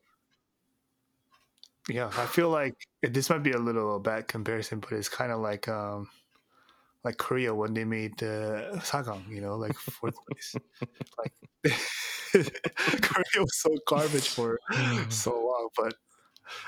[1.89, 2.11] yeah.
[2.17, 5.67] I feel like this might be a little bad comparison, but it's kind of like
[5.67, 6.07] um,
[7.03, 10.55] like Korea when they made uh, Sagang, you know, like fourth place.
[11.17, 11.33] like
[13.01, 14.59] Korea was so garbage for
[15.09, 15.95] so long, but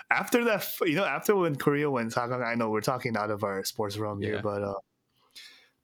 [0.09, 3.43] after that, you know, after when Korea went Sagang, I know we're talking out of
[3.43, 4.75] our sports realm here, but uh,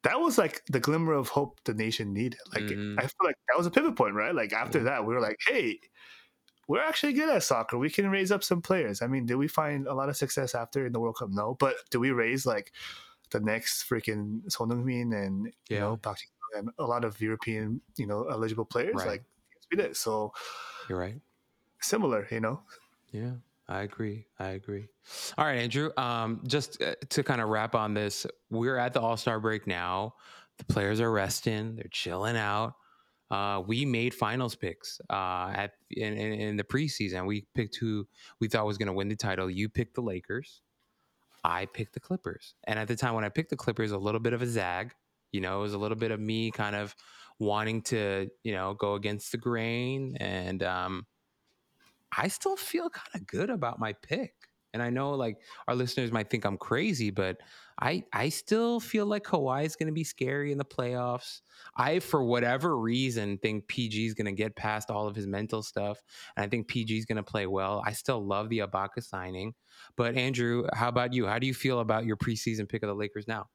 [0.03, 2.39] that was like the glimmer of hope the nation needed.
[2.53, 2.95] Like Mhm.
[2.97, 4.33] I feel like that was a pivot point, right?
[4.33, 5.79] Like after that, we were like, hey.
[6.69, 7.77] We're actually good at soccer.
[7.77, 9.01] We can raise up some players.
[9.01, 11.29] I mean, did we find a lot of success after in the World Cup?
[11.31, 12.73] No, but do we raise like
[13.31, 16.19] the next freaking Son Heung-min and you know Park
[16.55, 18.95] and a lot of European you know eligible players?
[18.95, 19.07] Right.
[19.07, 19.23] Like
[19.71, 19.95] we did.
[19.95, 20.33] So
[20.89, 21.19] You're right.
[21.81, 22.61] similar, you know.
[23.11, 23.33] Yeah,
[23.67, 24.25] I agree.
[24.39, 24.87] I agree.
[25.37, 25.91] All right, Andrew.
[25.97, 29.67] Um, just uh, to kind of wrap on this, we're at the All Star break
[29.67, 30.15] now.
[30.57, 31.75] The players are resting.
[31.75, 32.73] They're chilling out.
[33.29, 37.27] Uh, we made finals picks uh, at in, in, in the preseason.
[37.27, 38.07] We picked who
[38.39, 39.49] we thought was going to win the title.
[39.49, 40.61] You picked the Lakers.
[41.47, 42.55] I picked the Clippers.
[42.65, 44.93] And at the time when I picked the Clippers, a little bit of a zag.
[45.31, 46.93] You know, it was a little bit of me kind of
[47.39, 50.17] wanting to, you know, go against the grain.
[50.19, 51.05] And um,
[52.15, 54.33] I still feel kind of good about my pick.
[54.73, 55.37] And I know like
[55.69, 57.37] our listeners might think I'm crazy, but
[57.79, 61.41] I I still feel like Kawhi is going to be scary in the playoffs.
[61.75, 65.61] I, for whatever reason, think PG is going to get past all of his mental
[65.63, 66.01] stuff,
[66.35, 67.83] and I think PG is going to play well.
[67.85, 69.53] I still love the Ibaka signing,
[69.95, 71.27] but Andrew, how about you?
[71.27, 73.47] How do you feel about your preseason pick of the Lakers now?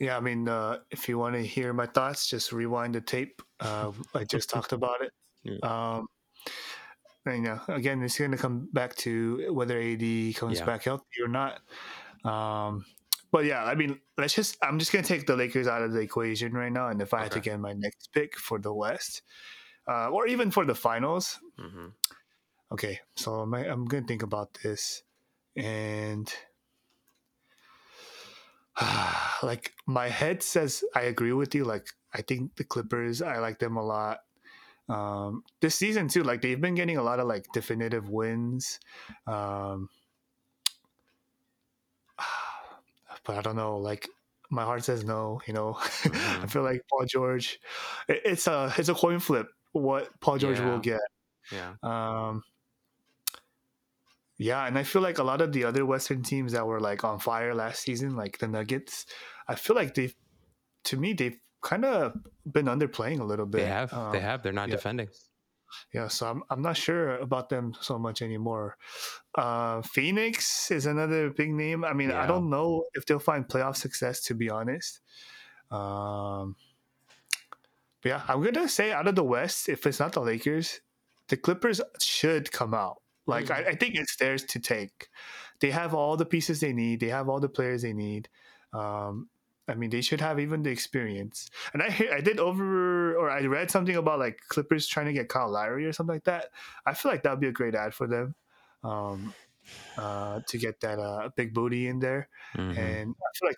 [0.00, 3.40] Yeah, I mean, uh, if you want to hear my thoughts, just rewind the tape.
[3.60, 5.12] Uh, I just talked about it.
[5.62, 6.06] Um,
[7.26, 10.66] and, you know, again, it's going to come back to whether AD comes Yeah.
[10.66, 11.60] back healthy or not.
[12.24, 12.84] Um,
[13.30, 14.56] but yeah, I mean, let's just.
[14.62, 17.12] I'm just going to take the Lakers out of the equation right now, and if
[17.12, 19.22] I had to get my next pick for the West,
[19.88, 21.86] uh, or even for the finals, Mm-hmm.
[22.72, 23.00] okay.
[23.16, 25.02] So I'm, I'm going to think about this,
[25.56, 26.32] and
[29.42, 31.64] like my head says I agree with you.
[31.64, 34.18] Like I think the Clippers, I like them a lot.
[34.88, 38.80] Um, this season too, like they've been getting a lot of like definitive wins.
[39.26, 39.88] Um,
[43.24, 43.78] but I don't know.
[43.78, 44.08] Like
[44.50, 45.40] my heart says no.
[45.46, 47.58] You know, I feel like Paul George.
[48.08, 49.46] it- it's a it's a coin flip.
[49.72, 50.70] What Paul George Yeah.
[50.70, 51.00] will get.
[51.52, 51.74] Yeah.
[51.82, 52.42] Um,
[54.38, 57.04] yeah, and I feel like a lot of the other Western teams that were like
[57.04, 59.06] on fire last season, like the Nuggets,
[59.48, 60.14] I feel like they've,
[60.84, 62.14] to me, they've kind of
[62.50, 63.58] been underplaying a little bit.
[63.58, 63.90] They have.
[63.90, 64.42] they Um, have.
[64.42, 64.74] They're not yeah.
[64.76, 65.08] defending.
[65.92, 68.76] Yeah, so I'm I'm not sure about them so much anymore.
[69.34, 71.84] Uh, Phoenix is another big name.
[71.84, 75.00] I mean, I don't know if they'll find playoff success, to be honest.
[75.70, 76.56] Um,
[78.02, 80.80] but yeah, I'm gonna say out of the West, if it's not the Lakers,
[81.28, 83.00] the Clippers should come out.
[83.26, 85.08] Like I, I think it's theirs to take.
[85.60, 87.00] They have all the pieces they need.
[87.00, 88.28] They have all the players they need.
[88.72, 89.28] Um,
[89.66, 91.48] I mean, they should have even the experience.
[91.72, 95.28] And I I did over or I read something about like Clippers trying to get
[95.28, 96.50] Kyle Lowry or something like that.
[96.84, 98.34] I feel like that'd be a great add for them.
[98.82, 99.32] Um,
[99.96, 102.76] uh, to get that uh, big booty in there, Mhm.
[102.76, 103.56] and I feel like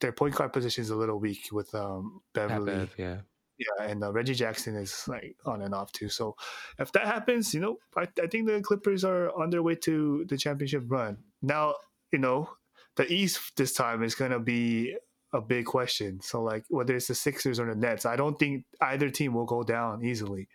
[0.00, 2.72] their point guard position is a little weak with um, Beverley.
[2.72, 3.20] Bev, yeah.
[3.58, 6.08] Yeah, and uh, Reggie Jackson is like on and off too.
[6.10, 6.36] So
[6.78, 10.24] if that happens, you know, I, I think the Clippers are on their way to
[10.28, 11.18] the championship run.
[11.40, 11.74] Now,
[12.12, 12.50] you know,
[12.96, 14.96] the East this time is going to be
[15.32, 16.20] a big question.
[16.20, 19.44] So like whether it's the Sixers or the Nets, I don't think either team will
[19.44, 20.48] go down easily.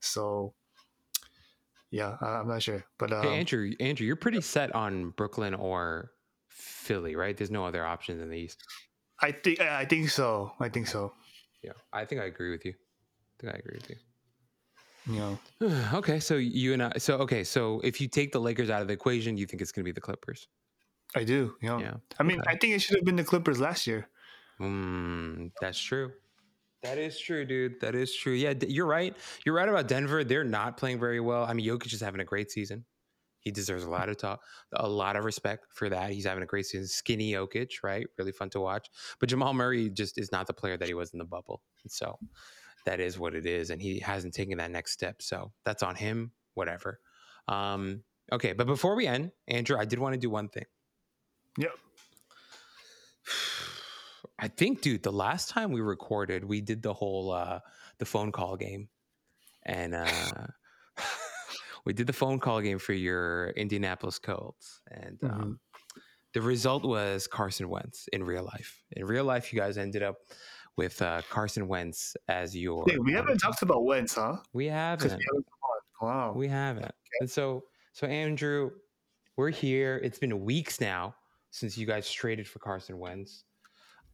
[0.00, 0.54] So
[1.90, 6.12] yeah, I'm not sure, but um, Hey, Andrew, Andrew, you're pretty set on Brooklyn or
[6.48, 7.36] Philly, right?
[7.36, 8.62] There's no other options in the East.
[9.20, 10.52] I think I think so.
[10.58, 11.12] I think so.
[11.62, 12.72] Yeah, I think I agree with you.
[12.72, 13.96] I think I agree with you.
[15.06, 15.18] You
[15.60, 16.92] know, okay, so you and I.
[16.98, 19.72] So okay, so if you take the Lakers out of the equation, you think it's
[19.72, 20.48] going to be the Clippers?
[21.14, 21.54] I do.
[21.62, 21.94] Know, Yeah.
[22.18, 22.50] I mean, Okay.
[22.50, 24.08] I think it should have been the Clippers last year.
[24.62, 26.12] Mm, that's true.
[26.82, 27.80] That is true, dude.
[27.80, 28.32] That is true.
[28.32, 29.16] Yeah, you're right.
[29.44, 30.24] You're right about Denver.
[30.24, 31.44] They're not playing very well.
[31.44, 32.84] I mean, Jokic is having a great season.
[33.38, 34.40] He deserves a lot of talk,
[34.72, 36.10] a lot of respect for that.
[36.10, 36.86] He's having a great season.
[36.86, 38.06] Skinny Jokic, right?
[38.16, 38.88] Really fun to watch.
[39.18, 41.60] But Jamal Murray just is not the player that he was in the bubble.
[41.82, 42.18] And so
[42.86, 43.70] that is what it is.
[43.70, 45.22] And he hasn't taken that next step.
[45.22, 47.00] So that's on him, whatever.
[47.48, 48.52] Um, okay.
[48.52, 50.66] But before we end, Andrew, I did want to do one thing.
[51.58, 51.72] Yep.
[54.42, 57.60] I think, dude, the last time we recorded, we did the whole uh
[57.98, 58.88] the phone call game.
[59.64, 60.46] And uh
[61.86, 64.80] we did the phone call game for your Indianapolis Colts.
[64.90, 65.60] And um,
[66.34, 68.82] the result was Carson Wentz in real life.
[68.90, 70.16] In real life, you guys ended up
[70.76, 74.38] with uh Carson Wentz as your Hey, we haven't talked about Wentz, huh?
[74.52, 75.04] we haven't.
[75.04, 75.46] we haven't.
[76.02, 76.32] Wow.
[76.34, 76.90] We haven't.
[77.20, 77.62] And so,
[77.92, 78.72] so Andrew,
[79.36, 80.00] we're here.
[80.02, 81.14] It's been weeks now
[81.52, 83.44] since you guys traded for Carson Wentz.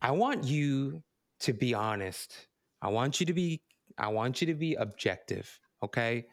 [0.01, 1.03] I want you
[1.41, 2.35] to be honest.
[2.83, 3.62] I want you to be
[3.99, 6.27] I want you to be objective, okay?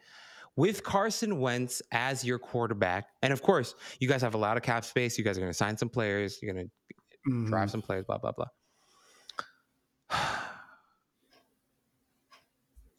[0.54, 4.62] With Carson Wentz as your quarterback, and of course, you guys have a lot of
[4.62, 5.18] cap space.
[5.18, 6.38] You guys are going to sign some players.
[6.40, 6.72] You're going to
[7.30, 7.48] Mhm.
[7.48, 8.04] draft some players.
[8.06, 8.46] Blah blah blah.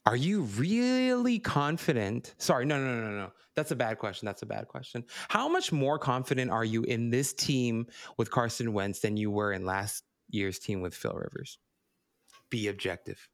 [0.06, 2.34] Are you really confident?
[2.38, 3.32] Sorry, no, no, no, no, no.
[3.56, 4.24] That's a bad question.
[4.24, 5.04] That's a bad question.
[5.28, 7.86] How much more confident are you in this team
[8.16, 11.58] with Carson Wentz than you were in last year's team with Phil Rivers?
[12.50, 13.28] Be objective.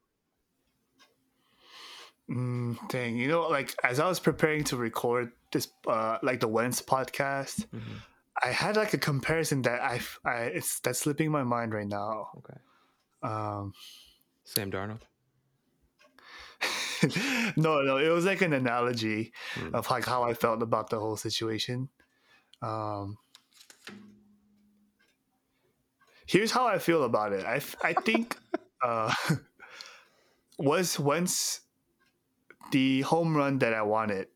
[2.29, 6.47] Mm, dang, you know, like as I was preparing to record this, uh, like the
[6.47, 8.01] Wentz podcast, Mhm.
[8.43, 12.29] I had like a comparison that I, I it's that's slipping my mind right now.
[12.37, 12.59] Okay.
[13.23, 13.73] Um,
[14.43, 15.01] Sam Darnold.
[17.57, 19.73] no, no, it was like an analogy Mm.
[19.73, 21.89] of like how I felt about the whole situation.
[22.61, 23.17] Um,
[26.25, 27.45] here's how I feel about it.
[27.45, 28.37] I I think
[28.83, 29.13] uh,
[30.59, 31.61] was once
[32.71, 34.27] the home run that I wanted.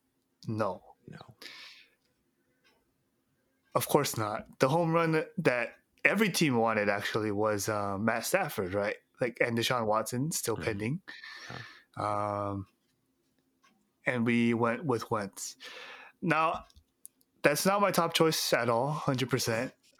[0.48, 1.18] No, No.
[3.76, 4.46] of course not.
[4.60, 5.70] The home run that
[6.06, 8.96] every team wanted actually was uh, Matt Stafford, right?
[9.22, 10.64] Like and Deshaun Watson still Mhm.
[10.64, 11.02] pending.
[11.98, 12.68] Um,
[14.06, 15.56] and we went with Wentz.
[16.22, 16.66] Now,
[17.44, 19.74] that's not my top choice at all, hundred percent.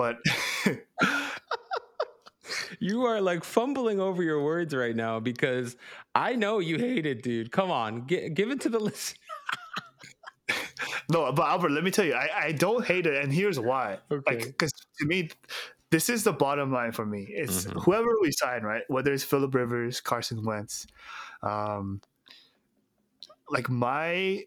[0.00, 0.16] But
[2.78, 5.76] You are like fumbling over your words right now because
[6.14, 7.52] I know you hate it, dude.
[7.52, 9.18] Come on, gi- give it to the list.
[11.10, 13.98] no, but Albert, let me tell you, I, I don't hate it, and here's why.
[14.08, 14.44] Like, Okay.
[14.46, 15.30] because to me,
[15.90, 17.26] this is the bottom line for me.
[17.30, 17.82] It's Mhm.
[17.84, 18.82] whoever we sign, right?
[18.88, 20.86] Whether it's Philip Rivers, Carson Wentz,
[21.42, 22.00] um,
[23.50, 24.44] like my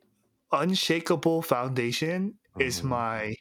[0.51, 2.85] unshakable foundation is Mhm.
[2.85, 3.35] my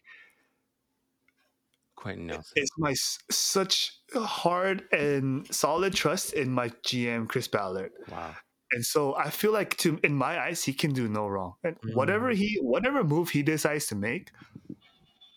[2.03, 2.53] Quenton Nelson.
[2.57, 2.95] is my
[3.31, 7.93] such hard and solid trust in my GM Chris Ballard.
[8.11, 8.35] Wow.
[8.73, 11.55] And so I feel like to in my eyes he can do no wrong.
[11.63, 12.37] And whatever Mm.
[12.37, 14.31] he whatever move he decides to make,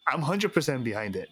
[0.07, 1.29] I'm 100% behind it.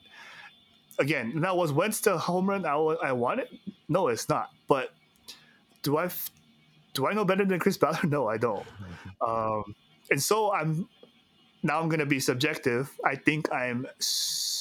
[1.00, 3.48] Again, that was Wentz the home run I, I wanted?
[3.90, 4.50] No, it's not.
[4.68, 4.92] But
[5.82, 6.10] do I
[6.94, 8.04] do I know better than Chris Ballard?
[8.12, 8.66] No, I don't.
[9.26, 9.64] Um,
[10.12, 10.88] and so I'm
[11.64, 12.92] now I'm gonna be subjective.
[13.06, 13.88] I think I'm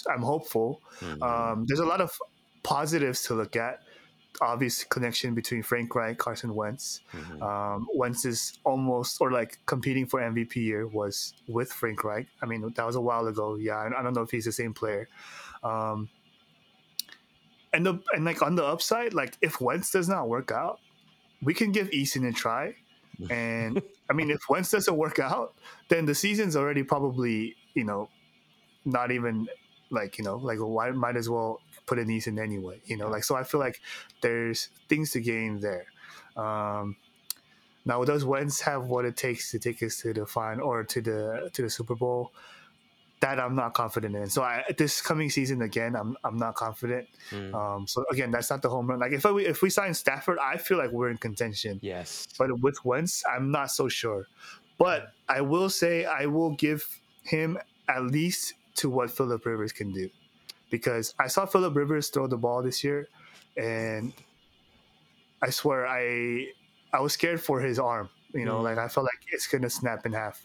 [0.08, 0.80] I'm hopeful.
[1.00, 1.22] Mhm.
[1.22, 2.16] Um, there's a lot of
[2.62, 3.80] positives to look at.
[4.40, 7.00] Obvious connection between Frank Reich, Carson Wentz.
[7.12, 7.42] Mhm.
[7.42, 12.28] Um, Wentz is almost or like competing for MVP year was with Frank Reich.
[12.40, 13.56] I mean that was a while ago.
[13.56, 15.08] Yeah, I, I don't know if he's the same player.
[15.62, 16.08] Um,
[17.72, 20.80] and the and like on the upside, like if Wentz does not work out,
[21.42, 22.74] we can give Eason a try.
[23.30, 23.82] And
[24.12, 25.54] I mean, if Wentz doesn't work out,
[25.88, 28.10] then the season's already probably you know
[28.84, 29.48] not even
[29.88, 32.82] like you know like why might as well put in Eason anyway.
[32.84, 33.80] You know, like so I feel like
[34.20, 35.86] there's things to gain there.
[36.36, 36.96] Um,
[37.86, 41.00] now, does Wentz have what it takes to take us to the final or to
[41.00, 42.32] the to the Super Bowl?
[43.22, 44.28] That I'm not confident in.
[44.28, 47.06] So I, this coming season again, I'm I'm not confident.
[47.30, 47.54] Mm.
[47.54, 48.98] Um, so again, that's not the home run.
[48.98, 51.78] Like if I, if we sign Stafford, I feel like we're in contention.
[51.82, 52.26] yes.
[52.36, 54.26] But with Wentz, I'm not so sure.
[54.76, 56.84] But I will say I will give
[57.22, 57.58] him
[57.88, 60.10] at least to what Philip Rivers can do,
[60.70, 63.06] because I saw Philip Rivers throw the ball this year,
[63.56, 64.12] and
[65.40, 66.48] I swear I
[66.92, 68.08] I was scared for his arm.
[68.34, 68.64] You know, Mm.
[68.64, 70.42] like I felt like it's gonna snap in half.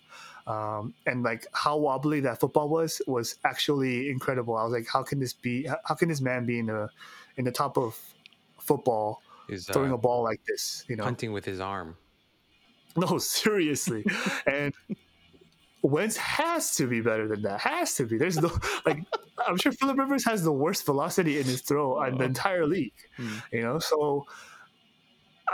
[0.48, 4.56] Um, and like how wobbly that football was was actually incredible.
[4.56, 5.68] I was like, how can this be?
[5.84, 6.90] How can this man be in the
[7.36, 7.99] in the top of
[8.57, 10.86] football Is throwing uh, a ball like this?
[10.88, 11.98] You know, hunting with his arm.
[12.95, 14.06] no, seriously.
[14.48, 14.74] and
[15.82, 17.60] Wentz has to be better than that.
[17.60, 18.18] Has to be.
[18.18, 18.49] There's no
[18.86, 19.03] like
[19.45, 22.94] I'm sure Philip Rivers has the worst velocity in his throw in the entire league.
[23.18, 23.36] Hmm.
[23.52, 24.26] You know, so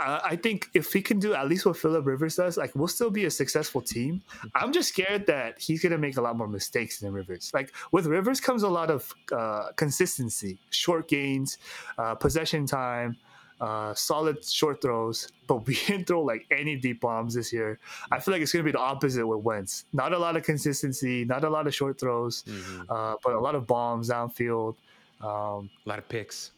[0.00, 2.88] uh, I think if he can do at least what Philip Rivers does, like we'll
[2.88, 4.22] still be a successful team.
[4.54, 7.50] I'm just scared that he's gonna make a lot more mistakes than Rivers.
[7.54, 11.58] Like with Rivers comes a lot of uh, consistency, short gains,
[11.98, 13.16] uh, possession time,
[13.60, 15.28] uh, solid short throws.
[15.46, 17.78] But we didn't throw like any deep bombs this year.
[18.10, 19.84] I feel like it's gonna be the opposite with Wentz.
[19.92, 22.86] Not a lot of consistency, not a lot of short throws, Mhm.
[22.88, 24.74] uh, but a lot of bombs downfield.
[25.20, 26.50] Um, A lot of picks.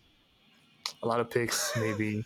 [1.02, 2.24] a lot of picks maybe.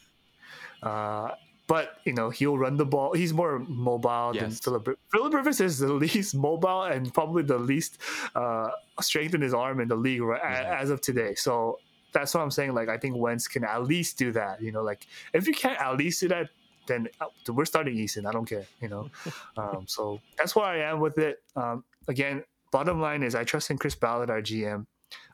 [0.82, 1.31] Uh,
[1.66, 3.12] but you know he'll run the ball.
[3.15, 4.61] He's more mobile than Yes.
[4.61, 4.89] Philip.
[5.12, 7.98] Philip Rivers is the least mobile and probably the least
[8.35, 8.70] uh,
[9.01, 11.35] strength in his arm in the league right, as of today.
[11.36, 11.78] So
[12.12, 12.74] that's what I'm saying.
[12.74, 14.61] Like I think Wentz can at least do that.
[14.61, 16.48] You know, like if you can't at least do that,
[16.86, 18.27] then uh, we're starting Eason.
[18.27, 18.66] I don't care.
[18.81, 19.11] You know,
[19.57, 21.39] um, so that's where I am with it.
[21.55, 22.43] Um, again,
[22.73, 24.86] bottom line is I trust in Chris Ballard, our GM.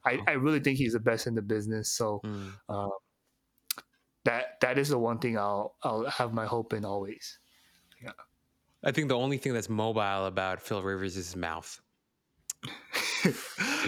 [0.05, 1.91] I, I really think he's the best in the business.
[1.91, 2.53] So Mm.
[2.69, 2.89] uh,
[4.27, 7.39] that that is the one thing I'll I'll have my hope in always.
[8.03, 8.13] Yeah.
[8.85, 11.81] I think the only thing that's mobile about Phil Rivers is his mouth.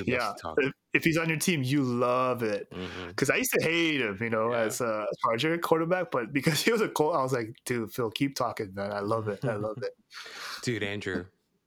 [0.04, 2.70] yeah, if, if he's on your team, you love it.
[2.70, 3.08] Mm-hmm.
[3.08, 4.60] Because I used to hate him, you know, Yeah.
[4.62, 8.10] as a Charger quarterback, but because he was a Colt, I was like, dude, Phil,
[8.10, 8.92] keep talking, man.
[8.92, 9.44] I love it.
[9.44, 9.92] I love it.
[10.62, 11.24] Dude, Andrew,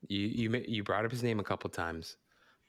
[0.09, 2.17] you you you brought up his name a couple times,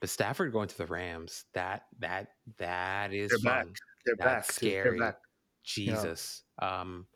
[0.00, 3.66] but Stafford going to the Rams that that that is They're fun.
[3.66, 3.76] back.
[4.06, 4.52] They're That's back.
[4.52, 4.90] scary.
[4.90, 5.16] They're back.
[5.62, 6.44] Jesus.
[6.60, 7.06] Um,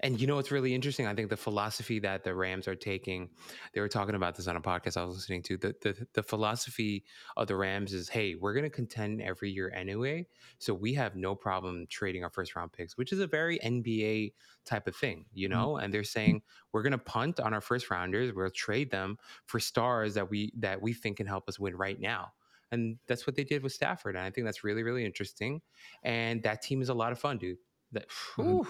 [0.00, 1.06] and you know what's really interesting?
[1.06, 3.30] I think the philosophy that the Rams are taking,
[3.72, 5.56] they were talking about this on a podcast I was listening to.
[5.56, 7.04] The the, the philosophy
[7.36, 10.26] of the Rams is, hey, we're going to contend every year anyway,
[10.58, 14.34] so we have no problem trading our first round picks, which is a very NBA
[14.66, 15.76] type of thing, you know.
[15.76, 16.42] And they're saying
[16.72, 20.52] we're going to punt on our first rounders, we'll trade them for stars that we
[20.58, 22.32] that we think can help us win right now.
[22.72, 25.62] And that's what they did with Stafford, and I think that's really really interesting.
[26.02, 27.58] And that team is a lot of fun, dude.
[27.92, 28.66] That Mhm.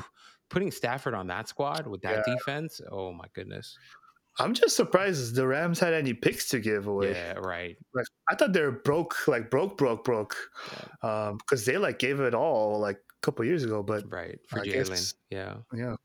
[0.49, 2.35] putting Stafford on that squad with that Yeah.
[2.35, 3.77] defense, oh my goodness.
[4.39, 7.13] I'm just surprised the Rams had any picks to give away.
[7.13, 7.79] Yeah, right.
[7.95, 10.37] Like, I thought they were broke, like broke, broke, broke,
[11.03, 13.83] um, because they like gave it all like a couple years ago.
[13.83, 14.39] But Right.
[14.49, 15.15] For Jalen.
[15.31, 15.63] Yeah.
[15.73, 15.97] yeah,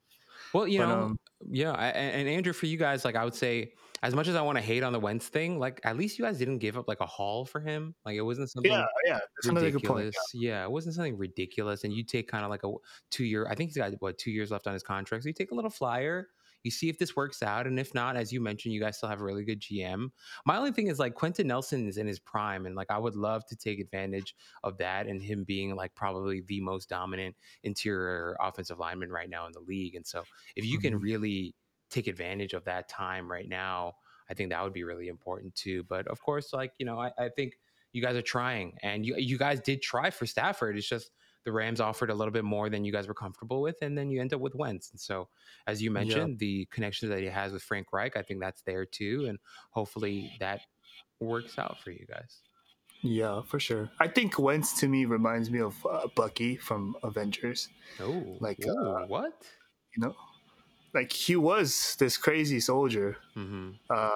[0.54, 1.20] Well, you But, know, um,
[1.50, 3.74] yeah, and Andrew, for you guys, like I would say,
[4.04, 6.26] as much as I want to hate on the Wentz thing, like at least you
[6.26, 7.94] guys didn't give up like a haul for him.
[8.06, 9.20] Like it wasn't something yeah, yeah.
[9.38, 9.98] That's another good point.
[10.06, 10.16] ridiculous.
[10.34, 10.64] Yeah.
[10.64, 11.84] it wasn't something ridiculous.
[11.84, 12.72] And you take kind of like a
[13.12, 13.48] two year.
[13.50, 15.24] I think he's got what two years left on his contract.
[15.24, 16.30] So you take a little flyer.
[16.64, 19.10] You see if this works out, and if not, as you mentioned, you guys still
[19.10, 20.10] have a really good GM.
[20.46, 23.16] My only thing is like Quenton Nelson is in his prime, and like I would
[23.16, 28.38] love to take advantage of that and him being like probably the most dominant interior
[28.40, 29.96] offensive lineman right now in the league.
[29.96, 30.24] And so
[30.56, 31.02] if you can Mhm.
[31.02, 31.56] really
[31.92, 33.94] take advantage of that time right now,
[34.30, 35.84] I think that would be really important too.
[35.84, 37.54] But of course, like you know, I, I think
[37.94, 40.78] you guys are trying, and you you guys did try for Stafford.
[40.78, 41.12] It's just
[41.44, 44.10] the Rams offered a little bit more than you guys were comfortable with, and then
[44.10, 44.92] you end up with Wentz.
[44.92, 45.28] And so,
[45.68, 48.86] as you mentioned, the connection that he has with Frank Reich, I think that's there
[48.86, 49.40] too, and
[49.72, 50.62] hopefully that
[51.20, 52.42] works out for you guys.
[53.04, 53.90] Yeah, for sure.
[54.00, 57.68] I think Wentz to me reminds me of uh, Bucky from Avengers.
[58.00, 59.42] Oh, Like, ooh, uh, what?
[59.96, 60.16] You know,
[60.94, 64.10] like he was this crazy soldier, hmm uh,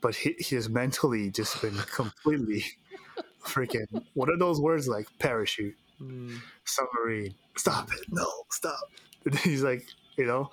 [0.00, 2.64] but he, he has mentally just been completely
[3.44, 3.86] freaking.
[4.14, 5.06] What are those words like?
[5.18, 7.34] Parachute, Mm, submarine.
[7.56, 8.06] Stop it!
[8.10, 8.78] No, stop.
[9.42, 9.86] He's like,
[10.16, 10.50] you know,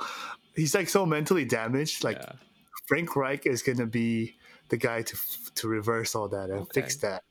[0.55, 2.03] he's like so mentally damaged.
[2.03, 2.33] Like yeah.
[2.87, 4.35] Frank Reich is gonna be
[4.69, 5.17] the guy to
[5.55, 7.23] to reverse all that and fix that.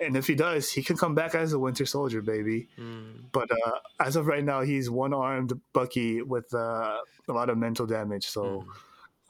[0.00, 2.68] And if he does, he can come back as a Winter Soldier, baby.
[2.78, 6.96] Mm, But uh, as of right now, he's one armed Bucky with uh,
[7.28, 8.26] a lot of mental damage.
[8.26, 8.66] So, mm.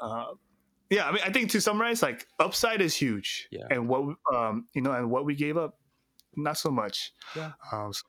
[0.01, 0.35] uh,
[0.89, 3.67] yeah, I mean, I think to summarize, like upside is huge, Yeah.
[3.71, 5.79] and what um, you know, and what we gave up,
[6.37, 7.13] not so much.
[7.37, 7.53] Yeah.
[7.71, 8.05] Um, so,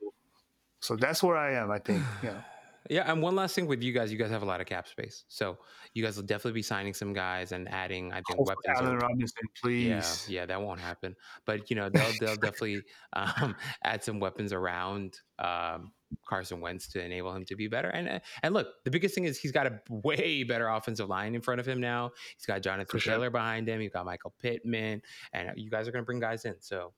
[0.79, 1.71] so that's where I am.
[1.71, 2.03] I think.
[2.23, 2.41] Yeah.
[2.89, 4.87] Yeah, and one last thing with you guys, you guys have a lot of cap
[4.87, 5.57] space, so
[5.93, 8.79] you guys will definitely be signing some guys and adding, I think, Hopefully weapons.
[8.79, 10.25] Allen or- Robinson, please.
[10.27, 11.15] Yeah, yeah, that won't happen.
[11.45, 12.81] But you know, they'll they'll definitely
[13.13, 15.91] um, add some weapons around um,
[16.27, 17.89] Carson Wentz to enable him to be better.
[17.89, 21.35] And uh, and look, the biggest thing is he's got a way better offensive line
[21.35, 22.11] in front of him now.
[22.35, 23.13] He's got Jonathan sure.
[23.13, 23.81] Taylor behind him.
[23.81, 25.01] You've got Michael Pittman,
[25.33, 26.55] and you guys are going to bring guys in.
[26.59, 26.93] So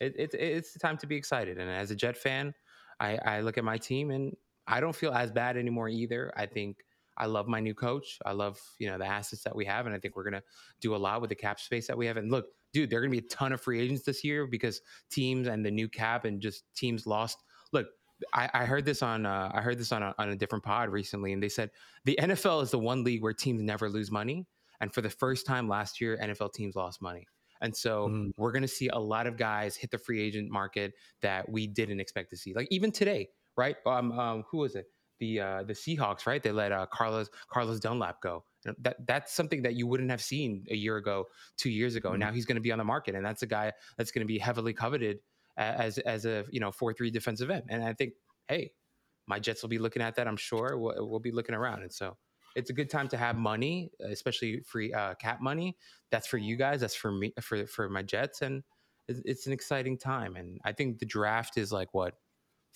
[0.00, 1.58] it, it, it's the time to be excited.
[1.58, 2.54] And as a Jet fan,
[3.00, 4.34] I, I look at my team and
[4.68, 6.32] I don't feel as bad anymore either.
[6.36, 6.84] I think
[7.16, 8.18] I love my new coach.
[8.24, 10.42] I love you know the assets that we have, and I think we're gonna
[10.80, 12.16] do a lot with the cap space that we have.
[12.16, 14.80] And look, dude, there are gonna be a ton of free agents this year because
[15.10, 17.38] teams and the new cap and just teams lost.
[17.72, 17.86] Look,
[18.32, 20.90] I, I heard this on uh, I heard this on a, on a different pod
[20.90, 21.70] recently, and they said
[22.04, 24.46] the NFL is the one league where teams never lose money,
[24.80, 27.26] and for the first time last year, NFL teams lost money.
[27.60, 28.30] And so Mm.
[28.36, 30.92] we're going to see a lot of guys hit the free agent market
[31.22, 32.54] that we didn't expect to see.
[32.54, 33.76] Like even today, right?
[33.86, 34.86] Um, um who was it?
[35.20, 36.40] The uh, the Seahawks, right?
[36.42, 38.44] They let uh, Carlos Carlos Dunlap go.
[38.78, 41.26] That that's something that you wouldn't have seen a year ago,
[41.56, 42.10] two years ago.
[42.10, 44.24] And now he's going to be on the market, and that's a guy that's going
[44.24, 45.18] to be heavily coveted
[45.56, 47.64] as as a you know four three defensive end.
[47.68, 48.12] And I think,
[48.46, 48.70] hey,
[49.26, 50.28] my Jets will be looking at that.
[50.28, 52.16] I'm sure we'll, we'll be looking around, and so
[52.54, 55.76] it's a good time to have money, especially free uh, cap money.
[56.10, 56.80] That's for you guys.
[56.80, 58.62] That's for me, for for my Jets, and
[59.08, 60.36] it's, it's an exciting time.
[60.36, 62.14] And I think the draft is like what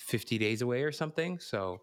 [0.06, 1.38] 50 days away or something.
[1.38, 1.78] So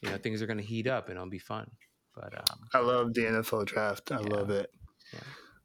[0.00, 1.70] you know things are going to heat up, and it'll be fun.
[2.14, 4.12] But um, I love the NFL draft.
[4.12, 4.26] I Yeah.
[4.36, 4.70] love it.
[5.12, 5.20] Yeah.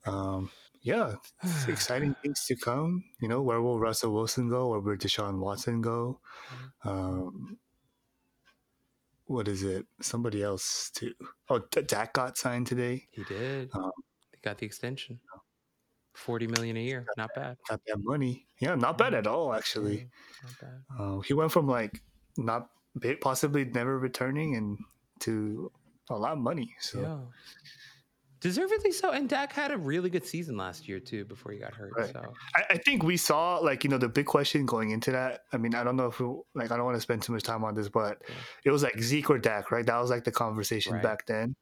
[0.05, 0.49] Um,
[0.81, 1.15] yeah,
[1.67, 3.03] exciting things to come.
[3.19, 4.69] You know, where will Russell Wilson go?
[4.69, 6.19] Where will Deshaun Watson go?
[6.83, 6.89] Mm-hmm.
[6.89, 7.57] Um,
[9.25, 9.85] what is it?
[10.01, 11.13] Somebody else too.
[11.49, 13.07] Oh, Dak got signed today.
[13.11, 13.69] he did.
[13.73, 13.91] Um,
[14.31, 15.19] he got the extension.
[16.17, 17.05] 40 million a year.
[17.17, 17.57] Not bad.
[17.69, 18.45] got that money.
[18.59, 20.09] Yeah, not bad at all actually.
[20.43, 20.81] Not bad.
[20.99, 22.01] Uh, he went from like
[22.37, 22.69] not
[23.21, 24.77] possibly never returning and
[25.21, 25.71] to
[26.09, 26.75] a lot of money.
[26.79, 27.19] So Yeah.
[28.39, 29.09] Deservedly so.
[29.11, 31.91] And Dak had a really good season last year too before he got hurt.
[31.97, 32.13] Right.
[32.13, 35.41] So I, I think we saw like you know the big question going into that.
[35.53, 37.41] I mean, I don't know if we, like I don't want to spend too much
[37.43, 38.35] time on this, but Yeah.
[38.65, 39.85] it was like Zeke or Dak, right?
[39.85, 41.03] That was like the conversation Right.
[41.03, 41.55] back then.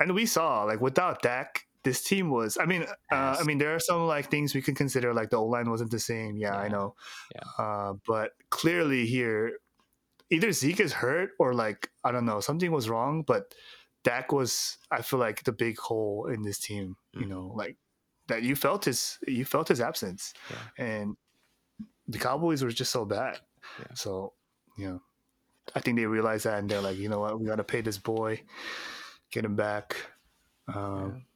[0.00, 2.58] And we saw like without Dak, this team was.
[2.60, 2.82] I mean,
[3.12, 5.70] uh, I mean there are some like things we can consider like the O line
[5.70, 6.36] wasn't the same.
[6.36, 6.94] Yeah, I know.
[7.34, 7.64] Yeah.
[7.64, 9.58] Uh, but clearly here,
[10.30, 13.54] either Zeke is hurt or like I don't know something was wrong, but.
[14.02, 16.96] Dak was, I feel like, the big hole in this team.
[17.12, 17.28] You Mhm.
[17.28, 17.76] know, like
[18.28, 20.86] that you felt his you felt his absence, Yeah.
[20.86, 21.16] and
[22.08, 23.40] the Cowboys were just so bad.
[23.78, 23.92] Yeah.
[23.94, 24.32] So,
[24.78, 25.02] you know,
[25.74, 27.82] I think they realized that, and they're like, you know what, we got to pay
[27.82, 28.42] this boy,
[29.32, 29.94] get him back.
[30.74, 31.26] Um,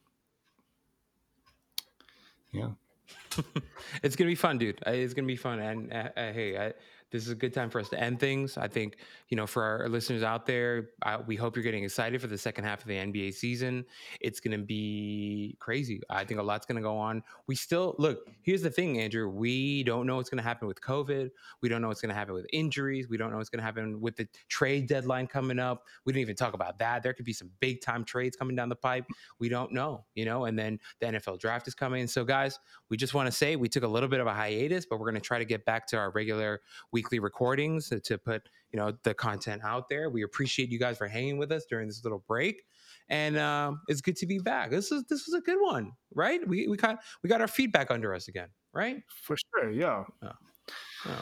[2.57, 3.43] yeah.
[4.03, 4.79] it's gonna be fun, dude.
[4.85, 5.59] It's gonna be fun.
[5.59, 6.73] And uh, uh, hey, I,
[7.11, 8.57] this is a good time for us to end things.
[8.57, 8.97] I think
[9.29, 12.37] you know, for our listeners out there, I, we hope you're getting excited for the
[12.37, 13.85] second half of the NBA season.
[14.21, 16.01] It's gonna be crazy.
[16.09, 17.23] I think a lot's gonna go on.
[17.47, 18.27] We still look.
[18.41, 19.29] Here's the thing, Andrew.
[19.29, 21.29] We don't know what's gonna happen with COVID.
[21.61, 23.07] We don't know what's gonna happen with injuries.
[23.09, 25.83] We don't know what's gonna happen with the trade deadline coming up.
[26.05, 27.03] We didn't even talk about that.
[27.03, 29.05] There could be some big time trades coming down the pipe.
[29.39, 30.45] We don't know, you know.
[30.45, 32.07] And then the NFL draft is coming.
[32.07, 32.59] So, guys,
[32.89, 35.11] we just want to say we took a little bit of a hiatus, but we're
[35.11, 36.61] going to try to get back to our regular
[36.95, 38.41] weekly recordings to, put
[38.71, 40.09] you know the content out there.
[40.09, 42.63] We appreciate you guys for hanging with us during this little break,
[43.09, 44.71] and um, it's good to be back.
[44.71, 46.41] This is this was a good one, right?
[46.47, 49.03] We we got we got our feedback under us again, right?
[49.07, 49.71] For sure.
[49.71, 50.03] Yeah.
[50.23, 51.21] Yeah.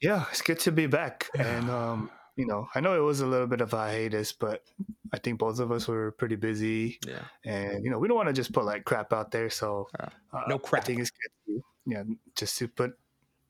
[0.00, 0.24] Yeah.
[0.30, 1.28] It's good to be back.
[1.38, 4.62] And, um, you know, I know it was a little bit of a hiatus, but
[5.12, 6.98] I think both of us were pretty busy.
[7.06, 9.48] Yeah, And, you know, we don't want to just put like crap out there.
[9.50, 10.08] So, uh,
[10.48, 10.82] No crap.
[10.82, 12.02] I think it's good to, yeah,
[12.36, 12.92] just to put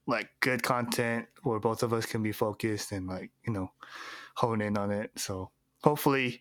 [0.07, 3.71] like good content where both of us can be focused and like, you know,
[4.37, 5.11] hone in on it.
[5.17, 5.51] So
[5.83, 6.41] hopefully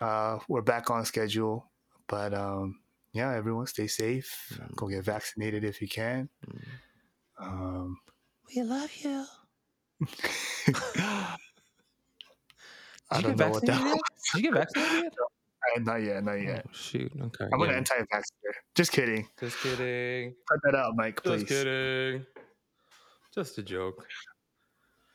[0.00, 1.70] uh, we're back on schedule.
[2.08, 2.80] But um,
[3.12, 4.52] yeah, everyone stay safe.
[4.54, 4.74] Mm.
[4.76, 6.28] Go get vaccinated if you can.
[6.48, 6.62] Mm.
[7.40, 7.98] Um,
[8.54, 9.24] we love you.
[13.10, 13.92] I Did you don't get know what that vaccinated?
[13.92, 14.00] was.
[14.34, 15.04] Did you get vaccinated?
[15.04, 15.12] yet?
[15.76, 16.64] Uh, Not yet, not yet.
[16.66, 17.12] Oh, shoot.
[17.20, 17.44] Okay.
[17.52, 17.76] I'm an yeah.
[17.76, 18.52] anti-vaxxer.
[18.74, 19.28] Just kidding.
[19.38, 20.34] Just kidding.
[20.50, 21.44] Cut that out, Mike, please.
[21.44, 22.26] Just kidding.
[23.34, 24.06] Just a joke.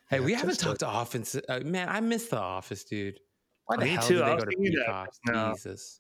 [0.10, 1.36] Hey, Yeah, we haven't talked to Office.
[1.48, 3.20] Uh, man, I miss The Office, dude.
[3.66, 5.08] Why the Me hell too, did I they was go to thinking that Peacock?
[5.08, 5.54] just now.
[5.54, 6.00] Jesus.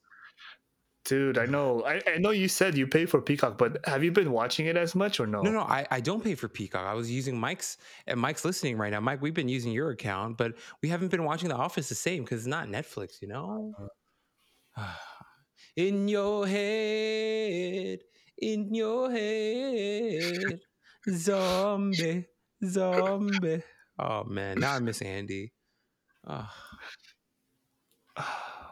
[1.05, 1.83] Dude, I know.
[1.85, 4.75] I, I know you said you pay for Peacock, but have you been watching it
[4.75, 5.41] as much or no?
[5.41, 6.85] No, no, I, I don't pay for Peacock.
[6.85, 7.77] I was using Mike's,
[8.07, 8.99] and Mike's listening right now.
[8.99, 12.23] Mike, we've been using your account, but we haven't been watching The Office the same
[12.23, 13.73] because it's not Netflix, you know?
[15.77, 17.99] In your head,
[18.39, 20.59] in your head,
[21.09, 22.25] zombie,
[22.65, 23.63] zombie.
[23.99, 24.59] Oh, man.
[24.59, 25.51] Now I miss Andy.
[26.27, 26.49] Oh.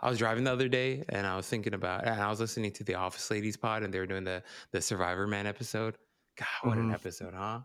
[0.02, 2.72] I was driving the other day and I was thinking about, and I was listening
[2.74, 5.98] to the Office Ladies pod, and they were doing the the Survivor Man episode.
[6.38, 6.94] God, what an Mhm.
[6.94, 7.62] episode, huh?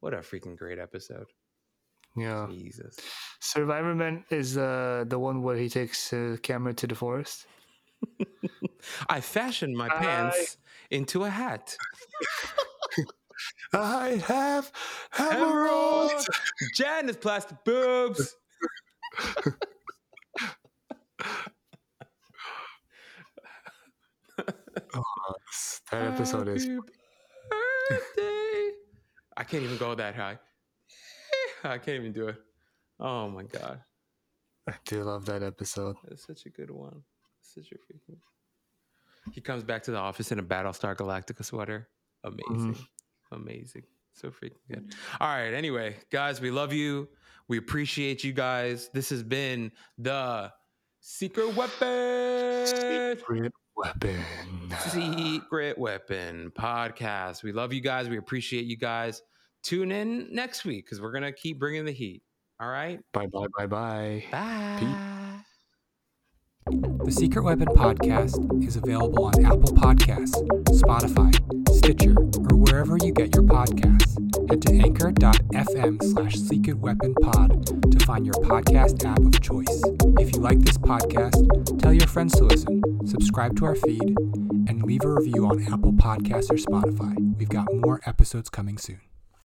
[0.00, 1.26] What a freaking great episode!
[2.16, 2.46] Yeah.
[2.50, 2.96] Jesus.
[3.40, 7.46] Survivor Man is uh, the one where he takes the camera to the forest.
[9.08, 10.56] I fashioned my I- pants
[10.90, 11.76] into a hat.
[13.72, 14.70] I have
[15.10, 16.28] hemorrhoids.
[16.74, 18.34] Janice plastic boobs.
[24.94, 25.02] Oh,
[25.90, 26.66] that episode is.
[26.66, 28.70] Birthday.
[29.36, 30.38] I can't even go that high.
[31.64, 32.36] I can't even do it.
[33.00, 33.80] Oh my god.
[34.68, 35.96] I do love that episode.
[36.10, 37.02] It's such a good one.
[37.42, 38.18] Such a freaking.
[39.32, 41.88] He comes back to the office in a Battlestar Galactica sweater.
[42.24, 42.54] Mm-hmm.
[42.54, 42.86] Amazing.
[43.32, 43.84] Amazing.
[44.14, 44.94] So freaking good.
[45.20, 45.52] All right.
[45.52, 47.08] Anyway, guys, we love you.
[47.48, 48.90] We appreciate you guys.
[48.92, 50.52] This has been the
[51.00, 52.66] Secret Weapon.
[52.66, 54.24] Secret weapon.
[54.88, 57.42] Secret Weapon podcast.
[57.42, 58.08] We love you guys.
[58.08, 59.22] We appreciate you guys.
[59.62, 62.22] Tune in next week because we're going to keep bringing the heat.
[62.60, 63.00] All right.
[63.12, 64.24] Bye bye bye bye.
[64.30, 65.18] Bye.
[66.66, 70.36] The Secret Weapon podcast is available on Apple Podcasts,
[70.68, 71.34] Spotify,
[71.70, 74.16] Stitcher, or wherever you get your podcasts.
[74.48, 79.82] Head to anchor.fm slash secret weapon pod to find your podcast app of choice.
[80.20, 84.16] If you like this podcast, tell your friends to listen, subscribe to our feed,
[84.68, 87.16] and leave a review on Apple Podcasts or Spotify.
[87.36, 89.00] We've got more episodes coming soon.